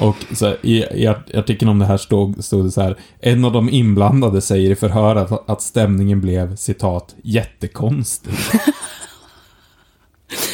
Och 0.00 0.16
så 0.32 0.54
i, 0.62 0.84
i 0.94 1.06
art- 1.06 1.34
artikeln 1.34 1.68
om 1.68 1.78
det 1.78 1.86
här 1.86 1.96
stod, 1.96 2.44
stod 2.44 2.64
det 2.64 2.70
så 2.70 2.80
här. 2.82 2.96
En 3.20 3.44
av 3.44 3.52
de 3.52 3.70
inblandade 3.70 4.40
säger 4.40 4.70
i 4.70 4.74
förhöret 4.74 5.32
att, 5.32 5.50
att 5.50 5.62
stämningen 5.62 6.20
blev, 6.20 6.56
citat, 6.56 7.14
jättekonstig. 7.22 8.32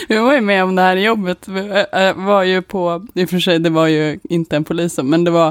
Vi 0.09 0.17
var 0.17 0.35
ju 0.35 0.41
med 0.41 0.65
om 0.65 0.75
det 0.77 0.83
här 0.83 0.97
jobbet. 0.97 1.49
Vi 1.49 1.85
var 2.17 2.43
ju 2.43 2.63
på, 2.63 3.07
i 3.15 3.25
och 3.25 3.31
för 3.31 3.39
sig 3.39 3.59
det 3.59 3.71
var 3.71 3.87
ju 3.87 4.19
inte 4.23 4.57
en 4.57 4.65
polis, 4.65 4.99
men 5.03 5.25
det 5.25 5.31
var, 5.31 5.49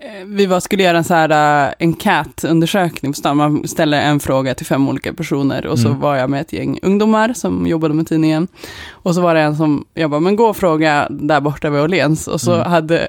eh, 0.00 0.24
vi 0.26 0.46
var, 0.46 0.60
skulle 0.60 0.82
göra 0.82 0.98
en 0.98 1.04
så 1.04 1.14
här 1.14 1.66
äh, 1.68 1.72
enkätundersökning 1.78 3.12
på 3.12 3.16
stan. 3.16 3.36
Man 3.36 3.68
ställer 3.68 4.00
en 4.00 4.20
fråga 4.20 4.54
till 4.54 4.66
fem 4.66 4.88
olika 4.88 5.12
personer 5.14 5.66
och 5.66 5.78
så 5.78 5.88
Mm. 5.88 6.00
var 6.00 6.16
jag 6.16 6.30
med 6.30 6.40
ett 6.40 6.52
gäng 6.52 6.78
ungdomar 6.82 7.32
som 7.32 7.66
jobbade 7.66 7.94
med 7.94 8.06
tidningen. 8.08 8.48
Och 8.90 9.14
så 9.14 9.20
var 9.20 9.34
det 9.34 9.40
en 9.40 9.56
som, 9.56 9.84
jag 9.94 10.10
bara, 10.10 10.20
men 10.20 10.36
gå 10.36 10.46
och 10.46 10.56
fråga 10.56 11.06
där 11.10 11.40
borta 11.40 11.70
vid 11.70 11.80
Åhléns. 11.80 12.28
Och 12.28 12.40
så 12.40 12.54
Mm. 12.54 12.70
hade 12.70 12.98
eh, 13.00 13.06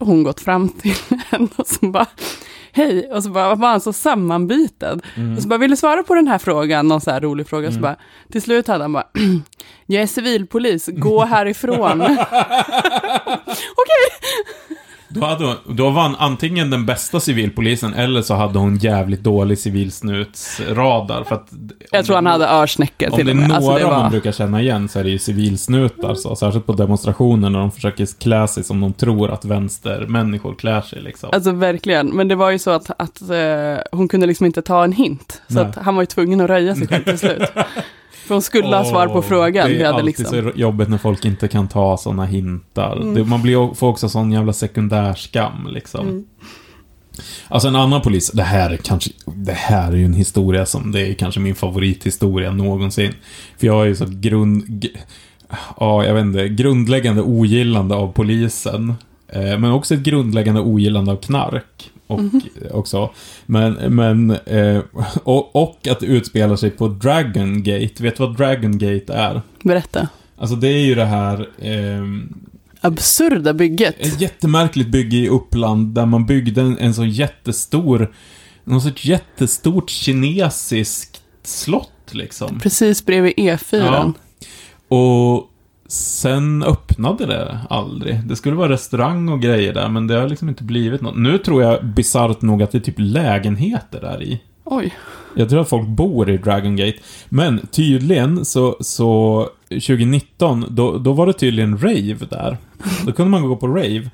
hon 0.00 0.22
gått 0.22 0.40
fram 0.40 0.68
till 0.82 0.94
en 1.30 1.48
och 1.56 1.66
så 1.66 1.86
bara, 1.86 2.06
hej, 2.72 3.08
och 3.12 3.22
så 3.22 3.30
bara, 3.30 3.54
var 3.54 3.68
han 3.68 3.80
så 3.80 3.92
sammanbiten. 3.92 5.00
Och 5.36 5.42
så 5.42 5.48
bara, 5.48 5.58
vill 5.58 5.70
du 5.70 5.76
svara 5.76 6.02
på 6.02 6.14
den 6.14 6.28
här 6.28 6.38
frågan? 6.38 6.88
Någon 6.88 7.00
så 7.00 7.10
här 7.10 7.20
rolig 7.20 7.48
fråga. 7.48 7.68
Så 7.68 7.78
Mm. 7.78 7.82
bara, 7.82 7.96
till 8.32 8.42
slut 8.42 8.66
hade 8.68 8.84
han 8.84 8.92
bara, 8.92 9.06
jag 9.86 10.02
är 10.02 10.06
civilpolis, 10.06 10.88
gå 10.92 11.24
härifrån. 11.24 12.02
Okej. 12.02 12.16
Då, 15.20 15.26
hade 15.26 15.44
hon, 15.44 15.76
då 15.76 15.90
var 15.90 16.02
han 16.02 16.16
antingen 16.18 16.70
den 16.70 16.86
bästa 16.86 17.20
civilpolisen 17.20 17.94
eller 17.94 18.22
så 18.22 18.34
hade 18.34 18.58
hon 18.58 18.76
jävligt 18.76 19.20
dålig 19.20 19.58
civilsnutsradar. 19.58 21.24
För 21.24 21.34
att, 21.34 21.52
om 21.52 21.70
Jag 21.92 22.04
tror 22.04 22.14
han 22.14 22.24
det- 22.24 22.30
hade 22.30 22.48
örsnäcka 22.48 23.10
Om 23.10 23.16
till 23.16 23.26
det 23.26 23.32
och 23.32 23.36
är 23.36 23.40
med. 23.40 23.48
några 23.48 23.56
Alltså, 23.56 23.84
det 23.86 23.90
man 23.94 24.02
var, 24.02 24.10
brukar 24.10 24.32
känna 24.32 24.60
igen 24.62 24.88
så 24.88 24.98
är 24.98 25.04
det 25.04 25.10
ju 25.10 25.18
civilsnutar. 25.18 26.14
Så, 26.14 26.36
särskilt 26.36 26.66
på 26.66 26.72
demonstrationer 26.72 27.50
när 27.50 27.58
de 27.58 27.70
försöker 27.72 28.06
klä 28.20 28.48
sig 28.48 28.64
som 28.64 28.80
de 28.80 28.92
tror 28.92 29.30
att 29.30 29.44
vänstermänniskor 29.44 30.54
klär 30.54 30.80
sig. 30.80 31.02
Liksom. 31.02 31.30
alltså 31.32 31.52
verkligen, 31.52 32.06
men 32.08 32.28
det 32.28 32.34
var 32.34 32.50
ju 32.50 32.58
så 32.58 32.70
att, 32.70 32.90
att 32.98 33.20
eh, 33.30 33.82
hon 33.92 34.08
kunde 34.08 34.26
liksom 34.26 34.46
inte 34.46 34.62
ta 34.62 34.84
en 34.84 34.92
hint. 34.92 35.42
Så 35.48 35.60
att 35.60 35.76
han 35.76 35.94
var 35.94 36.02
ju 36.02 36.06
tvungen 36.06 36.40
att 36.40 36.50
röja 36.50 36.74
sig 36.74 36.88
själv 36.88 37.04
till 37.04 37.18
slut. 37.18 37.42
För 38.24 38.34
hon 38.34 38.42
skulle 38.42 38.76
ha 38.76 38.84
svar 38.84 39.08
på 39.08 39.22
frågan. 39.22 39.68
Det 39.68 39.82
är 39.82 39.86
alltid 39.86 40.04
liksom. 40.04 40.26
så 40.26 40.52
jobbigt 40.54 40.88
när 40.88 40.98
folk 40.98 41.24
inte 41.24 41.48
kan 41.48 41.68
ta 41.68 41.96
sådana 41.96 42.24
hintar. 42.24 42.96
Mm. 42.96 43.14
Det, 43.14 43.24
man 43.24 43.42
blir, 43.42 43.74
får 43.74 43.88
också 43.88 44.08
sån 44.08 44.32
jävla 44.32 44.52
sekundärskam 44.52 45.68
liksom. 45.70 46.08
Mm. 46.08 46.24
Alltså 47.48 47.68
en 47.68 47.76
annan 47.76 48.00
polis, 48.00 48.30
det 48.30 48.42
här 48.42 48.70
är 48.70 48.76
kanske, 48.76 49.10
det 49.24 49.52
här 49.52 49.92
är 49.92 49.96
ju 49.96 50.04
en 50.04 50.14
historia 50.14 50.66
som, 50.66 50.92
det 50.92 51.00
är 51.00 51.14
kanske 51.14 51.40
min 51.40 51.54
favorithistoria 51.54 52.52
någonsin. 52.52 53.12
För 53.58 53.66
jag 53.66 53.74
har 53.74 53.84
ju 53.84 53.96
så 53.96 54.06
grund, 54.08 54.86
ja 55.80 56.04
jag 56.04 56.14
vet 56.14 56.22
inte, 56.22 56.48
grundläggande 56.48 57.22
ogillande 57.22 57.94
av 57.94 58.12
polisen. 58.12 58.94
Eh, 59.28 59.58
men 59.58 59.70
också 59.70 59.94
ett 59.94 60.00
grundläggande 60.00 60.60
ogillande 60.60 61.12
av 61.12 61.16
knark. 61.16 61.90
Och 62.06 62.20
också. 62.70 63.10
Men, 63.46 63.72
men, 63.72 64.30
eh, 64.30 64.80
och, 65.22 65.56
och 65.56 65.86
att 65.90 66.00
det 66.00 66.06
utspelar 66.06 66.56
sig 66.56 66.70
på 66.70 66.88
Dragon 66.88 67.62
Gate. 67.62 68.02
Vet 68.02 68.16
du 68.16 68.26
vad 68.26 68.36
Dragon 68.36 68.78
Gate 68.78 69.14
är? 69.14 69.42
Berätta. 69.62 70.08
Alltså 70.38 70.56
det 70.56 70.68
är 70.68 70.84
ju 70.84 70.94
det 70.94 71.04
här, 71.04 71.48
ehm, 71.62 72.34
Absurda 72.80 73.52
bygget. 73.52 73.94
ett 73.98 74.20
jättemärkligt 74.20 74.88
bygge 74.88 75.16
i 75.16 75.28
Uppland 75.28 75.94
där 75.94 76.06
man 76.06 76.26
byggde 76.26 76.60
en, 76.60 76.78
en 76.78 76.94
så 76.94 77.04
jättestor, 77.04 78.14
någon 78.64 78.80
sorts 78.80 79.04
jättestort 79.04 79.90
kinesiskt 79.90 81.22
slott 81.42 81.90
liksom. 82.10 82.60
Precis 82.60 83.06
bredvid 83.06 83.32
E4. 83.32 83.76
Ja. 83.76 84.12
Och 84.96 85.50
sen 85.88 86.62
öppnade 86.62 87.26
det 87.26 87.58
aldrig. 87.70 88.20
Det 88.26 88.36
skulle 88.36 88.56
vara 88.56 88.68
restaurang 88.68 89.28
och 89.28 89.42
grejer 89.42 89.74
där, 89.74 89.88
men 89.88 90.06
det 90.06 90.14
har 90.14 90.28
liksom 90.28 90.48
inte 90.48 90.64
blivit 90.64 91.00
något. 91.00 91.16
Nu 91.16 91.38
tror 91.38 91.62
jag 91.62 91.84
bisarrt 91.84 92.42
nog 92.42 92.62
att 92.62 92.72
det 92.72 92.78
är 92.78 92.82
typ 92.82 92.98
lägenheter 92.98 94.00
där 94.00 94.22
i. 94.22 94.40
Oj. 94.64 94.94
Jag 95.36 95.48
tror 95.48 95.60
att 95.60 95.68
folk 95.68 95.88
bor 95.88 96.30
i 96.30 96.36
Dragon 96.36 96.76
Gate. 96.76 96.98
Men 97.28 97.66
tydligen 97.70 98.44
så, 98.44 98.76
så 98.80 99.48
2019, 99.68 100.66
då, 100.70 100.98
då 100.98 101.12
var 101.12 101.26
det 101.26 101.32
tydligen 101.32 101.78
rave 101.78 102.26
där. 102.30 102.56
Då 103.06 103.12
kunde 103.12 103.30
man 103.30 103.48
gå 103.48 103.56
på 103.56 103.66
rave. 103.66 104.10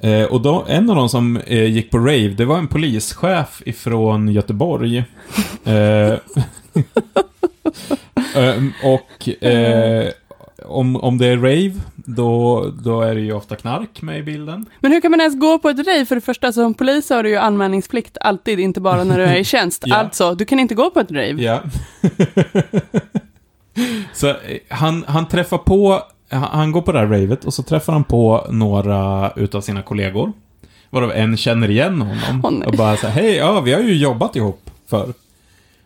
Eh, 0.00 0.24
och 0.24 0.40
då, 0.40 0.64
en 0.68 0.90
av 0.90 0.96
de 0.96 1.08
som 1.08 1.36
eh, 1.36 1.64
gick 1.64 1.90
på 1.90 1.98
rave, 1.98 2.28
det 2.28 2.44
var 2.44 2.58
en 2.58 2.68
polischef 2.68 3.62
ifrån 3.66 4.28
Göteborg. 4.28 4.98
Eh, 5.64 5.74
ehm, 8.34 8.72
och 8.82 9.44
eh, 9.44 10.10
om, 10.64 10.96
om 10.96 11.18
det 11.18 11.26
är 11.26 11.36
rave, 11.36 11.74
då, 11.94 12.64
då 12.82 13.00
är 13.00 13.14
det 13.14 13.20
ju 13.20 13.32
ofta 13.32 13.56
knark 13.56 14.02
med 14.02 14.18
i 14.18 14.22
bilden. 14.22 14.66
Men 14.80 14.92
hur 14.92 15.00
kan 15.00 15.10
man 15.10 15.20
ens 15.20 15.40
gå 15.40 15.58
på 15.58 15.68
ett 15.68 15.78
rave? 15.78 16.06
För 16.06 16.14
det 16.14 16.20
första, 16.20 16.52
som 16.52 16.74
polis 16.74 17.10
har 17.10 17.22
du 17.22 17.28
ju 17.28 17.36
anmälningsplikt 17.36 18.18
alltid, 18.20 18.60
inte 18.60 18.80
bara 18.80 19.04
när 19.04 19.18
du 19.18 19.24
är 19.24 19.36
i 19.36 19.44
tjänst. 19.54 19.82
Ja. 19.86 19.96
Alltså, 19.96 20.34
du 20.34 20.44
kan 20.44 20.60
inte 20.60 20.74
gå 20.74 20.90
på 20.90 21.00
ett 21.00 21.10
rave. 21.10 21.42
Ja. 21.42 21.62
så 24.12 24.28
eh, 24.28 24.36
han, 24.68 25.04
han 25.08 25.28
träffar 25.28 25.58
på, 25.58 26.02
han, 26.30 26.42
han 26.42 26.72
går 26.72 26.82
på 26.82 26.92
det 26.92 26.98
här 26.98 27.06
ravet 27.06 27.44
och 27.44 27.54
så 27.54 27.62
träffar 27.62 27.92
han 27.92 28.04
på 28.04 28.46
några 28.50 29.32
utav 29.36 29.60
sina 29.60 29.82
kollegor. 29.82 30.32
Varav 30.90 31.12
en 31.12 31.36
känner 31.36 31.70
igen 31.70 32.02
honom. 32.02 32.58
Nej. 32.58 32.68
och 32.68 32.74
bara 32.76 32.96
så 32.96 33.06
här, 33.06 33.22
hej, 33.22 33.36
ja, 33.36 33.60
vi 33.60 33.72
har 33.72 33.80
ju 33.80 33.96
jobbat 33.96 34.36
ihop 34.36 34.70
för. 34.86 35.12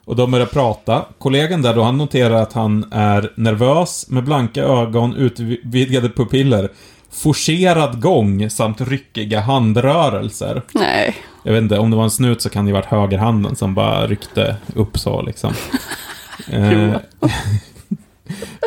Och 0.09 0.17
de 0.17 0.31
börjar 0.31 0.47
prata. 0.47 1.05
Kollegan 1.19 1.63
där 1.63 1.75
då, 1.75 1.83
han 1.83 1.99
noterar 1.99 2.43
att 2.43 2.53
han 2.53 2.93
är 2.93 3.33
nervös, 3.35 4.09
med 4.09 4.25
blanka 4.25 4.63
ögon, 4.63 5.17
utvidgade 5.17 6.09
pupiller, 6.09 6.69
forcerad 7.11 8.01
gång 8.01 8.51
samt 8.51 8.81
ryckiga 8.81 9.41
handrörelser. 9.41 10.63
Nej. 10.75 11.17
Jag 11.43 11.53
vet 11.53 11.63
inte, 11.63 11.79
om 11.79 11.91
det 11.91 11.97
var 11.97 12.05
en 12.05 12.11
snut 12.11 12.43
så 12.43 12.49
kan 12.51 12.65
det 12.65 12.69
ju 12.69 12.73
varit 12.73 12.87
högerhanden 12.87 13.57
som 13.57 13.75
bara 13.75 14.07
ryckte 14.07 14.57
upp 14.75 14.99
så 14.99 15.23
liksom. 15.23 15.55
eh, 16.51 16.91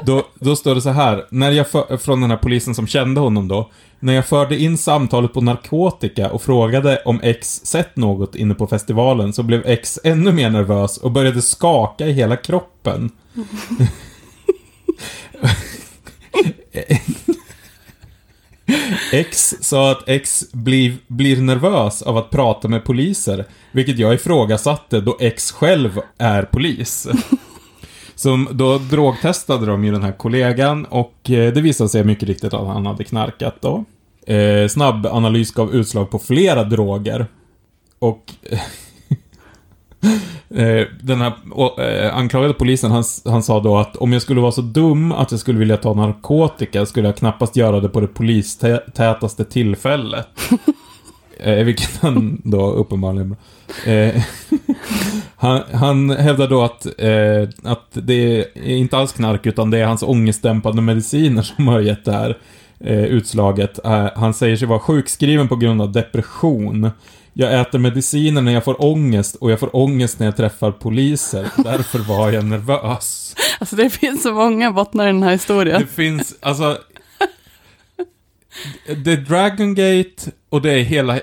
då, 0.05 0.28
då 0.39 0.55
står 0.55 0.76
det 0.76 0.82
så 0.82 0.89
här, 0.89 1.26
när 1.30 1.51
jag 1.51 1.70
för, 1.70 1.97
från 1.97 2.22
den 2.22 2.30
här 2.30 2.38
polisen 2.38 2.76
som 2.76 2.88
kände 2.88 3.22
honom 3.22 3.47
då. 3.47 3.70
När 3.99 4.14
jag 4.14 4.26
förde 4.26 4.57
in 4.57 4.78
samtalet 4.78 5.34
på 5.34 5.41
narkotika 5.41 6.32
och 6.32 6.41
frågade 6.41 7.01
om 7.05 7.20
X 7.24 7.62
sett 7.64 7.95
något 7.95 8.36
inne 8.36 8.53
på 8.53 8.68
festivalen 8.68 9.34
så 9.34 9.43
blev 9.43 9.66
X 9.66 9.99
ännu 10.03 10.32
mer 10.32 10.49
nervös 10.49 10.97
och 10.97 11.12
började 11.12 11.41
skaka 11.41 12.07
i 12.07 12.12
hela 12.12 12.36
kroppen. 12.36 13.12
X 19.12 19.55
sa 19.62 19.91
att 19.91 20.09
X 20.09 20.45
blir, 20.51 20.97
blir 21.07 21.41
nervös 21.41 22.01
av 22.01 22.18
att 22.18 22.30
prata 22.30 22.68
med 22.68 22.86
poliser, 22.86 23.45
vilket 23.72 23.99
jag 23.99 24.14
ifrågasatte 24.14 25.01
då 25.01 25.18
X 25.20 25.51
själv 25.51 25.99
är 26.18 26.43
polis. 26.43 27.07
Så 28.22 28.46
då 28.52 28.78
drogtestade 28.78 29.66
de 29.66 29.86
ju 29.86 29.92
den 29.92 30.04
här 30.04 30.12
kollegan 30.12 30.86
och 30.86 31.32
eh, 31.32 31.54
det 31.54 31.62
visade 31.62 31.90
sig 31.90 32.04
mycket 32.04 32.30
riktigt 32.30 32.54
att 32.54 32.68
han 32.68 32.86
hade 32.86 33.04
knarkat 33.04 33.56
då. 33.62 33.86
Eh, 34.34 34.68
snabb 34.68 35.06
analys 35.06 35.52
gav 35.52 35.76
utslag 35.76 36.10
på 36.10 36.20
flera 36.20 36.64
droger. 36.64 37.26
Och 38.00 38.34
eh, 38.42 38.60
eh 40.62 40.88
den 41.02 41.22
här 41.22 41.34
eh, 41.80 42.18
anklagade 42.18 42.54
polisen, 42.54 42.92
han, 42.92 43.04
han 43.26 43.44
sa 43.44 43.60
då 43.60 43.78
att 43.78 43.96
om 43.96 44.14
jag 44.14 44.22
skulle 44.22 44.42
vara 44.42 44.52
så 44.52 44.62
dum 44.62 45.12
att 45.12 45.32
jag 45.32 45.40
skulle 45.40 45.60
vilja 45.60 45.78
ta 45.78 45.94
narkotika 45.94 46.86
skulle 46.86 47.08
jag 47.08 47.18
knappast 47.18 47.56
göra 47.56 47.80
det 47.80 47.90
på 47.90 48.00
det 48.00 48.08
polistätaste 48.08 49.46
tillfället. 49.46 50.28
eh, 51.40 51.64
vilket 51.64 51.98
han 52.02 52.42
då 52.44 52.72
uppenbarligen... 52.72 53.36
Eh, 53.86 54.24
han, 55.36 55.62
han 55.74 56.10
hävdar 56.10 56.48
då 56.48 56.62
att, 56.62 56.86
eh, 56.86 57.72
att 57.72 57.88
det 57.92 58.40
är 58.54 58.76
inte 58.76 58.98
alls 58.98 59.14
knark 59.14 59.46
utan 59.46 59.70
det 59.72 59.78
är 59.78 59.86
hans 59.86 60.04
ångestdämpande 60.04 60.82
mediciner 60.82 61.42
som 61.42 61.68
har 61.68 61.80
gett 61.80 62.06
det 62.06 62.12
här 62.12 62.38
eh, 62.80 63.04
utslaget. 63.04 63.86
Eh, 63.86 64.08
han 64.16 64.34
säger 64.34 64.56
sig 64.58 64.68
vara 64.68 64.80
sjukskriven 64.80 65.48
på 65.48 65.56
grund 65.56 65.82
av 65.82 65.92
depression. 65.92 66.92
Jag 67.34 67.62
äter 67.62 67.80
mediciner 67.80 68.42
när 68.42 68.52
jag 68.52 68.64
får 68.64 68.86
ångest 68.86 69.36
och 69.36 69.52
jag 69.52 69.60
får 69.60 69.76
ångest 69.76 70.20
när 70.20 70.28
jag 70.28 70.38
träffar 70.38 70.72
poliser. 70.72 71.48
Därför 71.58 72.00
var 72.00 72.32
jag 72.32 72.46
nervös. 72.46 73.36
Alltså 73.60 73.76
det 73.76 73.90
finns 73.90 74.24
så 74.24 74.34
många 74.34 74.72
bottnar 74.72 75.04
i 75.08 75.12
den 75.12 75.24
här 75.24 75.32
historien. 75.32 75.82
Det 75.82 75.88
finns, 75.88 76.36
alltså... 76.42 76.78
Det 78.97 79.12
är 79.12 79.18
Dragon 79.18 79.76
Gate 79.76 80.32
och 80.49 80.62
det 80.62 80.72
är 80.72 80.84
hela... 80.84 81.20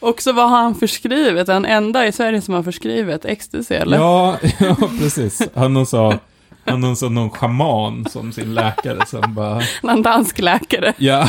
Också 0.00 0.32
vad 0.32 0.50
har 0.50 0.56
han 0.56 0.74
förskrivit? 0.74 1.46
Den 1.46 1.64
enda 1.64 2.06
i 2.06 2.12
Sverige 2.12 2.40
som 2.40 2.54
har 2.54 2.62
förskrivit 2.62 3.24
ecstasy, 3.24 3.74
eller? 3.74 3.96
Ja, 3.96 4.38
ja 4.58 4.76
precis. 4.98 5.42
Han 5.54 5.86
så... 5.86 6.18
Han 6.64 6.82
har 6.82 6.94
så 6.94 7.08
någon 7.08 7.30
schaman 7.30 8.06
som 8.10 8.32
sin 8.32 8.54
läkare 8.54 9.06
som 9.06 9.34
bara... 9.34 9.62
Någon 9.82 10.02
dansk 10.02 10.38
läkare. 10.38 10.92
Ja. 10.98 11.28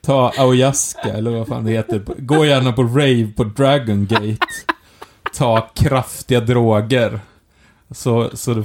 Ta 0.00 0.32
ayahuasca, 0.36 1.12
eller 1.12 1.30
vad 1.30 1.48
fan 1.48 1.64
det 1.64 1.70
heter. 1.70 2.02
Gå 2.18 2.44
gärna 2.44 2.72
på 2.72 2.82
rave 2.82 3.26
på 3.36 3.44
Dragon 3.44 4.06
Gate. 4.06 4.46
Ta 5.34 5.70
kraftiga 5.74 6.40
droger. 6.40 7.20
Så, 7.90 8.30
så 8.36 8.54
du 8.54 8.64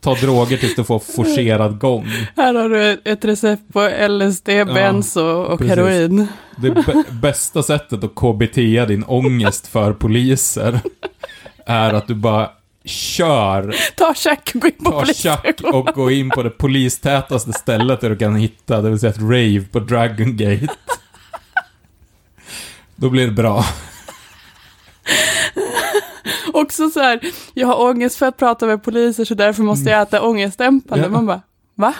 ta 0.00 0.14
droger 0.14 0.56
tills 0.56 0.76
du 0.76 0.84
får 0.84 0.98
forcerad 0.98 1.78
gång. 1.78 2.06
Här 2.36 2.54
har 2.54 2.68
du 2.68 3.00
ett 3.04 3.24
recept 3.24 3.72
på 3.72 3.90
LSD, 4.08 4.46
benzo 4.46 5.22
och 5.22 5.58
precis. 5.58 5.76
heroin. 5.76 6.28
Det 6.56 6.84
bästa 7.10 7.62
sättet 7.62 8.04
att 8.04 8.14
KBT 8.14 8.54
din 8.88 9.04
ångest 9.04 9.66
för 9.66 9.92
poliser 9.92 10.80
är 11.66 11.94
att 11.94 12.06
du 12.06 12.14
bara 12.14 12.50
kör. 12.84 13.74
Ta 13.96 14.14
check, 14.14 14.52
gå 14.54 14.68
in 14.68 14.84
på 14.84 14.90
Ta 14.90 15.06
check 15.06 15.60
och 15.60 15.86
gå 15.86 16.10
in 16.10 16.30
på 16.30 16.42
det 16.42 16.50
polistätaste 16.50 17.52
stället 17.52 18.00
där 18.00 18.10
du 18.10 18.16
kan 18.16 18.36
hitta, 18.36 18.82
det 18.82 18.90
vill 18.90 18.98
säga 18.98 19.10
ett 19.10 19.20
rave 19.20 19.64
på 19.72 19.80
Dragon 19.80 20.36
Gate. 20.36 20.68
Då 22.96 23.10
blir 23.10 23.26
det 23.26 23.32
bra. 23.32 23.64
Också 26.62 26.90
så 26.90 27.00
här, 27.00 27.20
jag 27.54 27.66
har 27.66 27.90
ångest 27.90 28.16
för 28.16 28.26
att 28.26 28.36
prata 28.36 28.66
med 28.66 28.82
poliser 28.82 29.24
så 29.24 29.34
därför 29.34 29.62
måste 29.62 29.90
jag 29.90 30.02
äta 30.02 30.22
ångestdämpande. 30.22 31.04
Ja. 31.04 31.10
Man 31.10 31.26
bara, 31.26 31.40
va? 31.74 31.94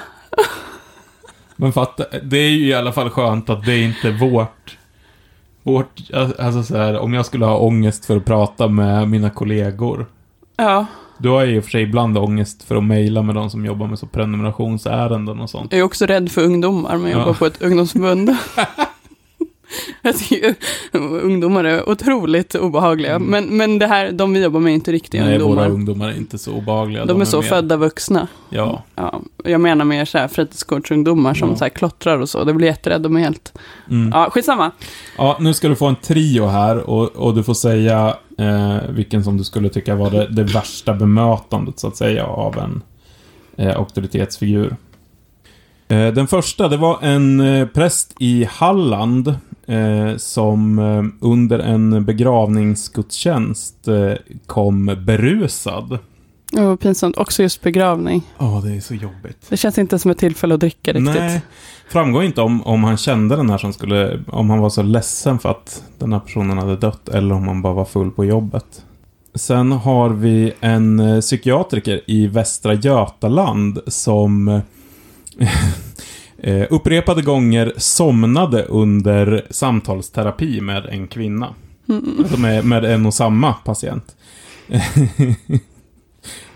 Men 1.57 1.73
fatta, 1.73 2.05
det 2.23 2.39
är 2.39 2.51
ju 2.51 2.67
i 2.67 2.75
alla 2.75 2.93
fall 2.93 3.11
skönt 3.11 3.51
att 3.51 3.67
det 3.67 3.73
är 3.73 3.83
inte 3.83 4.11
vårt 4.11 4.77
vårt, 5.63 6.01
alltså 6.39 6.63
så 6.63 6.77
här, 6.77 6.99
om 6.99 7.15
jag 7.15 7.27
skulle 7.27 7.45
ha 7.45 7.59
ångest 7.59 8.07
för 8.07 8.17
att 8.17 8.25
prata 8.25 8.69
med 8.69 9.09
mina 9.09 9.31
kollegor. 9.31 10.07
Ja. 10.57 10.87
Du 11.19 11.29
har 11.29 11.45
ju 11.45 11.57
i 11.57 11.61
och 11.61 11.65
för 11.65 11.71
sig 11.71 11.83
ibland 11.83 12.19
ångest 12.19 12.63
för 12.63 12.77
att 12.77 12.85
mejla 12.85 13.23
med 13.23 13.35
de 13.35 13.51
som 13.51 13.67
jobbar 13.67 13.87
med 13.87 13.99
så 13.99 14.07
prenumerationsärenden 14.07 15.41
och 15.41 15.51
sånt. 15.51 15.73
Jag 15.73 15.79
är 15.79 15.85
också 15.85 16.07
rädd 16.07 16.33
för 16.33 16.45
ungdomar, 16.45 16.97
men 16.97 17.11
jag 17.11 17.21
jobbar 17.21 17.35
på 17.35 17.47
ett 17.47 17.63
ungdomsförbund. 17.63 18.31
Jag 20.03 20.19
tycker 20.19 20.55
ungdomar 21.23 21.65
är 21.65 21.89
otroligt 21.89 22.55
obehagliga. 22.55 23.15
Mm. 23.15 23.29
Men, 23.29 23.57
men 23.57 23.79
det 23.79 23.87
här, 23.87 24.13
de 24.13 24.33
vi 24.33 24.43
jobbar 24.43 24.61
med 24.61 24.71
är 24.71 24.75
inte 24.75 24.93
riktiga 24.93 25.25
Nej, 25.25 25.33
ungdomar. 25.33 25.55
Nej, 25.55 25.65
våra 25.65 25.75
ungdomar 25.75 26.09
är 26.09 26.17
inte 26.17 26.39
så 26.39 26.53
obehagliga. 26.53 27.05
De, 27.05 27.09
de 27.09 27.17
är, 27.17 27.21
är 27.21 27.25
så 27.25 27.41
mer... 27.41 27.49
födda 27.49 27.77
vuxna. 27.77 28.29
Ja. 28.49 28.83
ja. 28.95 29.21
Jag 29.45 29.61
menar 29.61 29.85
mer 29.85 30.05
så 30.05 30.19
här 30.19 30.29
fritidsgårdsungdomar 30.29 31.35
som 31.35 31.49
ja. 31.51 31.57
så 31.57 31.65
här 31.65 31.69
klottrar 31.69 32.19
och 32.19 32.29
så. 32.29 32.45
Det 32.45 32.55
blir 32.55 32.67
jätterädd, 32.67 33.03
de 33.03 33.17
är 33.17 33.21
helt... 33.21 33.53
Mm. 33.91 34.11
Ja, 34.15 34.31
skitsamma. 34.31 34.71
Ja, 35.19 35.37
nu 35.41 35.55
ska 35.55 35.69
du 35.69 35.77
få 35.77 35.87
en 35.87 35.97
trio 35.97 36.47
här 36.47 36.77
och, 36.77 37.17
och 37.17 37.35
du 37.35 37.43
får 37.43 37.55
säga 37.55 38.17
eh, 38.39 38.77
vilken 38.89 39.25
som 39.25 39.37
du 39.37 39.45
skulle 39.45 39.69
tycka 39.69 39.95
var 39.95 40.11
det, 40.11 40.27
det 40.27 40.45
värsta 40.45 40.95
bemötandet, 40.95 41.79
så 41.79 41.89
att 41.89 41.97
säga, 41.97 42.27
av 42.27 42.59
en 42.59 42.83
eh, 43.57 43.77
auktoritetsfigur. 43.77 44.77
Eh, 45.91 46.13
den 46.13 46.27
första, 46.27 46.69
det 46.69 46.77
var 46.77 46.99
en 47.03 47.41
eh, 47.41 47.67
präst 47.67 48.15
i 48.19 48.45
Halland 48.45 49.29
eh, 49.67 50.17
som 50.17 50.79
under 51.21 51.59
en 51.59 52.05
begravningsgudstjänst 52.05 53.77
kom 54.47 54.97
berusad. 55.07 55.99
Ja, 56.53 56.65
vad 56.65 56.81
pinsamt. 56.81 57.17
Också 57.17 57.43
just 57.43 57.63
begravning. 57.63 58.23
Ja, 58.39 58.47
oh, 58.47 58.65
det 58.65 58.77
är 58.77 58.81
så 58.81 58.95
jobbigt. 58.95 59.47
Det 59.49 59.57
känns 59.57 59.79
inte 59.79 59.99
som 59.99 60.11
ett 60.11 60.19
tillfälle 60.19 60.55
att 60.55 60.61
dricka 60.61 60.93
riktigt. 60.93 61.15
Nej, 61.15 61.41
framgår 61.89 62.25
inte 62.25 62.41
om, 62.41 62.63
om 62.67 62.85
han 62.85 62.97
kände 62.97 63.37
den 63.37 63.51
här 63.51 63.59
som 63.59 63.73
skulle, 63.73 64.21
om 64.27 64.51
han 64.51 64.59
var 64.59 64.71
så 64.71 64.83
ledsen 64.83 65.39
för 65.39 65.49
att 65.49 65.83
den 65.99 66.13
här 66.13 66.21
personen 66.21 66.59
hade 66.59 66.77
dött 66.77 67.09
eller 67.09 67.35
om 67.35 67.49
han 67.49 67.63
bara 67.63 67.73
var 67.75 67.85
full 67.85 68.11
på 68.11 68.25
jobbet. 68.25 68.85
Sen 69.35 69.73
har 69.73 70.11
vi 70.11 70.53
en 70.61 71.21
psykiatriker 71.21 72.01
i 72.07 72.27
Västra 72.27 72.75
Götaland 72.75 73.79
som 73.87 74.63
eh, 76.39 76.67
upprepade 76.71 77.23
gånger 77.23 77.73
somnade 77.77 78.63
under 78.63 79.47
samtalsterapi 79.51 80.61
med 80.61 80.87
en 80.87 81.09
kvinna. 81.09 81.55
Mm. 81.89 82.17
Alltså 82.19 82.41
med, 82.41 82.65
med 82.65 82.85
en 82.85 83.07
och 83.07 83.15
samma 83.15 83.53
patient. 83.53 84.17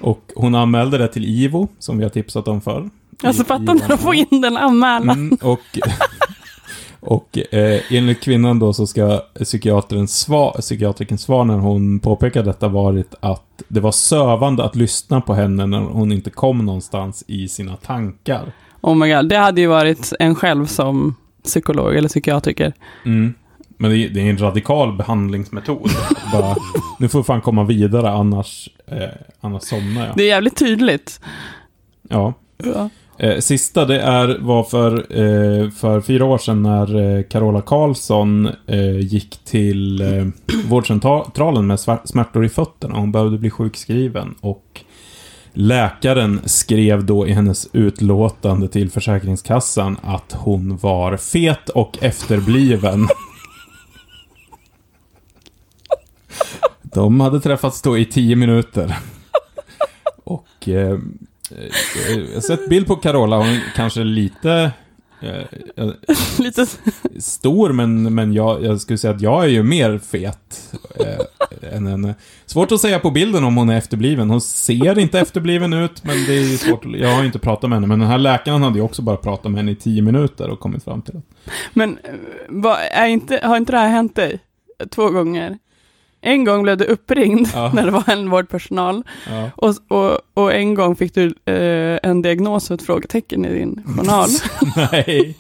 och 0.01 0.33
hon 0.37 0.55
anmälde 0.55 0.99
det 0.99 1.09
till 1.09 1.25
IVO, 1.25 1.69
som 1.79 1.99
vi 1.99 2.05
har 2.05 2.11
tipsat 2.11 2.49
om 2.49 2.61
förr. 2.61 2.91
Alltså 3.23 3.45
fatta 3.45 3.75
när 3.75 3.89
de 3.89 3.99
får 3.99 4.15
in 4.15 4.41
den 4.41 4.57
anmälan. 4.57 5.11
Mm, 5.11 5.39
och 5.43 5.61
och 7.01 7.39
eh, 7.55 7.81
enligt 7.91 8.21
kvinnan 8.23 8.59
då 8.59 8.73
så 8.73 8.87
ska 8.87 9.23
psykiatrins 9.45 10.19
svar, 10.19 10.57
psykiatrikens 10.61 11.23
svar 11.23 11.45
när 11.45 11.59
hon 11.59 12.01
påpekade 12.01 12.51
detta 12.51 12.69
varit 12.69 13.15
att 13.21 13.63
det 13.69 13.81
var 13.81 13.93
sövande 13.93 14.65
att 14.65 14.77
lyssna 14.77 15.21
på 15.21 15.35
henne 15.35 15.67
när 15.67 15.81
hon 15.81 16.13
inte 16.13 16.31
kom 16.31 16.67
någonstans 16.67 17.25
i 17.27 17.49
sina 17.49 17.77
tankar. 17.77 18.53
Oh 18.85 18.95
my 18.95 19.13
god, 19.15 19.29
det 19.29 19.37
hade 19.37 19.61
ju 19.61 19.67
varit 19.67 20.13
en 20.19 20.35
själv 20.35 20.67
som 20.67 21.15
psykolog 21.45 21.97
eller 21.97 22.09
psykiatriker. 22.09 22.73
Mm. 23.05 23.35
Men 23.77 23.91
det 23.91 23.99
är, 23.99 24.09
det 24.09 24.21
är, 24.21 24.31
en 24.31 24.39
radikal 24.39 24.97
behandlingsmetod. 24.97 25.91
Bara, 26.33 26.57
nu 26.99 27.09
får 27.09 27.23
fan 27.23 27.41
komma 27.41 27.65
vidare, 27.65 28.11
annars, 28.11 28.69
eh, 28.87 29.09
annars 29.41 29.63
somnar 29.63 30.07
jag. 30.07 30.17
Det 30.17 30.23
är 30.23 30.27
jävligt 30.27 30.57
tydligt. 30.57 31.21
Ja. 32.09 32.35
ja. 32.65 32.91
Eh, 33.19 33.39
sista, 33.39 33.85
det 33.85 34.01
är, 34.01 34.39
var 34.41 34.63
för, 34.63 34.93
eh, 34.93 35.71
för 35.71 36.01
fyra 36.01 36.25
år 36.25 36.39
sedan 36.39 36.63
när 36.63 37.17
eh, 37.17 37.23
Carola 37.23 37.61
Karlsson 37.61 38.49
eh, 38.67 38.99
gick 38.99 39.45
till 39.45 40.01
eh, 40.01 40.27
vårdcentralen 40.69 41.67
med 41.67 41.81
smärtor 42.05 42.45
i 42.45 42.49
fötterna. 42.49 42.99
Hon 42.99 43.13
behövde 43.13 43.39
bli 43.39 43.51
sjukskriven 43.51 44.35
och 44.41 44.84
Läkaren 45.57 46.41
skrev 46.45 47.05
då 47.05 47.27
i 47.27 47.33
hennes 47.33 47.69
utlåtande 47.73 48.69
till 48.69 48.91
Försäkringskassan 48.91 49.97
att 50.03 50.33
hon 50.33 50.77
var 50.77 51.17
fet 51.17 51.69
och 51.69 51.99
efterbliven. 52.03 53.09
De 56.83 57.21
hade 57.21 57.41
träffats 57.41 57.83
då 57.83 57.99
i 57.99 58.05
tio 58.05 58.37
minuter. 58.37 58.99
Och 60.25 60.69
eh, 60.69 60.75
eh 60.75 60.99
jag 62.17 62.35
har 62.35 62.41
sett 62.41 62.69
bild 62.69 62.87
på 62.87 62.97
Carola, 62.97 63.37
hon 63.37 63.61
kanske 63.77 64.05
lite 64.05 64.73
Eh, 65.25 65.91
Lite... 66.39 66.67
Stor, 67.19 67.73
men, 67.73 68.15
men 68.15 68.33
jag, 68.33 68.65
jag 68.65 68.81
skulle 68.81 68.99
säga 68.99 69.15
att 69.15 69.21
jag 69.21 69.45
är 69.45 69.49
ju 69.49 69.63
mer 69.63 69.99
fet 69.99 70.73
eh, 71.01 71.21
än 71.73 71.87
henne. 71.87 72.15
Svårt 72.47 72.73
att 72.73 72.81
säga 72.81 72.99
på 72.99 73.11
bilden 73.11 73.45
om 73.45 73.57
hon 73.57 73.69
är 73.69 73.79
efterbliven. 73.79 74.31
Hon 74.31 74.41
ser 74.41 74.99
inte 74.99 75.21
efterbliven 75.21 75.73
ut, 75.73 76.05
men 76.05 76.17
det 76.27 76.35
är 76.35 76.57
svårt. 76.57 76.85
Jag 76.85 77.09
har 77.09 77.25
inte 77.25 77.39
pratat 77.39 77.71
med 77.71 77.77
henne, 77.77 77.87
men 77.87 77.99
den 77.99 78.09
här 78.09 78.19
läkaren 78.19 78.63
hade 78.63 78.79
ju 78.79 78.85
också 78.85 79.03
bara 79.03 79.17
pratat 79.17 79.51
med 79.51 79.59
henne 79.59 79.73
i 79.73 79.77
tio 79.77 80.03
minuter 80.03 80.51
och 80.51 80.61
kommit 80.61 80.85
fram 80.85 81.03
till 81.03 81.15
det. 81.15 81.23
Men 81.73 81.99
vad, 82.49 82.79
är 82.93 83.07
inte, 83.07 83.41
har 83.43 83.57
inte 83.57 83.73
det 83.73 83.79
här 83.79 83.89
hänt 83.89 84.17
dig? 84.17 84.39
Två 84.91 85.11
gånger? 85.11 85.59
En 86.21 86.45
gång 86.45 86.63
blev 86.63 86.77
du 86.77 86.85
uppringd 86.85 87.49
ja. 87.55 87.73
när 87.75 87.85
det 87.85 87.91
var 87.91 88.11
en 88.11 88.31
vårdpersonal. 88.31 89.03
Ja. 89.29 89.51
Och, 89.57 89.75
och, 89.89 90.19
och, 90.35 90.55
en 90.55 90.75
gång 90.75 90.97
fick 90.97 91.15
du 91.15 91.27
eh, 91.45 91.99
en 92.03 92.23
diagnos 92.23 92.71
och 92.71 92.75
ett 92.75 92.87
frågetecken 92.87 93.45
i 93.45 93.59
din 93.59 93.83
journal. 93.97 94.29
Nej. 94.93 95.37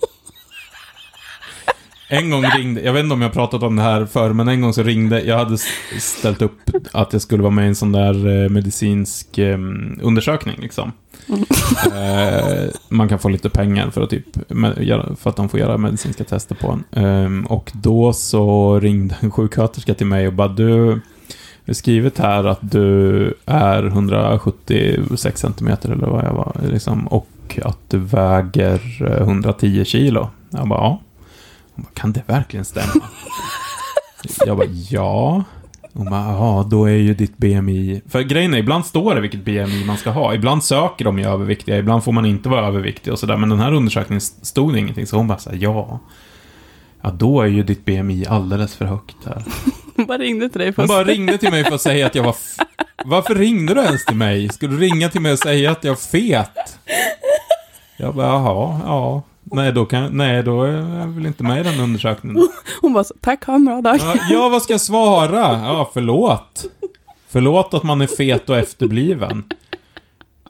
En 2.08 2.30
gång 2.30 2.44
ringde, 2.44 2.80
jag 2.80 2.92
vet 2.92 3.02
inte 3.02 3.14
om 3.14 3.22
jag 3.22 3.28
har 3.28 3.34
pratat 3.34 3.62
om 3.62 3.76
det 3.76 3.82
här 3.82 4.06
förr, 4.06 4.32
men 4.32 4.48
en 4.48 4.60
gång 4.60 4.72
så 4.72 4.82
ringde, 4.82 5.22
jag 5.22 5.38
hade 5.38 5.58
ställt 5.98 6.42
upp 6.42 6.60
att 6.92 7.12
jag 7.12 7.22
skulle 7.22 7.42
vara 7.42 7.52
med 7.52 7.64
i 7.64 7.68
en 7.68 7.74
sån 7.74 7.92
där 7.92 8.42
eh, 8.44 8.48
medicinsk 8.48 9.38
eh, 9.38 9.58
undersökning 10.02 10.56
liksom. 10.60 10.92
Eh, 11.94 12.64
man 12.88 13.08
kan 13.08 13.18
få 13.18 13.28
lite 13.28 13.50
pengar 13.50 13.90
för 13.90 14.00
att, 14.02 14.10
typ, 14.10 14.26
för 15.18 15.30
att 15.30 15.36
de 15.36 15.48
får 15.48 15.60
göra 15.60 15.78
medicinska 15.78 16.24
tester 16.24 16.54
på 16.54 16.78
en. 16.92 17.04
Eh, 17.04 17.50
och 17.52 17.72
då 17.74 18.12
så 18.12 18.78
ringde 18.80 19.16
en 19.20 19.30
sjuksköterska 19.30 19.94
till 19.94 20.06
mig 20.06 20.26
och 20.26 20.32
bara 20.32 20.48
du, 20.48 21.00
det 21.64 21.72
är 21.72 21.74
skrivet 21.74 22.18
här 22.18 22.44
att 22.44 22.70
du 22.70 23.34
är 23.46 23.86
176 23.86 25.40
centimeter 25.40 25.90
eller 25.90 26.06
vad 26.06 26.24
jag 26.24 26.32
var, 26.32 26.56
liksom, 26.70 27.06
och 27.06 27.58
att 27.62 27.90
du 27.90 27.98
väger 27.98 29.06
eh, 29.10 29.22
110 29.22 29.84
kilo. 29.84 30.28
Jag 30.50 30.68
bara, 30.68 30.80
ja. 30.80 31.00
Hon 31.74 31.84
bara, 31.84 31.94
kan 31.94 32.12
det 32.12 32.22
verkligen 32.26 32.64
stämma? 32.64 32.92
jag 34.46 34.56
bara, 34.56 34.68
ja. 34.90 35.44
Hon 35.92 36.10
bara, 36.10 36.32
ja, 36.32 36.66
då 36.70 36.84
är 36.84 36.92
ju 36.92 37.14
ditt 37.14 37.38
BMI... 37.38 38.02
För 38.08 38.22
grejen 38.22 38.54
är, 38.54 38.58
ibland 38.58 38.86
står 38.86 39.14
det 39.14 39.20
vilket 39.20 39.44
BMI 39.44 39.84
man 39.86 39.96
ska 39.96 40.10
ha. 40.10 40.34
Ibland 40.34 40.64
söker 40.64 41.04
de 41.04 41.18
ju 41.18 41.24
överviktiga, 41.24 41.78
ibland 41.78 42.04
får 42.04 42.12
man 42.12 42.24
inte 42.24 42.48
vara 42.48 42.66
överviktig 42.66 43.12
och 43.12 43.18
sådär. 43.18 43.36
Men 43.36 43.48
den 43.48 43.60
här 43.60 43.72
undersökningen 43.72 44.20
stod 44.20 44.72
det 44.72 44.78
ingenting, 44.78 45.06
så 45.06 45.16
hon 45.16 45.28
bara 45.28 45.38
såhär, 45.38 45.58
ja. 45.60 46.00
Ja, 47.02 47.10
då 47.10 47.40
är 47.40 47.46
ju 47.46 47.62
ditt 47.62 47.84
BMI 47.84 48.26
alldeles 48.26 48.76
för 48.76 48.84
högt 48.84 49.16
här. 49.26 49.44
Hon 49.96 50.06
bara 50.06 50.18
ringde 50.18 50.48
till 50.48 50.60
dig 50.60 50.72
för 50.72 50.82
Hon 50.82 50.84
att 50.84 50.96
bara 50.96 51.04
ringde 51.04 51.38
till 51.38 51.50
mig 51.50 51.64
för 51.64 51.74
att 51.74 51.80
säga 51.80 52.06
att 52.06 52.14
jag 52.14 52.22
var... 52.22 52.36
Varför 53.04 53.34
ringde 53.34 53.74
du 53.74 53.80
ens 53.80 54.04
till 54.04 54.16
mig? 54.16 54.48
Ska 54.48 54.66
du 54.66 54.78
ringa 54.78 55.08
till 55.08 55.20
mig 55.20 55.32
och 55.32 55.38
säga 55.38 55.70
att 55.70 55.84
jag 55.84 55.92
är 55.92 55.96
fet? 55.96 56.78
Jag 57.96 58.14
bara, 58.14 58.26
jaha, 58.26 58.80
ja. 58.84 59.22
Nej, 59.54 59.72
då, 59.72 59.84
kan, 59.84 60.16
nej, 60.16 60.42
då 60.42 60.62
är 60.62 60.72
jag 60.72 61.06
väl 61.06 61.26
inte 61.26 61.42
med 61.42 61.60
i 61.60 61.70
den 61.70 61.80
undersökningen. 61.80 62.48
Hon 62.80 62.92
bara, 62.92 63.04
så, 63.04 63.14
tack, 63.20 63.44
ha 63.44 63.54
en 63.54 63.64
bra 63.64 63.80
dag. 63.80 63.96
Ja, 64.00 64.14
ja, 64.30 64.48
vad 64.48 64.62
ska 64.62 64.72
jag 64.72 64.80
svara? 64.80 65.60
Ja, 65.64 65.90
förlåt. 65.94 66.64
Förlåt 67.28 67.74
att 67.74 67.82
man 67.82 68.00
är 68.00 68.06
fet 68.06 68.50
och 68.50 68.56
efterbliven. 68.56 69.44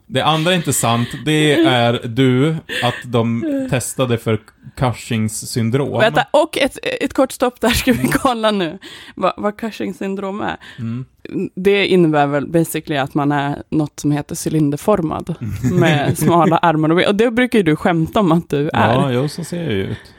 Det 0.07 0.21
andra 0.21 0.51
är 0.51 0.55
inte 0.55 0.73
sant. 0.73 1.07
Det 1.25 1.53
är 1.53 2.01
du, 2.07 2.55
att 2.83 2.95
de 3.05 3.43
testade 3.71 4.17
för 4.17 4.39
Cushings 4.75 5.51
syndrom. 5.51 5.99
Vänta, 5.99 6.25
och 6.31 6.57
ett, 6.57 6.77
ett 7.01 7.13
kort 7.13 7.31
stopp 7.31 7.61
där 7.61 7.69
ska 7.69 7.93
vi 7.93 8.07
kolla 8.07 8.51
nu 8.51 8.79
vad, 9.15 9.33
vad 9.37 9.57
Cushing 9.57 9.93
syndrom 9.93 10.41
är. 10.41 10.57
Mm. 10.79 11.05
Det 11.55 11.87
innebär 11.87 12.27
väl 12.27 12.47
basically 12.47 12.97
att 12.97 13.13
man 13.13 13.31
är 13.31 13.63
något 13.69 13.99
som 13.99 14.11
heter 14.11 14.49
cylinderformad 14.49 15.35
med 15.71 16.17
smala 16.17 16.57
armar 16.57 16.89
och 16.89 16.95
ben. 16.95 17.07
Och 17.07 17.15
det 17.15 17.31
brukar 17.31 17.59
ju 17.59 17.63
du 17.63 17.75
skämta 17.75 18.19
om 18.19 18.31
att 18.31 18.49
du 18.49 18.69
är. 18.73 18.93
Ja, 18.93 19.11
jo, 19.11 19.27
så 19.27 19.43
ser 19.43 19.63
jag 19.63 19.73
ju 19.73 19.83
ut. 19.83 20.13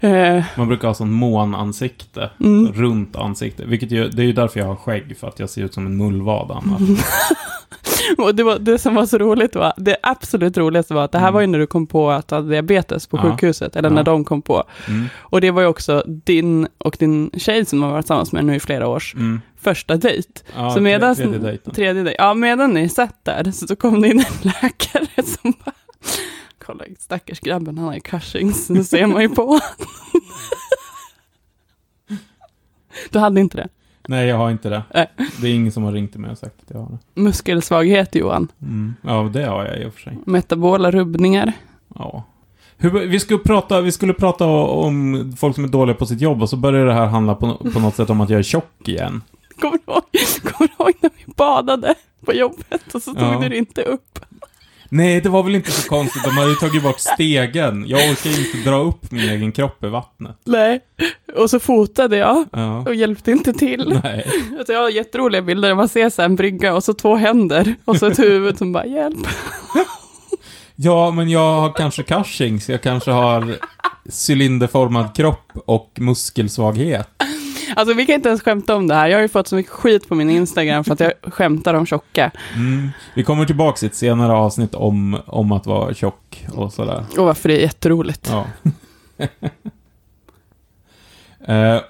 Eh, 0.00 0.44
Man 0.56 0.68
brukar 0.68 0.88
ha 0.88 0.94
sån 0.94 1.12
månansikte. 1.12 2.30
Mm. 2.40 2.72
Runt 2.72 3.16
ansikte. 3.16 3.64
Vilket 3.64 3.90
ju, 3.90 4.08
det 4.08 4.22
är 4.22 4.26
ju 4.26 4.32
därför 4.32 4.60
jag 4.60 4.66
har 4.66 4.76
skägg, 4.76 5.16
för 5.20 5.28
att 5.28 5.38
jag 5.38 5.50
ser 5.50 5.62
ut 5.64 5.74
som 5.74 5.86
en 5.86 5.96
mullvad 5.96 6.50
annars. 6.50 7.00
och 8.18 8.34
det, 8.34 8.42
var, 8.42 8.58
det 8.58 8.78
som 8.78 8.94
var 8.94 9.06
så 9.06 9.18
roligt 9.18 9.54
var, 9.56 9.72
det 9.76 9.96
absolut 10.02 10.56
roligaste 10.58 10.94
var 10.94 11.04
att 11.04 11.12
det 11.12 11.18
här 11.18 11.26
Mm. 11.28 11.34
var 11.34 11.40
ju 11.40 11.46
när 11.46 11.58
du 11.58 11.66
kom 11.66 11.86
på 11.86 12.10
att 12.10 12.28
du 12.28 12.34
hade 12.34 12.48
diabetes 12.48 13.06
på 13.06 13.16
Ja. 13.16 13.22
sjukhuset, 13.22 13.76
eller 13.76 13.88
Ja. 13.88 13.94
när 13.94 14.02
de 14.02 14.24
kom 14.24 14.42
på. 14.42 14.64
Mm. 14.88 15.06
Och 15.18 15.40
det 15.40 15.50
var 15.50 15.62
ju 15.62 15.68
också 15.68 16.02
din 16.06 16.68
och 16.78 16.96
din 16.98 17.30
tjej 17.36 17.64
som 17.64 17.82
har 17.82 17.90
varit 17.90 18.04
tillsammans 18.04 18.32
med 18.32 18.44
nu 18.44 18.54
i 18.54 18.60
flera 18.60 18.88
års 18.88 19.14
Mm. 19.14 19.40
första 19.60 19.96
dejt. 19.96 20.28
Ja, 20.56 20.70
Så 20.70 20.80
medan, 20.80 21.16
tredje 21.16 21.38
dejten. 21.38 21.74
tredje 21.74 22.02
dejt. 22.02 22.22
Ja, 22.22 22.34
medan 22.34 22.70
ni 22.70 22.88
satt 22.88 23.24
där 23.24 23.44
så, 23.52 23.66
så 23.66 23.76
kom 23.76 24.02
det 24.02 24.08
in 24.08 24.18
en 24.18 24.24
läkare 24.62 25.22
som 25.26 25.52
bara, 25.64 25.72
kolla 26.72 26.84
stackars 26.98 27.40
grabben, 27.40 27.78
han 27.78 27.86
har 27.86 27.94
ju 27.94 28.00
Cushings, 28.00 28.66
det 28.66 28.84
ser 28.84 29.06
man 29.06 29.22
ju 29.22 29.28
på. 29.28 29.60
du 33.10 33.18
hade 33.18 33.40
inte 33.40 33.56
det? 33.56 33.68
Nej, 34.08 34.26
jag 34.28 34.36
har 34.36 34.50
inte 34.50 34.68
det. 34.68 34.82
Nej. 34.94 35.06
Det 35.40 35.48
är 35.48 35.54
ingen 35.54 35.72
som 35.72 35.82
har 35.82 35.92
ringt 35.92 36.10
till 36.12 36.20
mig 36.20 36.30
och 36.30 36.38
sagt 36.38 36.54
att 36.62 36.70
jag 36.70 36.78
har 36.80 36.88
det. 37.14 37.20
Muskelsvaghet 37.20 38.14
Johan, 38.14 38.48
Mm. 38.62 38.94
Ja, 39.02 39.30
det 39.32 39.44
har 39.44 39.64
jag 39.64 39.82
i 39.82 39.86
och 39.86 39.94
för 39.94 40.00
sig. 40.00 40.18
metabola 40.26 40.90
rubbningar. 40.90 41.52
Ja. 41.94 42.24
Hur, 42.76 42.90
vi, 43.06 43.20
skulle 43.20 43.38
prata, 43.38 43.80
vi 43.80 43.92
skulle 43.92 44.12
prata 44.14 44.46
om 44.46 45.32
folk 45.38 45.54
som 45.54 45.64
är 45.64 45.68
dåliga 45.68 45.96
på 45.96 46.06
sitt 46.06 46.20
jobb 46.20 46.42
och 46.42 46.48
så 46.50 46.56
börjar 46.56 46.86
det 46.86 46.92
här 46.94 47.06
handla 47.06 47.34
på, 47.34 47.54
på 47.72 47.80
något 47.80 47.94
sätt 47.96 48.10
om 48.10 48.20
att 48.20 48.30
jag 48.30 48.38
är 48.38 48.42
tjock 48.42 48.88
igen. 48.88 49.22
Kommer 49.60 49.78
du 49.86 49.92
ihåg, 49.92 50.02
kommer 50.52 50.68
du 50.78 50.84
ihåg 50.84 50.92
när 51.00 51.10
vi 51.26 51.32
badade 51.36 51.94
på 52.24 52.32
jobbet 52.34 52.94
och 52.94 53.02
så 53.02 53.14
tog 53.14 53.22
Ja. 53.22 53.40
du 53.42 53.48
det 53.48 53.56
inte 53.56 53.82
upp? 53.82 54.18
Nej, 54.92 55.20
det 55.20 55.28
var 55.28 55.42
väl 55.42 55.54
inte 55.54 55.70
så 55.70 55.88
konstigt. 55.88 56.24
De 56.24 56.30
hade 56.36 56.48
ju 56.50 56.54
tagit 56.54 56.82
bort 56.82 57.00
stegen. 57.00 57.84
Jag 57.88 58.10
orkar 58.10 58.30
ju 58.30 58.46
inte 58.46 58.70
dra 58.70 58.76
upp 58.82 59.10
min 59.10 59.28
egen 59.30 59.52
kropp 59.52 59.84
i 59.84 59.86
vattnet. 59.86 60.36
Nej. 60.44 60.80
Och 61.36 61.50
så 61.50 61.60
fotade 61.60 62.16
jag 62.16 62.44
Ja. 62.52 62.78
och 62.78 62.94
hjälpte 62.94 63.30
inte 63.30 63.52
till. 63.52 64.00
Nej. 64.04 64.26
Alltså 64.58 64.72
jag 64.72 64.80
har 64.80 64.88
jätteroliga 64.90 65.42
bilder 65.42 65.68
där 65.68 65.74
man 65.76 65.88
ser 65.88 66.10
så 66.10 66.22
en 66.22 66.36
brygga 66.36 66.74
och 66.74 66.84
så 66.84 66.94
två 66.94 67.14
händer 67.16 67.74
och 67.84 67.96
så 67.96 68.06
ett 68.06 68.18
huvud 68.18 68.58
som 68.58 68.72
bara 68.72 68.86
hjälp. 68.86 69.18
Ja, 70.82 71.10
men 71.10 71.30
jag 71.30 71.60
har 71.60 71.72
kanske 71.72 72.02
Cushings. 72.02 72.68
Jag 72.68 72.82
kanske 72.82 73.10
har 73.10 73.56
cylinderformad 74.28 75.16
kropp 75.16 75.52
och 75.66 75.90
muskelsvaghet. 75.98 77.08
Alltså 77.76 77.94
vi 77.94 78.06
kan 78.06 78.14
inte 78.14 78.28
ens 78.28 78.42
skämta 78.42 78.76
om 78.76 78.86
det 78.86 78.94
här. 78.94 79.08
Jag 79.08 79.16
har 79.16 79.22
ju 79.22 79.28
fått 79.28 79.48
så 79.48 79.56
mycket 79.56 79.72
skit 79.72 80.08
på 80.08 80.14
min 80.14 80.30
Instagram 80.30 80.84
för 80.84 80.92
att 80.92 81.00
jag 81.00 81.12
skämtar 81.32 81.74
om 81.74 81.86
tjocka. 81.86 82.30
Mm. 82.54 82.90
Vi 83.14 83.24
kommer 83.24 83.44
tillbaka 83.44 83.86
i 83.86 83.88
ett 83.88 83.94
senare 83.94 84.32
avsnitt 84.32 84.74
om, 84.74 85.18
om 85.26 85.52
att 85.52 85.66
vara 85.66 85.94
tjock 85.94 86.46
och 86.52 86.72
sådär. 86.72 87.04
Och 87.18 87.24
varför 87.24 87.48
det 87.48 87.58
är 87.58 87.62
jätteroligt. 87.62 88.32
Ja. 88.32 88.46
eh, 91.54 91.80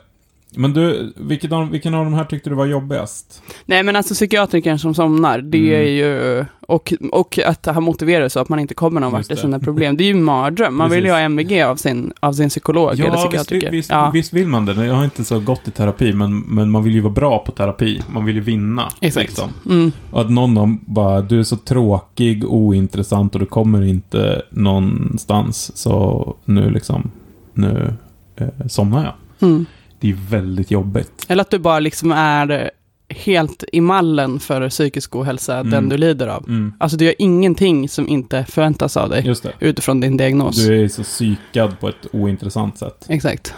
men 0.56 0.72
du, 0.72 1.12
vilken 1.16 1.52
av, 1.52 1.70
vilken 1.70 1.94
av 1.94 2.04
de 2.04 2.14
här 2.14 2.24
tyckte 2.24 2.50
du 2.50 2.56
var 2.56 2.66
jobbigast? 2.66 3.42
Nej 3.64 3.82
men 3.82 3.96
alltså 3.96 4.14
psykiatrikern 4.14 4.78
som 4.78 4.94
somnar, 4.94 5.38
det 5.38 5.58
Mm. 5.58 5.72
är 5.80 5.90
ju... 5.90 6.44
Och, 6.60 6.92
och 7.12 7.38
att 7.46 7.66
han 7.66 7.82
motiverar 7.82 8.28
så 8.28 8.40
att 8.40 8.48
man 8.48 8.58
inte 8.58 8.74
kommer 8.74 9.00
någon 9.00 9.12
vart 9.12 9.30
i 9.30 9.36
sina 9.36 9.58
problem. 9.58 9.96
Det 9.96 10.04
är 10.04 10.06
ju 10.06 10.10
en 10.12 10.22
mardröm. 10.24 10.76
Man 10.76 10.90
vill 10.90 11.04
ju 11.04 11.10
ha. 11.10 11.18
MVG 11.18 11.62
av 11.62 11.76
sin, 11.76 12.12
av 12.20 12.32
sin 12.32 12.48
psykolog 12.48 12.92
eller 12.92 13.04
Ja, 13.04 13.10
visst, 13.12 13.22
psykiatriker. 13.24 13.70
visst, 13.70 13.90
ja, 13.90 14.10
visst 14.14 14.32
vill 14.32 14.46
man 14.48 14.64
det. 14.66 14.86
Jag 14.86 14.94
har 14.94 15.04
inte 15.04 15.24
så 15.24 15.40
gått 15.40 15.68
i 15.68 15.70
terapi, 15.70 16.12
men, 16.12 16.38
men 16.40 16.70
man 16.70 16.82
vill 16.84 16.94
ju 16.94 17.00
vara 17.00 17.12
bra 17.12 17.38
på 17.38 17.52
terapi. 17.52 18.02
Man 18.12 18.24
vill 18.24 18.34
ju 18.34 18.40
vinna. 18.40 18.88
exakt. 19.00 19.28
Liksom. 19.28 19.48
Mm. 19.66 19.92
Och 20.10 20.20
att 20.20 20.30
någon 20.30 20.50
av 20.58 20.62
dem 20.62 20.80
bara, 20.86 21.20
du 21.20 21.38
är 21.38 21.42
så 21.42 21.56
tråkig, 21.56 22.44
ointressant 22.44 23.34
och 23.34 23.40
du 23.40 23.46
kommer 23.46 23.82
inte 23.82 24.42
någonstans. 24.50 25.76
Så 25.76 26.34
nu 26.44 26.70
liksom, 26.70 27.10
nu 27.54 27.94
eh, 28.36 28.48
somnar 28.68 29.04
jag. 29.04 29.48
Mm. 29.48 29.66
Det 30.00 30.10
är 30.10 30.16
väldigt 30.30 30.70
jobbigt. 30.70 31.26
Eller 31.28 31.40
att 31.42 31.50
du 31.50 31.58
bara 31.58 31.78
liksom 31.80 32.12
är 32.12 32.70
helt 33.08 33.64
i 33.72 33.80
mallen 33.80 34.40
för 34.40 34.68
psykisk 34.68 35.16
ohälsa, 35.16 35.54
Mm. 35.58 35.70
den 35.70 35.88
du 35.88 35.96
lider 35.96 36.26
av. 36.28 36.44
Mm. 36.48 36.72
Alltså 36.78 36.96
du 36.96 37.04
gör 37.04 37.14
ingenting 37.18 37.88
som 37.88 38.08
inte 38.08 38.44
förväntas 38.44 38.96
av 38.96 39.08
dig 39.10 39.34
utifrån 39.60 40.00
din 40.00 40.16
diagnos. 40.16 40.66
Du 40.66 40.84
är 40.84 40.88
så 40.88 41.02
psykad 41.02 41.80
på 41.80 41.88
ett 41.88 42.06
ointressant 42.12 42.78
sätt. 42.78 43.06
Exakt. 43.08 43.54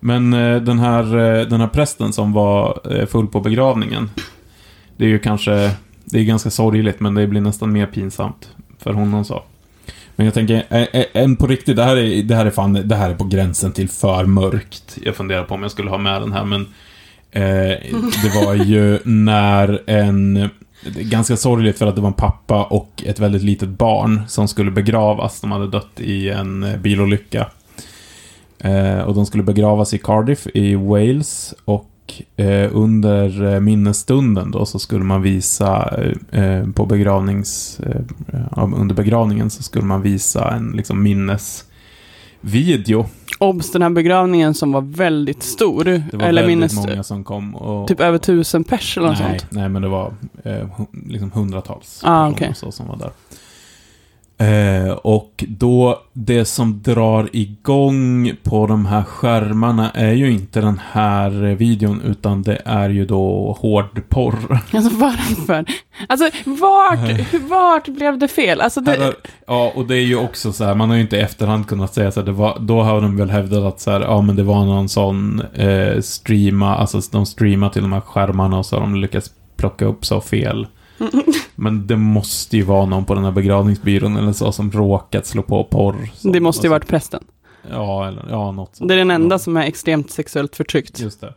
Men 0.00 0.32
eh, 0.34 0.56
den, 0.62 0.78
här, 0.78 1.02
eh, 1.16 1.46
den 1.46 1.60
här 1.60 1.68
prästen 1.68 2.12
som 2.12 2.32
var 2.32 2.80
eh, 2.98 3.06
full 3.06 3.26
på 3.26 3.40
begravningen. 3.40 4.10
Det 4.96 5.04
är 5.04 5.08
ju 5.08 5.18
kanske, 5.18 5.70
det 6.04 6.18
är 6.18 6.24
ganska 6.24 6.50
sorgligt 6.50 7.00
men 7.00 7.14
det 7.14 7.26
blir 7.26 7.40
nästan 7.40 7.72
mer 7.72 7.86
pinsamt 7.86 8.48
för 8.78 8.92
honom 8.92 9.24
så. 9.24 9.42
Men 10.18 10.24
jag 10.24 10.34
tänker, 10.34 10.64
en 11.12 11.36
på 11.36 11.46
riktigt, 11.46 11.76
det 11.76 11.84
här, 11.84 11.96
är, 11.96 12.22
det, 12.22 12.34
här 12.34 12.46
är 12.46 12.50
fan, 12.50 12.72
det 12.72 12.94
här 12.94 13.10
är 13.10 13.14
på 13.14 13.24
gränsen 13.24 13.72
till 13.72 13.88
för 13.88 14.24
mörkt. 14.24 14.98
Jag 15.02 15.16
funderar 15.16 15.44
på 15.44 15.54
om 15.54 15.62
jag 15.62 15.70
skulle 15.70 15.90
ha 15.90 15.98
med 15.98 16.22
den 16.22 16.32
här 16.32 16.44
men 16.44 16.60
eh, 17.30 17.42
det 18.22 18.44
var 18.44 18.54
ju 18.54 18.98
när 19.04 19.82
en, 19.86 20.50
ganska 20.84 21.36
sorgligt 21.36 21.78
för 21.78 21.86
att 21.86 21.94
det 21.94 22.00
var 22.00 22.08
en 22.08 22.14
pappa 22.14 22.64
och 22.64 23.02
ett 23.06 23.18
väldigt 23.18 23.42
litet 23.42 23.68
barn 23.68 24.22
som 24.28 24.48
skulle 24.48 24.70
begravas. 24.70 25.40
De 25.40 25.52
hade 25.52 25.68
dött 25.68 26.00
i 26.00 26.28
en 26.28 26.62
eh, 26.62 26.76
bilolycka. 26.76 27.50
Eh, 28.58 28.98
och 28.98 29.14
de 29.14 29.26
skulle 29.26 29.42
begravas 29.42 29.94
i 29.94 29.98
Cardiff 29.98 30.46
i 30.54 30.74
Wales. 30.74 31.54
Och 31.64 31.90
eh, 32.36 32.68
under 32.72 33.54
eh, 33.54 33.60
minnesstunden 33.60 34.50
då 34.50 34.66
så 34.66 34.78
skulle 34.78 35.04
man 35.04 35.22
visa 35.22 35.98
eh, 36.32 36.44
eh, 36.44 36.68
på 36.70 36.86
begravnings... 36.86 37.80
Eh, 37.80 38.00
under 38.56 38.94
begravningen 38.94 39.50
så 39.50 39.62
skulle 39.62 39.84
man 39.84 40.02
visa 40.02 40.50
en 40.54 40.70
liksom 40.70 41.02
minnesvideo. 41.02 43.06
Obs, 43.38 43.72
den 43.72 43.82
här 43.82 43.90
begravningen 43.90 44.54
som 44.54 44.72
var 44.72 44.80
väldigt 44.80 45.42
stor. 45.42 45.84
Det 45.84 46.02
var 46.12 46.26
eller 46.26 46.42
väldigt 46.42 46.58
minnes, 46.58 46.74
många 46.74 47.02
som 47.02 47.24
kom 47.24 47.54
och... 47.54 47.88
typ 47.88 48.00
över 48.00 48.18
tusen 48.18 48.64
pers 48.64 48.98
eller 48.98 49.08
något 49.08 49.18
nej, 49.20 49.38
sånt. 49.38 49.52
nej, 49.52 49.68
men 49.68 49.82
det 49.82 49.88
var 49.88 50.12
eh, 50.44 50.68
liksom 51.06 51.30
hundratals 51.30 52.00
Ah, 52.04 52.30
personer 52.30 52.46
okej. 52.46 52.54
så 52.54 52.72
som 52.72 52.86
var 52.86 52.96
där. 52.96 53.10
Eh, 54.40 54.90
och 54.92 55.44
då, 55.48 56.02
det 56.12 56.44
som 56.44 56.82
drar 56.82 57.28
igång 57.32 58.32
på 58.42 58.66
de 58.66 58.86
här 58.86 59.02
skärmarna 59.02 59.90
är 59.90 60.12
ju 60.12 60.30
inte 60.32 60.60
den 60.60 60.80
här 60.92 61.30
videon, 61.54 62.00
utan 62.04 62.42
det 62.42 62.62
är 62.64 62.88
ju 62.90 63.04
då 63.06 63.56
hårdporr. 63.60 64.34
Alltså 64.72 64.96
varför? 64.96 65.64
Alltså 66.08 66.30
vart, 66.44 67.32
vart 67.50 67.88
blev 67.88 68.18
det 68.18 68.28
fel? 68.28 68.60
Alltså 68.60 68.80
Här 68.80 68.96
det, 68.98 69.04
har- 69.04 69.14
ja, 69.46 69.72
och 69.74 69.86
det 69.86 69.96
är 69.96 70.02
ju 70.06 70.16
också 70.16 70.52
så 70.52 70.64
här, 70.64 70.74
man 70.74 70.88
har 70.88 70.96
ju 70.96 71.02
inte 71.02 71.16
i 71.16 71.20
efterhand 71.20 71.66
kunnat 71.66 71.94
säga 71.94 72.10
så 72.12 72.20
här, 72.24 72.32
var, 72.32 72.58
då 72.60 72.82
har 72.82 73.00
de 73.00 73.16
väl 73.16 73.30
hävdat 73.30 73.64
att 73.64 73.80
så 73.80 73.90
här, 73.90 74.00
ja 74.00 74.20
men 74.22 74.36
det 74.36 74.42
var 74.42 74.64
någon 74.64 74.88
sån 74.88 75.42
eh, 75.54 76.00
streama, 76.00 76.76
alltså 76.76 77.00
de 77.12 77.26
streamar 77.26 77.68
till 77.68 77.82
de 77.82 77.92
här 77.92 78.00
skärmarna 78.00 78.58
och 78.58 78.66
så 78.66 78.76
har 78.76 78.80
de 78.80 78.94
lyckats 78.94 79.30
plocka 79.56 79.84
upp 79.84 80.06
så 80.06 80.20
fel. 80.20 80.66
Men 81.54 81.86
det 81.86 81.96
måste 81.96 82.56
ju 82.56 82.62
vara 82.62 82.86
någon 82.86 83.04
på 83.04 83.14
den 83.14 83.24
här 83.24 83.32
begravningsbyrån 83.32 84.16
eller 84.16 84.32
så 84.32 84.52
som 84.52 84.70
råkat 84.70 85.26
slå 85.26 85.42
på 85.42 85.64
porr. 85.64 86.08
Så- 86.14 86.28
det 86.30 86.40
måste 86.40 86.66
ju 86.66 86.68
och 86.68 86.72
varit 86.74 86.88
prästen. 86.88 87.24
Ja, 87.70 88.08
eller 88.08 88.26
ja, 88.30 88.52
något 88.52 88.76
sånt. 88.76 88.88
Det 88.88 88.94
är 88.94 88.98
den 88.98 89.10
enda 89.10 89.34
Ja, 89.34 89.38
som 89.38 89.56
är 89.56 89.62
extremt 89.66 90.10
sexuellt 90.10 90.56
förtryckt. 90.56 91.00
Just 91.00 91.20
det. 91.20 91.34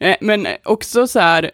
Eh, 0.00 0.16
Men 0.20 0.46
också 0.64 1.06
så 1.06 1.20
här, 1.20 1.50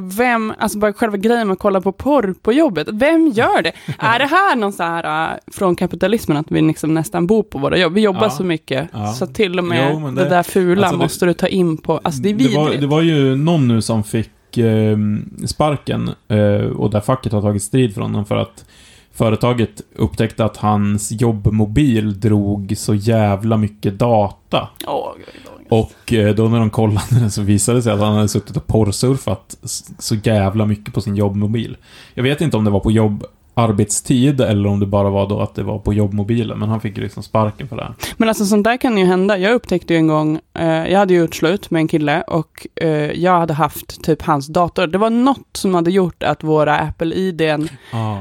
vem, 0.00 0.52
alltså 0.58 0.78
bara 0.78 0.92
själva 0.92 1.16
grejen 1.16 1.46
med 1.48 1.52
att 1.52 1.58
kolla 1.58 1.80
på 1.80 1.92
porr 1.92 2.34
på 2.42 2.52
jobbet, 2.52 2.88
vem 2.92 3.28
gör 3.28 3.62
det? 3.62 3.72
är 3.98 4.18
det 4.18 4.26
här 4.26 4.56
någon 4.56 4.72
så 4.72 4.82
här 4.82 5.32
äh, 5.32 5.38
från 5.52 5.76
kapitalismen, 5.76 6.36
att 6.36 6.50
vi 6.50 6.60
liksom 6.60 6.94
nästan 6.94 7.26
bor 7.26 7.42
på 7.42 7.58
våra 7.58 7.78
jobb? 7.78 7.92
Vi 7.92 8.00
jobbar 8.00 8.22
Ja. 8.22 8.30
så 8.30 8.44
mycket, 8.44 8.88
Ja. 8.92 9.12
så 9.12 9.26
till 9.26 9.58
och 9.58 9.64
med 9.64 9.92
Jo, 9.94 10.10
det, 10.10 10.22
det- 10.24 10.28
där 10.28 10.42
fula 10.42 10.82
alltså 10.86 10.98
det- 10.98 11.04
måste 11.04 11.26
du 11.26 11.32
ta 11.32 11.46
in 11.46 11.76
på, 11.76 12.00
alltså 12.04 12.22
det 12.22 12.28
är 12.30 12.34
det 12.34 12.56
var, 12.56 12.64
vidrigt. 12.64 12.80
det 12.80 12.86
var 12.86 13.02
ju 13.02 13.36
någon 13.36 13.68
nu 13.68 13.82
som 13.82 14.04
fick 14.04 14.30
eh, 14.58 14.96
sparken 15.46 16.10
eh, 16.28 16.66
och 16.76 16.90
där 16.90 17.00
facket 17.00 17.32
har 17.32 17.42
tagit 17.42 17.62
strid 17.62 17.94
från 17.94 18.02
honom 18.04 18.24
för 18.24 18.36
att 18.36 18.64
företaget 19.12 19.82
upptäckte 19.96 20.44
att 20.44 20.56
hans 20.56 21.12
jobbmobil 21.12 22.20
drog 22.20 22.74
så 22.76 22.94
jävla 22.94 23.56
mycket 23.56 23.98
data. 23.98 24.68
Gud. 25.16 25.70
Och 25.70 26.12
eh, 26.12 26.34
då 26.34 26.48
när 26.48 26.58
de 26.58 26.70
kollade 26.70 27.06
den 27.10 27.30
så 27.30 27.42
visade 27.42 27.78
det 27.78 27.82
sig 27.82 27.92
att 27.92 28.00
han 28.00 28.14
hade 28.14 28.28
suttit 28.28 28.56
och 28.56 28.66
porrsurfat 28.66 29.56
så 29.98 30.14
jävla 30.14 30.66
mycket 30.66 30.94
på 30.94 31.00
sin 31.00 31.16
jobbmobil. 31.16 31.76
Jag 32.14 32.22
vet 32.22 32.40
inte 32.40 32.56
om 32.56 32.64
det 32.64 32.70
var 32.70 32.80
på 32.80 32.90
jobb 32.90 33.24
arbetstid 33.54 34.40
eller 34.40 34.68
om 34.68 34.80
det 34.80 34.86
bara 34.86 35.10
var 35.10 35.28
då 35.28 35.40
att 35.40 35.54
det 35.54 35.62
var 35.62 35.78
på 35.78 35.92
jobbmobilen, 35.94 36.58
men 36.58 36.68
han 36.68 36.80
fick 36.80 36.96
ju 36.96 37.02
liksom 37.02 37.22
sparken 37.22 37.68
för 37.68 37.76
det. 37.76 37.82
här. 37.82 37.94
Men 38.16 38.28
alltså 38.28 38.44
sånt 38.44 38.64
där 38.64 38.76
kan 38.76 38.98
ju 38.98 39.04
hända. 39.04 39.38
Jag 39.38 39.52
upptäckte 39.54 39.92
ju 39.94 39.98
en 39.98 40.06
gång, 40.06 40.40
eh, 40.58 40.66
jag 40.68 40.98
hade 40.98 41.14
gjort 41.14 41.34
slut 41.34 41.70
med 41.70 41.80
en 41.80 41.88
kille 41.88 42.22
och 42.22 42.66
eh, 42.76 42.88
jag 43.12 43.38
hade 43.40 43.54
haft 43.54 44.02
typ 44.04 44.22
hans 44.22 44.46
dator. 44.46 44.86
Det 44.86 44.98
var 44.98 45.10
något 45.10 45.48
som 45.56 45.74
hade 45.74 45.90
gjort 45.90 46.22
att 46.22 46.44
våra 46.44 46.78
Apple-IDn, 46.78 47.68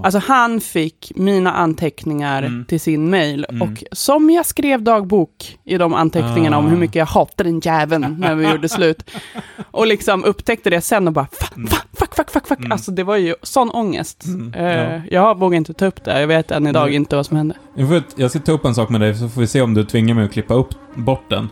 alltså 0.03 0.21
han 0.27 0.59
fick 0.61 1.11
mina 1.15 1.51
anteckningar 1.51 2.43
Mm. 2.43 2.65
till 2.65 2.79
sin 2.79 3.09
mail 3.09 3.45
Mm. 3.49 3.61
och 3.61 3.83
som 3.91 4.29
jag 4.29 4.45
skrev 4.45 4.83
dagbok 4.83 5.57
i 5.65 5.77
de 5.77 5.93
anteckningarna 5.93 6.57
om 6.57 6.65
Ah. 6.65 6.69
hur 6.69 6.77
mycket 6.77 6.95
jag 6.95 7.05
hatade 7.05 7.49
den 7.49 7.59
jäveln 7.59 8.15
när 8.19 8.35
vi 8.35 8.49
gjorde 8.51 8.69
slut. 8.69 9.09
Och 9.71 9.87
liksom 9.87 10.23
upptäckte 10.23 10.69
det 10.69 10.81
sen 10.81 11.07
och 11.07 11.13
bara 11.13 11.27
fuck, 11.31 11.57
Mm. 11.57 11.69
Fuck, 12.19 12.31
fuck, 12.31 12.47
fuck. 12.47 12.59
Mm. 12.59 12.71
Alltså 12.71 12.91
det 12.91 13.03
var 13.03 13.15
ju 13.17 13.35
sån 13.43 13.69
ångest. 13.71 14.25
Mm, 14.25 14.53
Eh, 14.53 15.01
Jag 15.11 15.39
vågar 15.39 15.57
inte 15.57 15.73
ta 15.73 15.85
upp 15.85 16.03
det, 16.03 16.19
jag 16.19 16.27
vet 16.27 16.51
än 16.51 16.67
idag 16.67 16.85
Nej. 16.85 16.95
inte 16.95 17.15
vad 17.15 17.25
som 17.25 17.37
hände. 17.37 17.55
Jag, 18.15 18.29
ska 18.31 18.39
ta 18.39 18.51
upp 18.51 18.65
en 18.65 18.75
sak 18.75 18.89
med 18.89 19.01
dig, 19.01 19.15
så 19.15 19.29
får 19.29 19.41
vi 19.41 19.47
se 19.47 19.61
om 19.61 19.73
du 19.73 19.83
tvingar 19.85 20.15
mig 20.15 20.25
att 20.25 20.31
klippa 20.31 20.53
upp, 20.53 20.69
bort 20.95 21.29
den. 21.29 21.49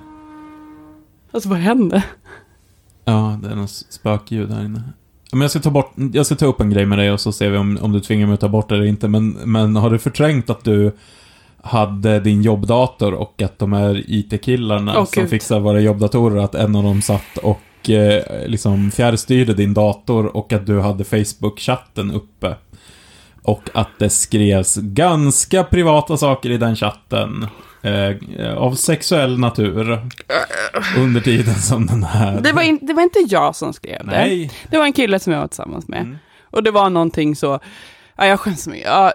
Alltså 1.32 1.50
vad 1.50 1.58
hände? 1.58 2.04
Ja, 3.06 3.40
det 3.44 3.50
är 3.50 3.56
något 3.56 3.70
spökljud 3.70 4.52
här 4.52 4.66
inne. 4.66 4.84
Men 5.32 5.42
jag 5.42 5.52
ska 5.52 5.60
ta 5.60 5.70
bort, 5.70 5.92
jag 6.14 6.26
ska 6.26 6.36
ta 6.36 6.46
upp 6.46 6.62
en 6.62 6.70
grej 6.70 6.86
med 6.86 6.98
dig 6.98 7.12
och 7.12 7.20
så 7.20 7.32
ser 7.32 7.50
vi 7.50 7.58
om, 7.58 7.78
om 7.82 7.92
du 7.92 8.00
tvingar 8.00 8.28
mig 8.28 8.34
att 8.34 8.40
ta 8.40 8.48
bort 8.50 8.70
det 8.70 8.76
eller 8.76 8.86
inte. 8.86 9.08
Men, 9.08 9.30
men 9.32 9.76
har 9.76 9.90
du 9.90 10.00
förträngt 10.00 10.50
att 10.50 10.64
du 10.64 10.92
hade 11.62 12.20
din 12.20 12.42
jobbdator 12.42 13.14
och 13.14 13.42
att 13.42 13.60
de 13.60 13.74
här 13.74 14.04
IT-killarna 14.08 15.00
Åh, 15.00 15.06
som 15.06 15.22
Gud. 15.24 15.30
fixar 15.30 15.60
våra 15.60 15.80
jobbdatorer, 15.80 16.38
att 16.44 16.56
en 16.56 16.76
av 16.76 16.84
dem 16.84 17.02
satt 17.02 17.38
och 17.44 17.60
eh, 17.90 18.48
liksom 18.48 18.92
fjärrstyrde 18.92 19.54
din 19.54 19.74
dator 19.74 20.38
och 20.38 20.54
att 20.54 20.66
du 20.66 20.80
hade 20.80 21.04
Facebook-chatten 21.04 22.12
uppe. 22.12 22.56
Och 23.42 23.70
att 23.74 24.00
det 24.00 24.10
skrevs 24.10 24.76
ganska 24.76 25.64
privata 25.64 26.18
saker 26.18 26.50
i 26.50 26.58
den 26.58 26.76
chatten. 26.76 27.48
Eh, 27.82 28.58
av 28.58 28.76
sexuell 28.76 29.40
natur. 29.40 30.10
Under 30.98 31.22
tiden 31.22 31.56
som 31.56 31.86
den 31.86 32.04
här... 32.04 32.42
Det 32.42 32.52
var, 32.52 32.62
in, 32.62 32.80
det 32.82 32.94
var 32.94 33.04
inte 33.04 33.20
jag 33.30 33.56
som 33.56 33.74
skrev 33.74 34.06
det. 34.06 34.12
Nej. 34.12 34.52
Det 34.70 34.78
var 34.78 34.86
en 34.86 34.94
kille 34.94 35.20
som 35.20 35.34
jag 35.34 35.40
var 35.40 35.48
tillsammans 35.48 35.88
med. 35.88 36.02
Mm. 36.02 36.18
Och 36.44 36.64
det 36.64 36.72
var 36.72 36.90
någonting 36.90 37.36
så, 37.36 37.60
ja, 38.18 38.26
jag 38.26 38.40
skäms 38.40 38.64
så 38.64 38.70
mycket. 38.70 38.86
Ja, 38.88 39.14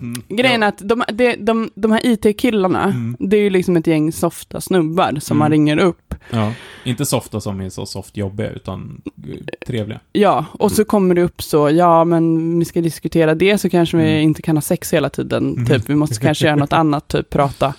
Mm. 0.00 0.22
grejen 0.28 0.62
är 0.62 0.68
att 0.68 0.78
de, 0.88 1.04
de, 1.12 1.36
de, 1.38 1.70
de 1.74 1.92
här 1.92 2.00
IT-killarna, 2.04 2.84
Mm. 2.84 3.16
det 3.20 3.36
är 3.36 3.40
ju 3.40 3.50
liksom 3.50 3.76
ett 3.76 3.86
gäng 3.86 4.12
softa 4.12 4.60
snubbar 4.60 5.18
som 5.20 5.36
Mm. 5.36 5.38
man 5.38 5.50
ringer 5.50 5.78
upp. 5.78 6.14
Ja, 6.30 6.52
inte 6.84 7.06
softa 7.06 7.40
som 7.40 7.60
är 7.60 7.68
så 7.70 7.86
soft 7.86 8.16
jobbiga, 8.16 8.50
utan 8.50 9.02
eh, 9.28 9.66
trevliga. 9.66 10.00
Ja, 10.12 10.44
och 10.52 10.72
så 10.72 10.84
kommer 10.84 11.14
det 11.14 11.22
upp 11.22 11.42
så, 11.42 11.70
ja 11.70 12.04
men 12.04 12.58
vi 12.58 12.64
ska 12.64 12.80
diskutera 12.80 13.34
det 13.34 13.58
så 13.58 13.70
kanske 13.70 13.96
vi 13.96 14.02
Mm. 14.10 14.22
inte 14.22 14.42
kan 14.42 14.56
ha 14.56 14.62
sex 14.62 14.92
hela 14.92 15.08
tiden, 15.10 15.52
Mm. 15.52 15.66
typ 15.66 15.88
vi 15.90 15.94
måste 15.94 16.20
kanske 16.20 16.46
göra 16.46 16.56
något 16.56 16.72
annat, 16.72 17.08
typ 17.08 17.30
prata. 17.30 17.74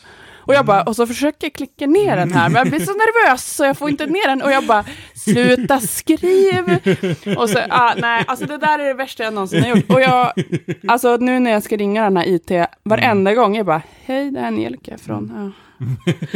Och 0.49 0.55
jag 0.55 0.65
bara, 0.65 0.83
och 0.83 0.95
så 0.95 1.07
försöker 1.07 1.47
jag 1.47 1.53
klicka 1.53 1.87
ner 1.87 2.15
den 2.15 2.31
här, 2.31 2.49
men 2.49 2.55
jag 2.55 2.69
blir 2.69 2.79
så 2.79 2.91
nervös 2.91 3.55
så 3.55 3.65
jag 3.65 3.77
får 3.77 3.89
inte 3.89 4.05
ner 4.05 4.27
den. 4.27 4.41
Och 4.41 4.51
jag 4.51 4.65
bara, 4.65 4.85
sluta 5.15 5.79
skriv! 5.79 6.77
Och 7.37 7.49
så, 7.49 7.59
ah, 7.69 7.93
nej, 7.97 8.23
alltså 8.27 8.45
det 8.45 8.57
där 8.57 8.79
är 8.79 8.87
det 8.87 8.93
värsta 8.93 9.23
jag 9.23 9.33
någonsin 9.33 9.63
har 9.63 9.69
gjort. 9.69 9.89
Och 9.89 10.01
jag, 10.01 10.33
alltså 10.87 11.17
nu 11.17 11.39
när 11.39 11.51
jag 11.51 11.63
ska 11.63 11.77
ringa 11.77 12.03
den 12.03 12.17
här 12.17 12.27
IT, 12.27 12.51
varenda 12.83 13.33
gång, 13.33 13.55
jag 13.55 13.65
bara, 13.65 13.81
hej 14.05 14.31
det 14.31 14.39
är 14.39 14.45
Angelica 14.45 14.97
från, 14.97 15.53
ja. 15.79 15.87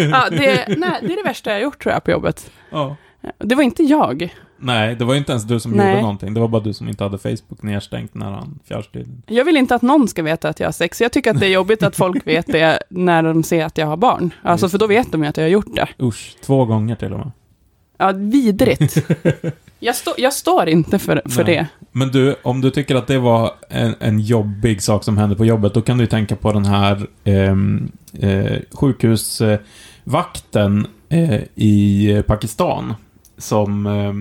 ja 0.03 0.29
det, 0.29 0.65
nej, 0.77 0.99
det 1.01 1.13
är 1.13 1.15
det 1.15 1.29
värsta 1.29 1.49
jag 1.49 1.57
har 1.57 1.63
gjort 1.63 1.83
tror 1.83 1.93
jag 1.93 2.03
på 2.03 2.11
jobbet. 2.11 2.51
Ja. 2.69 2.95
Det 3.37 3.55
var 3.55 3.63
inte 3.63 3.83
jag. 3.83 4.33
Nej, 4.63 4.95
det 4.95 5.05
var 5.05 5.13
ju 5.13 5.19
inte 5.19 5.31
ens 5.31 5.43
du 5.43 5.59
som 5.59 5.71
Nej. 5.71 5.89
gjorde 5.89 6.01
någonting. 6.01 6.33
Det 6.33 6.39
var 6.39 6.47
bara 6.47 6.61
du 6.61 6.73
som 6.73 6.87
inte 6.87 7.03
hade 7.03 7.17
Facebook 7.17 7.63
nedstängt 7.63 8.13
när 8.13 8.31
han 8.31 8.59
fjärrstyrde. 8.67 9.09
Jag 9.27 9.45
vill 9.45 9.57
inte 9.57 9.75
att 9.75 9.81
någon 9.81 10.07
ska 10.07 10.23
veta 10.23 10.49
att 10.49 10.59
jag 10.59 10.67
har 10.67 10.71
sex. 10.71 11.01
Jag 11.01 11.11
tycker 11.11 11.31
att 11.31 11.39
det 11.39 11.45
är 11.45 11.51
jobbigt 11.51 11.83
att 11.83 11.95
folk 11.95 12.27
vet 12.33 12.47
det 12.47 12.79
när 12.89 13.23
de 13.23 13.43
ser 13.43 13.65
att 13.65 13.77
jag 13.77 13.87
har 13.87 13.97
barn. 13.97 14.33
Alltså 14.41 14.69
för 14.69 14.77
då 14.77 14.87
vet 14.87 15.11
de 15.11 15.23
ju 15.23 15.29
att 15.29 15.37
jag 15.37 15.43
har 15.43 15.49
gjort 15.49 15.75
det. 15.75 15.87
Usch, 16.01 16.35
två 16.41 16.65
gånger 16.65 16.95
till 16.95 17.13
och 17.13 17.19
med. 17.19 17.31
Ja, 17.97 18.11
vidrigt. 18.11 18.97
Jag, 19.79 19.95
stå, 19.95 20.11
jag 20.17 20.33
står 20.33 20.69
inte 20.69 20.99
för, 20.99 21.21
för 21.29 21.43
Nej. 21.43 21.55
det. 21.55 21.67
Men 21.91 22.07
du, 22.07 22.35
om 22.43 22.61
du 22.61 22.69
tycker 22.69 22.95
att 22.95 23.07
det 23.07 23.19
var 23.19 23.51
en, 23.69 23.95
en 23.99 24.19
jobbig 24.19 24.81
sak 24.81 25.03
som 25.03 25.17
hände 25.17 25.35
på 25.35 25.45
jobbet, 25.45 25.73
då 25.73 25.81
kan 25.81 25.97
du 25.97 26.03
ju 26.03 26.07
tänka 26.07 26.35
på 26.35 26.51
den 26.51 26.65
här 26.65 27.07
ehm, 27.23 27.91
eh, 28.19 28.57
sjukhusvakten 28.71 30.87
eh, 31.09 31.39
i 31.55 32.23
Pakistan 32.27 32.93
som 33.37 33.85
eh, 33.85 34.13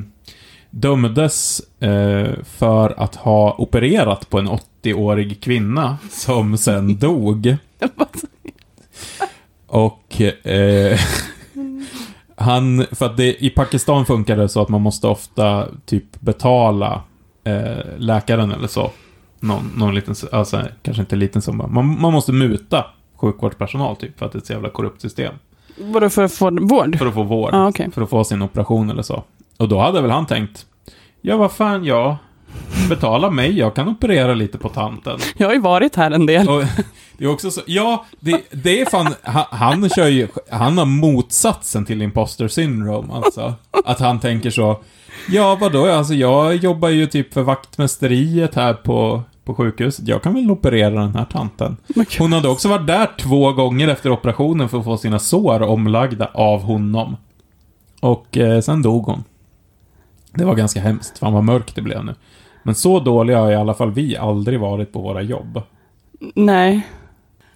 dömdes 0.72 1.62
eh, 1.80 2.30
för 2.44 3.00
att 3.00 3.16
ha 3.16 3.54
opererat 3.58 4.30
på 4.30 4.38
en 4.38 4.48
80-årig 4.48 5.40
kvinna 5.42 5.98
som 6.10 6.58
sen 6.58 6.96
dog. 6.98 7.56
Och 9.66 10.20
eh, 10.20 10.98
han, 12.36 12.86
för 12.92 13.06
att 13.06 13.16
det, 13.16 13.44
i 13.44 13.50
Pakistan 13.50 14.06
funkar 14.06 14.36
det 14.36 14.48
så 14.48 14.62
att 14.62 14.68
man 14.68 14.82
måste 14.82 15.06
ofta 15.06 15.68
typ 15.84 16.20
betala 16.20 17.02
eh, 17.44 17.98
läkaren 17.98 18.52
eller 18.52 18.68
så. 18.68 18.90
Någon, 19.40 19.70
någon 19.76 19.94
liten, 19.94 20.14
alltså 20.32 20.62
kanske 20.82 21.00
inte 21.00 21.16
liten 21.16 21.42
summa. 21.42 21.66
Man, 21.66 22.00
man 22.00 22.12
måste 22.12 22.32
muta 22.32 22.84
sjukvårdspersonal 23.16 23.96
typ 23.96 24.18
för 24.18 24.26
att 24.26 24.32
det 24.32 24.36
är 24.36 24.40
ett 24.40 24.46
så 24.46 24.52
jävla 24.52 24.70
korrupt 24.70 25.00
system. 25.00 25.34
Vadå 25.78 26.10
för 26.10 26.22
att 26.22 26.32
få 26.32 26.50
vård? 26.50 26.98
För 26.98 27.06
att 27.06 27.14
få 27.14 27.22
vård. 27.22 27.50
Ja, 27.52 27.68
okej. 27.68 27.90
För 27.90 28.02
att 28.02 28.10
få 28.10 28.24
sin 28.24 28.42
operation 28.42 28.90
eller 28.90 29.02
så. 29.02 29.24
Och 29.62 29.68
då 29.68 29.78
hade 29.78 30.02
väl 30.02 30.10
han 30.10 30.26
tänkt, 30.26 30.66
ja 31.20 31.36
vad 31.36 31.52
fan, 31.52 31.84
ja, 31.84 32.18
betala 32.88 33.30
mig, 33.30 33.58
jag 33.58 33.74
kan 33.74 33.88
operera 33.88 34.34
lite 34.34 34.58
på 34.58 34.68
tanten. 34.68 35.18
Jag 35.36 35.46
har 35.46 35.54
ju 35.54 35.60
varit 35.60 35.96
här 35.96 36.10
en 36.10 36.26
del. 36.26 36.48
Och 36.48 36.62
det 37.18 37.24
är 37.24 37.28
också 37.28 37.50
så, 37.50 37.60
ja, 37.66 38.04
det, 38.20 38.40
det 38.50 38.80
är 38.80 38.86
fan, 38.86 39.14
han, 39.22 39.44
han 39.50 39.88
kör 39.88 40.08
ju, 40.08 40.28
han 40.50 40.78
har 40.78 40.84
motsatsen 40.84 41.84
till 41.84 42.02
imposter 42.02 42.48
syndrome, 42.48 43.12
alltså. 43.12 43.54
Att 43.84 44.00
han 44.00 44.20
tänker 44.20 44.50
så, 44.50 44.80
ja 45.28 45.58
vadå, 45.60 45.86
alltså 45.86 46.14
jag 46.14 46.56
jobbar 46.56 46.88
ju 46.88 47.06
typ 47.06 47.34
för 47.34 47.42
vaktmästeriet 47.42 48.54
här 48.54 48.74
på, 48.74 49.22
på 49.44 49.54
sjukhuset, 49.54 50.08
jag 50.08 50.22
kan 50.22 50.34
väl 50.34 50.50
operera 50.50 51.00
den 51.00 51.14
här 51.14 51.26
tanten. 51.32 51.76
Hon 52.18 52.32
hade 52.32 52.48
också 52.48 52.68
varit 52.68 52.86
där 52.86 53.10
två 53.18 53.52
gånger 53.52 53.88
efter 53.88 54.10
operationen 54.10 54.68
för 54.68 54.78
att 54.78 54.84
få 54.84 54.96
sina 54.96 55.18
sår 55.18 55.62
omlagda 55.62 56.30
av 56.34 56.62
honom. 56.62 57.16
Och 58.00 58.38
eh, 58.38 58.60
sen 58.60 58.82
dog 58.82 59.04
hon. 59.04 59.24
Det 60.34 60.44
var 60.44 60.54
ganska 60.54 60.80
hemskt, 60.80 61.18
fan 61.18 61.32
vad 61.32 61.44
mörkt 61.44 61.74
det 61.74 61.82
blev 61.82 62.04
nu. 62.04 62.14
Men 62.62 62.74
så 62.74 63.00
dåliga 63.00 63.38
har 63.38 63.50
i 63.50 63.54
alla 63.54 63.74
fall 63.74 63.92
vi 63.92 64.16
aldrig 64.16 64.60
varit 64.60 64.92
på 64.92 65.00
våra 65.00 65.22
jobb. 65.22 65.62
Nej. 66.34 66.86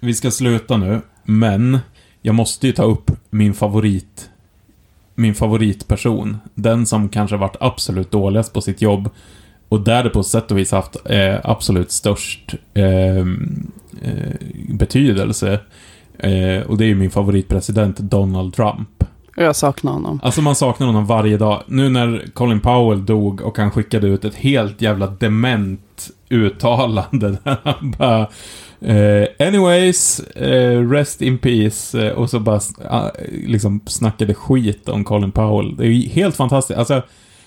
Vi 0.00 0.14
ska 0.14 0.30
sluta 0.30 0.76
nu, 0.76 1.00
men 1.24 1.78
jag 2.22 2.34
måste 2.34 2.66
ju 2.66 2.72
ta 2.72 2.82
upp 2.82 3.10
min 3.30 3.54
favorit 3.54 4.30
min 5.16 5.34
favoritperson. 5.34 6.36
Den 6.54 6.86
som 6.86 7.08
kanske 7.08 7.36
varit 7.36 7.56
absolut 7.60 8.10
dåligast 8.10 8.52
på 8.52 8.60
sitt 8.60 8.82
jobb. 8.82 9.10
och 9.68 9.80
där 9.80 10.04
det 10.04 10.10
på 10.10 10.22
sätt 10.22 10.50
och 10.50 10.58
vis 10.58 10.72
haft 10.72 10.96
eh, 11.04 11.36
absolut 11.44 11.90
störst 11.90 12.54
eh, 12.74 13.16
eh, 13.16 14.34
betydelse. 14.68 15.60
Eh, 16.18 16.60
och 16.66 16.78
det 16.78 16.84
är 16.84 16.88
ju 16.88 16.94
min 16.94 17.10
favoritpresident 17.10 17.98
Donald 17.98 18.54
Trump. 18.54 18.95
Jag 19.38 19.56
saknar 19.56 19.92
honom. 19.92 20.20
Alltså 20.22 20.42
man 20.42 20.54
saknar 20.54 20.86
honom 20.86 21.06
varje 21.06 21.36
dag. 21.36 21.62
Nu 21.66 21.88
när 21.88 22.26
Colin 22.34 22.60
Powell 22.60 23.06
dog 23.06 23.40
och 23.40 23.58
han 23.58 23.70
skickade 23.70 24.06
ut 24.06 24.24
ett 24.24 24.34
helt 24.34 24.82
jävla 24.82 25.06
dement 25.06 26.10
uttalande 26.28 27.36
där 27.44 27.56
han 27.64 27.94
bara 27.98 28.20
eh, 28.80 29.46
anyways, 29.48 30.20
eh, 30.20 30.90
rest 30.90 31.22
in 31.22 31.38
peace. 31.38 32.06
Eh, 32.06 32.12
och 32.12 32.30
så 32.30 32.40
bara 32.40 32.60
eh, 32.90 33.10
liksom 33.46 33.80
snackade 33.86 34.34
skit 34.34 34.88
om 34.88 35.04
Colin 35.04 35.32
Powell. 35.32 35.76
Det 35.76 35.84
är 35.84 35.88
ju 35.88 36.08
helt 36.08 36.36
fantastiskt. 36.36 36.78
Alltså, 36.78 37.02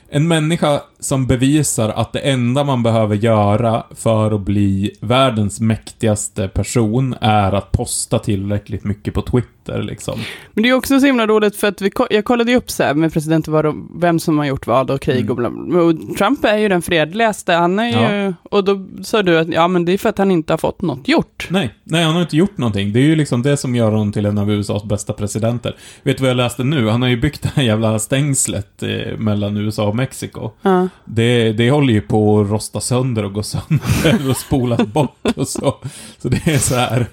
en 0.09 0.27
människa 0.27 0.81
som 0.99 1.27
bevisar 1.27 1.89
att 1.89 2.13
det 2.13 2.19
enda 2.19 2.63
man 2.63 2.83
behöver 2.83 3.15
göra 3.15 3.83
för 3.95 4.31
att 4.31 4.41
bli 4.41 4.91
världens 5.01 5.59
mäktigaste 5.59 6.47
person 6.47 7.15
är 7.21 7.51
att 7.51 7.71
posta 7.71 8.19
tillräckligt 8.19 8.83
mycket 8.83 9.13
på 9.13 9.21
Twitter 9.21 9.81
liksom. 9.83 10.19
Men 10.53 10.63
det 10.63 10.69
är 10.69 10.73
också 10.73 10.99
så 10.99 11.05
himla 11.05 11.27
roligt 11.27 11.55
för 11.55 11.67
att 11.67 11.81
vi, 11.81 11.91
jag 12.09 12.25
kollade 12.25 12.51
ju 12.51 12.57
upp 12.57 12.71
så 12.71 12.83
här 12.83 12.93
med 12.93 13.13
presidenter 13.13 13.51
vad 13.51 13.65
de, 13.65 13.91
vem 14.01 14.19
som 14.19 14.37
har 14.37 14.45
gjort 14.45 14.67
vad 14.67 14.91
och 14.91 15.01
krig 15.01 15.19
Mm. 15.19 15.29
och 15.29 15.35
bla, 15.35 15.49
bla. 15.49 15.81
Och 15.81 16.17
Trump 16.17 16.45
är 16.45 16.57
ju 16.57 16.69
den 16.69 16.81
fredligaste, 16.81 17.53
han 17.53 17.79
är 17.79 18.23
ju, 18.25 18.33
och 18.43 18.63
då 18.63 18.85
sa 19.03 19.23
du 19.23 19.39
att 19.39 19.47
ja 19.47 19.67
men 19.67 19.85
det 19.85 19.91
är 19.93 19.97
för 19.97 20.09
att 20.09 20.17
han 20.17 20.31
inte 20.31 20.53
har 20.53 20.57
fått 20.57 20.81
något 20.81 21.07
gjort. 21.07 21.47
Nej, 21.49 21.73
nej, 21.83 22.03
han 22.03 22.13
har 22.13 22.21
inte 22.21 22.37
gjort 22.37 22.57
någonting. 22.57 22.93
Det 22.93 22.99
är 22.99 23.03
ju 23.03 23.15
liksom 23.15 23.41
det 23.41 23.57
som 23.57 23.75
gör 23.75 23.91
honom 23.91 24.11
till 24.11 24.25
en 24.25 24.37
av 24.37 24.51
USAs 24.51 24.83
bästa 24.83 25.13
presidenter. 25.13 25.75
Vet 26.03 26.17
du 26.17 26.21
vad 26.21 26.29
jag 26.29 26.37
läste 26.37 26.63
nu? 26.63 26.87
Han 26.87 27.01
har 27.01 27.09
ju 27.09 27.17
byggt 27.21 27.41
det 27.41 27.51
här 27.55 27.63
jävla 27.63 27.99
stängslet 27.99 28.83
eh, 28.83 29.17
mellan 29.17 29.57
USA 29.57 29.87
och 29.87 29.95
Mexiko. 29.95 30.51
Ja. 30.61 30.88
Det, 31.05 31.53
det 31.53 31.71
håller 31.71 31.93
ju 31.93 32.01
på 32.01 32.41
att 32.41 32.49
rosta 32.49 32.81
sönder 32.81 33.25
och 33.25 33.33
gå 33.33 33.43
sönder 33.43 34.29
och 34.29 34.37
spolas 34.37 34.87
bort 34.87 35.27
och 35.35 35.47
så. 35.47 35.75
Så 36.17 36.29
det 36.29 36.47
är 36.47 36.57
så 36.57 36.75
här. 36.75 37.07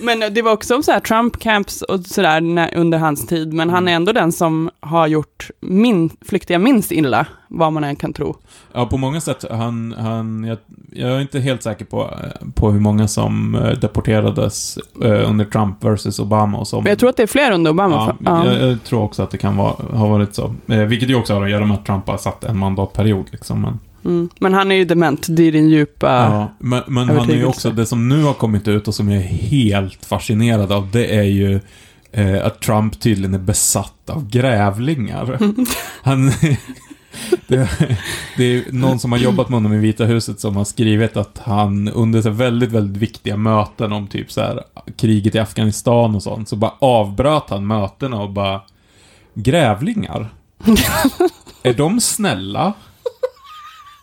Men 0.00 0.34
det 0.34 0.42
var 0.42 0.52
också 0.52 0.82
så 0.82 0.92
här 0.92 1.00
Trump-camps 1.00 1.82
och 1.82 2.00
sådär 2.06 2.70
under 2.76 2.98
hans 2.98 3.26
tid, 3.26 3.52
men 3.52 3.70
han 3.70 3.88
är 3.88 3.92
ändå 3.92 4.12
den 4.12 4.32
som 4.32 4.70
har 4.80 5.06
gjort 5.06 5.50
min, 5.60 6.10
flyktiga 6.28 6.58
minst 6.58 6.92
illa, 6.92 7.26
vad 7.48 7.72
man 7.72 7.84
än 7.84 7.96
kan 7.96 8.12
tro. 8.12 8.36
Ja, 8.72 8.86
på 8.86 8.96
många 8.96 9.20
sätt. 9.20 9.44
Han, 9.50 9.94
han, 9.98 10.44
jag, 10.44 10.58
jag 10.92 11.10
är 11.10 11.20
inte 11.20 11.40
helt 11.40 11.62
säker 11.62 11.84
på, 11.84 12.10
på 12.54 12.70
hur 12.70 12.80
många 12.80 13.08
som 13.08 13.54
eh, 13.54 13.70
deporterades 13.70 14.78
eh, 15.02 15.30
under 15.30 15.44
Trump 15.44 15.84
versus 15.84 16.18
Obama 16.18 16.58
och 16.58 16.68
så. 16.68 16.80
Men 16.80 16.90
jag 16.90 16.98
tror 16.98 17.10
att 17.10 17.16
det 17.16 17.22
är 17.22 17.26
fler 17.26 17.52
under 17.52 17.70
Obama. 17.70 17.94
Ja, 17.94 18.16
Ja, 18.24 18.46
ja. 18.46 18.54
Jag, 18.54 18.70
jag 18.70 18.84
tror 18.84 19.02
också 19.02 19.22
att 19.22 19.30
det 19.30 19.38
kan 19.38 19.56
vara, 19.56 19.74
ha 19.96 20.08
varit 20.08 20.34
så. 20.34 20.54
Eh, 20.66 20.78
vilket 20.78 21.10
ju 21.10 21.14
också 21.14 21.34
har 21.34 21.44
att 21.44 21.50
göra 21.50 21.66
med 21.66 21.74
att 21.76 21.86
Trump 21.86 22.08
har 22.08 22.16
satt 22.16 22.44
en 22.44 22.58
mandatperiod 22.58 23.26
liksom. 23.30 23.62
Men, 23.62 23.78
Mm. 24.04 24.28
Men 24.38 24.54
han 24.54 24.70
är 24.70 24.74
ju 24.74 24.84
dement, 24.84 25.26
det 25.28 25.42
är 25.42 25.52
din 25.52 25.68
djupa... 25.68 26.06
ja, 26.08 26.52
men, 26.58 26.82
men 26.86 27.08
han 27.08 27.30
är 27.30 27.34
ju 27.34 27.44
också, 27.44 27.70
det 27.70 27.86
som 27.86 28.08
nu 28.08 28.22
har 28.22 28.34
kommit 28.34 28.68
ut 28.68 28.88
och 28.88 28.94
som 28.94 29.08
jag 29.08 29.22
är 29.22 29.26
helt 29.26 30.04
fascinerad 30.04 30.72
av, 30.72 30.90
det 30.92 31.16
är 31.16 31.22
ju 31.22 31.60
eh, 32.12 32.46
att 32.46 32.60
Trump 32.60 33.00
tydligen 33.00 33.34
är 33.34 33.38
besatt 33.38 34.10
av 34.10 34.30
grävlingar. 34.30 35.38
Han... 36.02 36.32
Det, 37.46 37.68
det 38.36 38.44
är 38.44 38.72
någon 38.72 38.98
som 38.98 39.12
har 39.12 39.18
jobbat 39.18 39.48
med 39.48 39.56
honom 39.56 39.72
i 39.72 39.78
Vita 39.78 40.04
huset 40.04 40.40
som 40.40 40.56
har 40.56 40.64
skrivit 40.64 41.16
att 41.16 41.40
han 41.44 41.88
under 41.88 42.22
så 42.22 42.30
väldigt, 42.30 42.72
väldigt 42.72 43.02
viktiga 43.02 43.36
möten 43.36 43.92
om 43.92 44.06
typ 44.06 44.32
så 44.32 44.40
här 44.40 44.62
kriget 44.96 45.34
i 45.34 45.38
Afghanistan 45.38 46.14
och 46.14 46.22
sånt, 46.22 46.48
så 46.48 46.56
bara 46.56 46.74
avbröt 46.78 47.50
han 47.50 47.66
mötena 47.66 48.20
och 48.20 48.30
bara 48.30 48.60
Grävlingar? 49.34 50.28
är 51.62 51.74
de 51.74 52.00
snälla? 52.00 52.72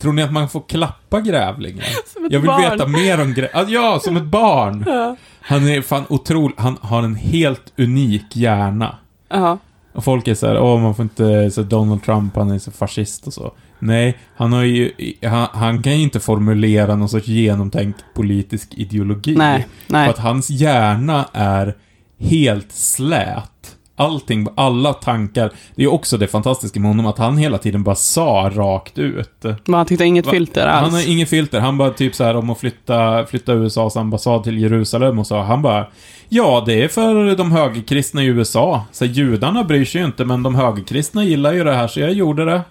Tror 0.01 0.13
ni 0.13 0.23
att 0.23 0.33
man 0.33 0.49
får 0.49 0.63
klappa? 0.67 1.21
Som 2.13 2.25
ett 2.25 2.31
Jag 2.31 2.39
vill 2.39 2.47
barn. 2.47 2.61
veta 2.61 2.87
mer 2.87 3.21
om 3.21 3.33
grävlingar. 3.33 3.65
Ja, 3.69 3.99
som 4.03 4.17
ett 4.17 4.23
barn! 4.23 4.83
Ja. 4.87 5.15
Han 5.41 5.67
är 5.67 5.81
fan 5.81 6.03
otrolig. 6.09 6.55
Han 6.57 6.77
har 6.81 7.03
en 7.03 7.15
helt 7.15 7.73
unik 7.77 8.35
hjärna. 8.35 8.95
Ja. 9.29 9.57
Och 9.93 10.03
folk 10.03 10.27
är 10.27 10.35
så 10.35 10.47
här, 10.47 10.59
åh 10.59 10.81
man 10.81 10.95
får 10.95 11.03
inte, 11.03 11.51
så 11.51 11.61
Donald 11.61 12.03
Trump, 12.03 12.35
han 12.35 12.51
är 12.51 12.59
så 12.59 12.71
fascist 12.71 13.27
och 13.27 13.33
så. 13.33 13.51
Nej, 13.79 14.17
han 14.35 14.53
har 14.53 14.63
ju, 14.63 14.91
han, 15.23 15.47
han 15.53 15.83
kan 15.83 15.97
ju 15.97 16.03
inte 16.03 16.19
formulera 16.19 16.95
någon 16.95 17.09
sorts 17.09 17.27
genomtänkt 17.27 18.05
politisk 18.15 18.73
ideologi. 18.73 19.35
Nej, 19.35 19.67
För 19.85 19.93
nej. 19.93 20.09
att 20.09 20.17
hans 20.17 20.49
hjärna 20.49 21.25
är 21.33 21.75
helt 22.19 22.71
slät. 22.71 23.51
Allting, 23.95 24.47
alla 24.55 24.93
tankar. 24.93 25.51
Det 25.75 25.83
är 25.83 25.93
också 25.93 26.17
det 26.17 26.27
fantastiska 26.27 26.79
med 26.79 26.89
honom, 26.89 27.05
att 27.05 27.17
han 27.17 27.37
hela 27.37 27.57
tiden 27.57 27.83
bara 27.83 27.95
sa 27.95 28.51
rakt 28.53 28.97
ut. 28.97 29.43
Men 29.43 29.73
han 29.73 29.85
tyckte 29.85 30.05
inget 30.05 30.29
filter 30.29 30.67
alls. 30.67 30.83
Han 30.83 30.93
har 30.93 31.09
inget 31.11 31.29
filter. 31.29 31.59
Han 31.59 31.77
bara 31.77 31.89
typ 31.89 32.15
så 32.15 32.23
här 32.23 32.35
om 32.35 32.49
att 32.49 32.59
flytta, 32.59 33.25
flytta 33.25 33.53
USAs 33.53 33.97
ambassad 33.97 34.43
till 34.43 34.57
Jerusalem 34.57 35.19
och 35.19 35.27
så. 35.27 35.41
Han 35.41 35.61
bara 35.61 35.87
Ja, 36.29 36.63
det 36.65 36.83
är 36.83 36.87
för 36.87 37.35
de 37.35 37.51
högerkristna 37.51 38.23
i 38.23 38.25
USA. 38.25 38.85
Så 38.91 39.05
judarna 39.05 39.63
bryr 39.63 39.85
sig 39.85 40.01
ju 40.01 40.07
inte, 40.07 40.25
men 40.25 40.43
de 40.43 40.55
högerkristna 40.55 41.23
gillar 41.23 41.53
ju 41.53 41.63
det 41.63 41.73
här, 41.73 41.87
så 41.87 41.99
jag 41.99 42.13
gjorde 42.13 42.45
det. 42.45 42.61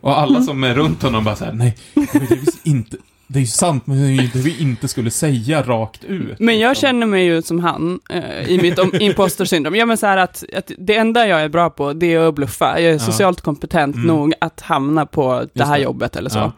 Och 0.00 0.18
alla 0.18 0.42
som 0.42 0.64
är 0.64 0.74
runt 0.74 1.02
honom 1.02 1.24
bara 1.24 1.36
såhär, 1.36 1.52
nej, 1.52 1.76
det 1.94 2.30
ju 2.30 2.42
inte... 2.64 2.96
Det 3.28 3.38
är 3.38 3.40
ju 3.40 3.46
sant, 3.46 3.86
men 3.86 3.96
det 3.96 4.04
är 4.04 4.10
ju 4.22 4.28
det 4.32 4.38
vi 4.38 4.60
inte 4.62 4.88
skulle 4.88 5.10
säga 5.10 5.62
rakt 5.62 6.04
ut. 6.04 6.38
Men 6.38 6.58
jag 6.58 6.68
liksom. 6.70 6.88
känner 6.88 7.06
mig 7.06 7.24
ju 7.24 7.42
som 7.42 7.60
han 7.60 8.00
eh, 8.10 8.48
i 8.50 8.58
mitt 8.62 9.02
imposter 9.02 9.44
syndrom. 9.44 9.74
Ja, 9.74 9.86
men 9.86 9.96
så 9.96 10.06
här 10.06 10.16
att, 10.16 10.44
att 10.56 10.70
det 10.78 10.96
enda 10.96 11.26
jag 11.26 11.40
är 11.42 11.48
bra 11.48 11.70
på, 11.70 11.92
det 11.92 12.14
är 12.14 12.28
att 12.28 12.34
bluffa. 12.34 12.80
Jag 12.80 12.88
är 12.90 12.92
Ja. 12.92 12.98
socialt 12.98 13.40
kompetent 13.40 13.94
Mm. 13.96 14.06
nog 14.06 14.32
att 14.40 14.60
hamna 14.60 15.06
på 15.06 15.44
det 15.52 15.64
här 15.64 15.76
det. 15.78 15.82
jobbet 15.84 16.16
eller 16.16 16.30
så. 16.30 16.38
Ja. 16.38 16.52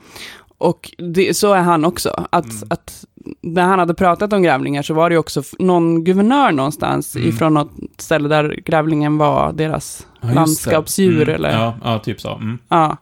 Och 0.59 0.91
det, 1.15 1.37
så 1.37 1.53
är 1.53 1.61
han 1.63 1.85
också. 1.85 2.27
Att, 2.31 2.45
Mm. 2.45 2.69
att 2.71 3.05
när 3.43 3.63
han 3.63 3.79
hade 3.79 3.95
pratat 3.95 4.33
om 4.33 4.43
grävlingar 4.43 4.83
så 4.83 4.95
var 4.95 5.11
det 5.11 5.15
ju 5.15 5.19
också 5.19 5.43
någon 5.59 6.05
guvernör 6.05 6.53
någonstans 6.53 7.17
Mm. 7.17 7.29
ifrån 7.29 7.55
något 7.55 7.71
ställe 7.99 8.29
där 8.29 8.61
grävlingen 8.65 9.19
var 9.19 9.53
deras 9.53 10.07
Ja, 10.21 10.27
just 10.29 10.35
landskapsdjur 10.37 11.23
Mm, 11.23 11.35
eller... 11.35 11.51
Ja, 11.53 11.75
ja, 11.85 11.99
typ 11.99 12.21
så. 12.21 12.35
Mm. 12.35 12.59
Ja, 12.69 12.97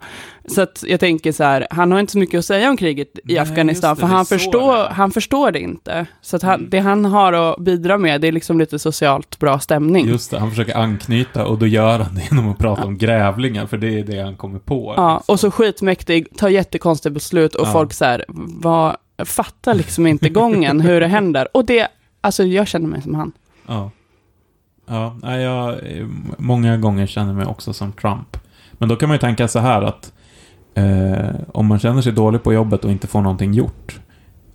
så 0.49 0.63
att 0.63 0.85
jag 0.87 1.01
tänker 1.01 1.33
så 1.33 1.45
här, 1.45 1.67
han 1.71 1.93
har 1.93 2.01
inte 2.01 2.13
så 2.13 2.19
mycket 2.19 2.39
att 2.39 2.45
säga 2.45 2.71
om 2.71 2.77
kriget 2.77 3.09
i 3.19 3.21
Nej, 3.25 3.39
Afghanistan, 3.39 3.95
det, 3.95 4.01
för 4.01 4.07
han 4.07 4.27
förstår, 4.27 4.89
han 4.91 5.11
förstår 5.11 5.51
det 5.51 5.61
inte. 5.61 6.07
Så 6.21 6.37
att 6.37 6.43
han, 6.43 6.55
Mm. 6.55 6.71
det 6.71 6.79
han 6.79 7.05
har 7.05 7.33
att 7.33 7.59
bidra 7.59 7.99
med, 7.99 8.21
det 8.21 8.29
är 8.29 8.33
liksom 8.33 8.59
lite 8.59 8.79
socialt 8.79 9.39
bra 9.39 9.59
stämning. 9.59 10.07
Just 10.09 10.31
det, 10.31 10.39
han 10.39 10.51
försöker 10.51 10.77
anknyta 10.77 11.47
och 11.47 11.59
då 11.59 11.67
gör 11.67 11.99
han 11.99 12.15
det 12.15 12.23
genom 12.31 12.49
att 12.49 12.59
prata 12.59 12.85
om 12.85 12.99
grävlingar, 12.99 13.67
för 13.67 13.77
det 13.79 13.99
är 13.99 14.05
det 14.05 14.21
han 14.23 14.37
kommer 14.37 14.59
på. 14.59 14.95
Ja, 14.97 15.17
liksom. 15.17 15.33
och 15.33 15.41
så 15.41 15.51
skitmäktig, 15.51 16.37
tar 16.37 16.49
jättekonstiga 16.49 17.13
beslut 17.13 17.55
och 17.55 17.67
Ja. 17.67 17.73
folk 17.73 17.93
så 17.93 18.05
här, 18.05 18.25
vad, 18.29 18.97
fattar 19.25 19.75
liksom 19.75 20.07
inte 20.07 20.29
gången, 20.29 20.81
hur 20.81 21.01
det 21.01 21.07
händer. 21.07 21.49
Och 21.57 21.65
det, 21.65 21.89
alltså 22.21 22.45
jag 22.45 22.69
känner 22.69 22.89
mig 22.89 23.03
som 23.03 23.15
han. 23.15 23.33
Ja. 23.67 23.91
Ja, 24.89 25.37
jag 25.41 25.77
många 26.39 26.77
gånger 26.77 27.07
känner 27.07 27.33
mig 27.33 27.47
också 27.47 27.73
som 27.73 27.93
Trump. 27.93 28.37
Men 28.73 28.89
då 28.89 28.97
kan 28.97 29.09
man 29.09 29.15
ju 29.15 29.21
tänka 29.21 29.49
så 29.49 29.59
här 29.59 29.83
att 29.83 30.13
eh, 30.77 31.35
om 31.53 31.67
man 31.67 31.79
känner 31.79 32.03
sig 32.03 32.13
dålig 32.13 32.43
på 32.43 32.53
jobbet 32.53 32.85
och 32.85 32.91
inte 32.91 33.07
får 33.07 33.21
någonting 33.21 33.53
gjort. 33.53 34.01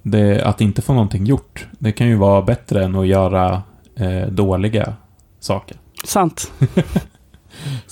Det, 0.04 0.44
att 0.44 0.62
inte 0.62 0.82
få 0.82 0.94
någonting 0.94 1.26
gjort, 1.26 1.68
det 1.80 1.92
kan 1.92 2.08
ju 2.08 2.16
vara 2.16 2.42
bättre 2.42 2.84
än 2.84 2.96
att 2.96 3.08
göra 3.08 3.62
eh, 3.96 4.28
dåliga 4.28 4.94
saker. 5.40 5.78
Sant. 6.04 6.52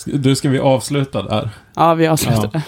Du, 0.06 0.36
ska 0.36 0.50
vi 0.50 0.60
avsluta 0.60 1.22
där? 1.22 1.50
Ja, 1.76 1.94
vi 1.94 2.08
avslutar. 2.08 2.62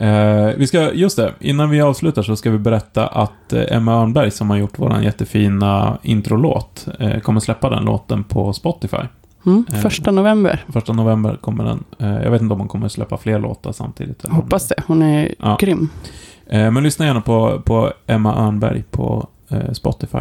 Eh, 0.00 0.46
vi 0.56 0.66
ska, 0.66 0.92
just 0.92 1.16
det, 1.16 1.34
innan 1.40 1.70
vi 1.70 1.80
avslutar 1.80 2.22
så 2.22 2.36
ska 2.36 2.50
vi 2.50 2.58
berätta 2.58 3.06
att 3.06 3.52
eh, 3.52 3.76
Emma 3.76 3.92
Örnberg 3.94 4.30
som 4.30 4.50
har 4.50 4.56
gjort 4.56 4.78
våran 4.78 5.02
jättefina 5.02 5.98
introlåt 6.02 6.88
eh, 6.98 7.20
kommer 7.20 7.40
släppa 7.40 7.70
den 7.70 7.84
låten 7.84 8.24
på 8.24 8.52
Spotify. 8.52 8.96
Mm, 9.46 9.64
Eh, 9.72 9.78
första 9.80 10.10
november. 10.10 10.64
Första 10.72 10.92
november 10.92 11.36
kommer 11.40 11.64
den. 11.64 11.84
Eh, 11.98 12.22
jag 12.22 12.30
vet 12.30 12.42
inte 12.42 12.54
om 12.54 12.60
hon 12.60 12.68
kommer 12.68 12.88
släppa 12.88 13.16
fler 13.16 13.38
låtar 13.38 13.72
samtidigt. 13.72 14.28
Hoppas 14.28 14.68
det, 14.68 14.74
hon 14.86 15.02
är 15.02 15.34
Ja. 15.38 15.56
grym. 15.60 15.88
Eh, 16.46 16.70
men 16.70 16.82
lyssna 16.82 17.06
gärna 17.06 17.20
på, 17.20 17.60
på 17.64 17.92
Emma 18.06 18.36
Örnberg 18.46 18.84
på 18.90 19.26
Spotify. 19.72 20.18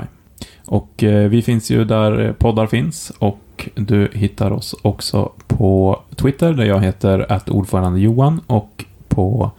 Och 0.66 0.90
vi 1.30 1.42
finns 1.42 1.72
ju 1.72 1.86
där 1.86 2.34
poddar 2.40 2.68
finns 2.68 3.12
och 3.20 3.70
du 3.76 4.10
hittar 4.14 4.52
oss 4.52 4.76
också 4.82 5.32
på 5.48 6.00
Twitter 6.16 6.54
där 6.54 6.66
jag 6.66 6.80
heter 6.82 7.32
att 7.32 7.50
ordförande 7.50 8.00
Johan 8.00 8.42
och 8.48 8.86
på 9.08 9.52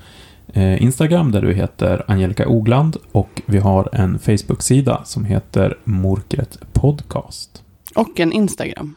Instagram 0.55 1.31
där 1.31 1.43
du 1.43 1.53
heter 1.55 2.05
Angelica 2.09 2.49
Ogland 2.49 2.97
och 3.13 3.43
vi 3.47 3.59
har 3.59 3.89
en 3.93 4.19
Facebook-sida 4.19 5.01
som 5.05 5.25
heter 5.25 5.77
Morkret 5.85 6.59
Podcast. 6.73 7.63
Och 7.95 8.21
en 8.21 8.33
Instagram. 8.33 8.95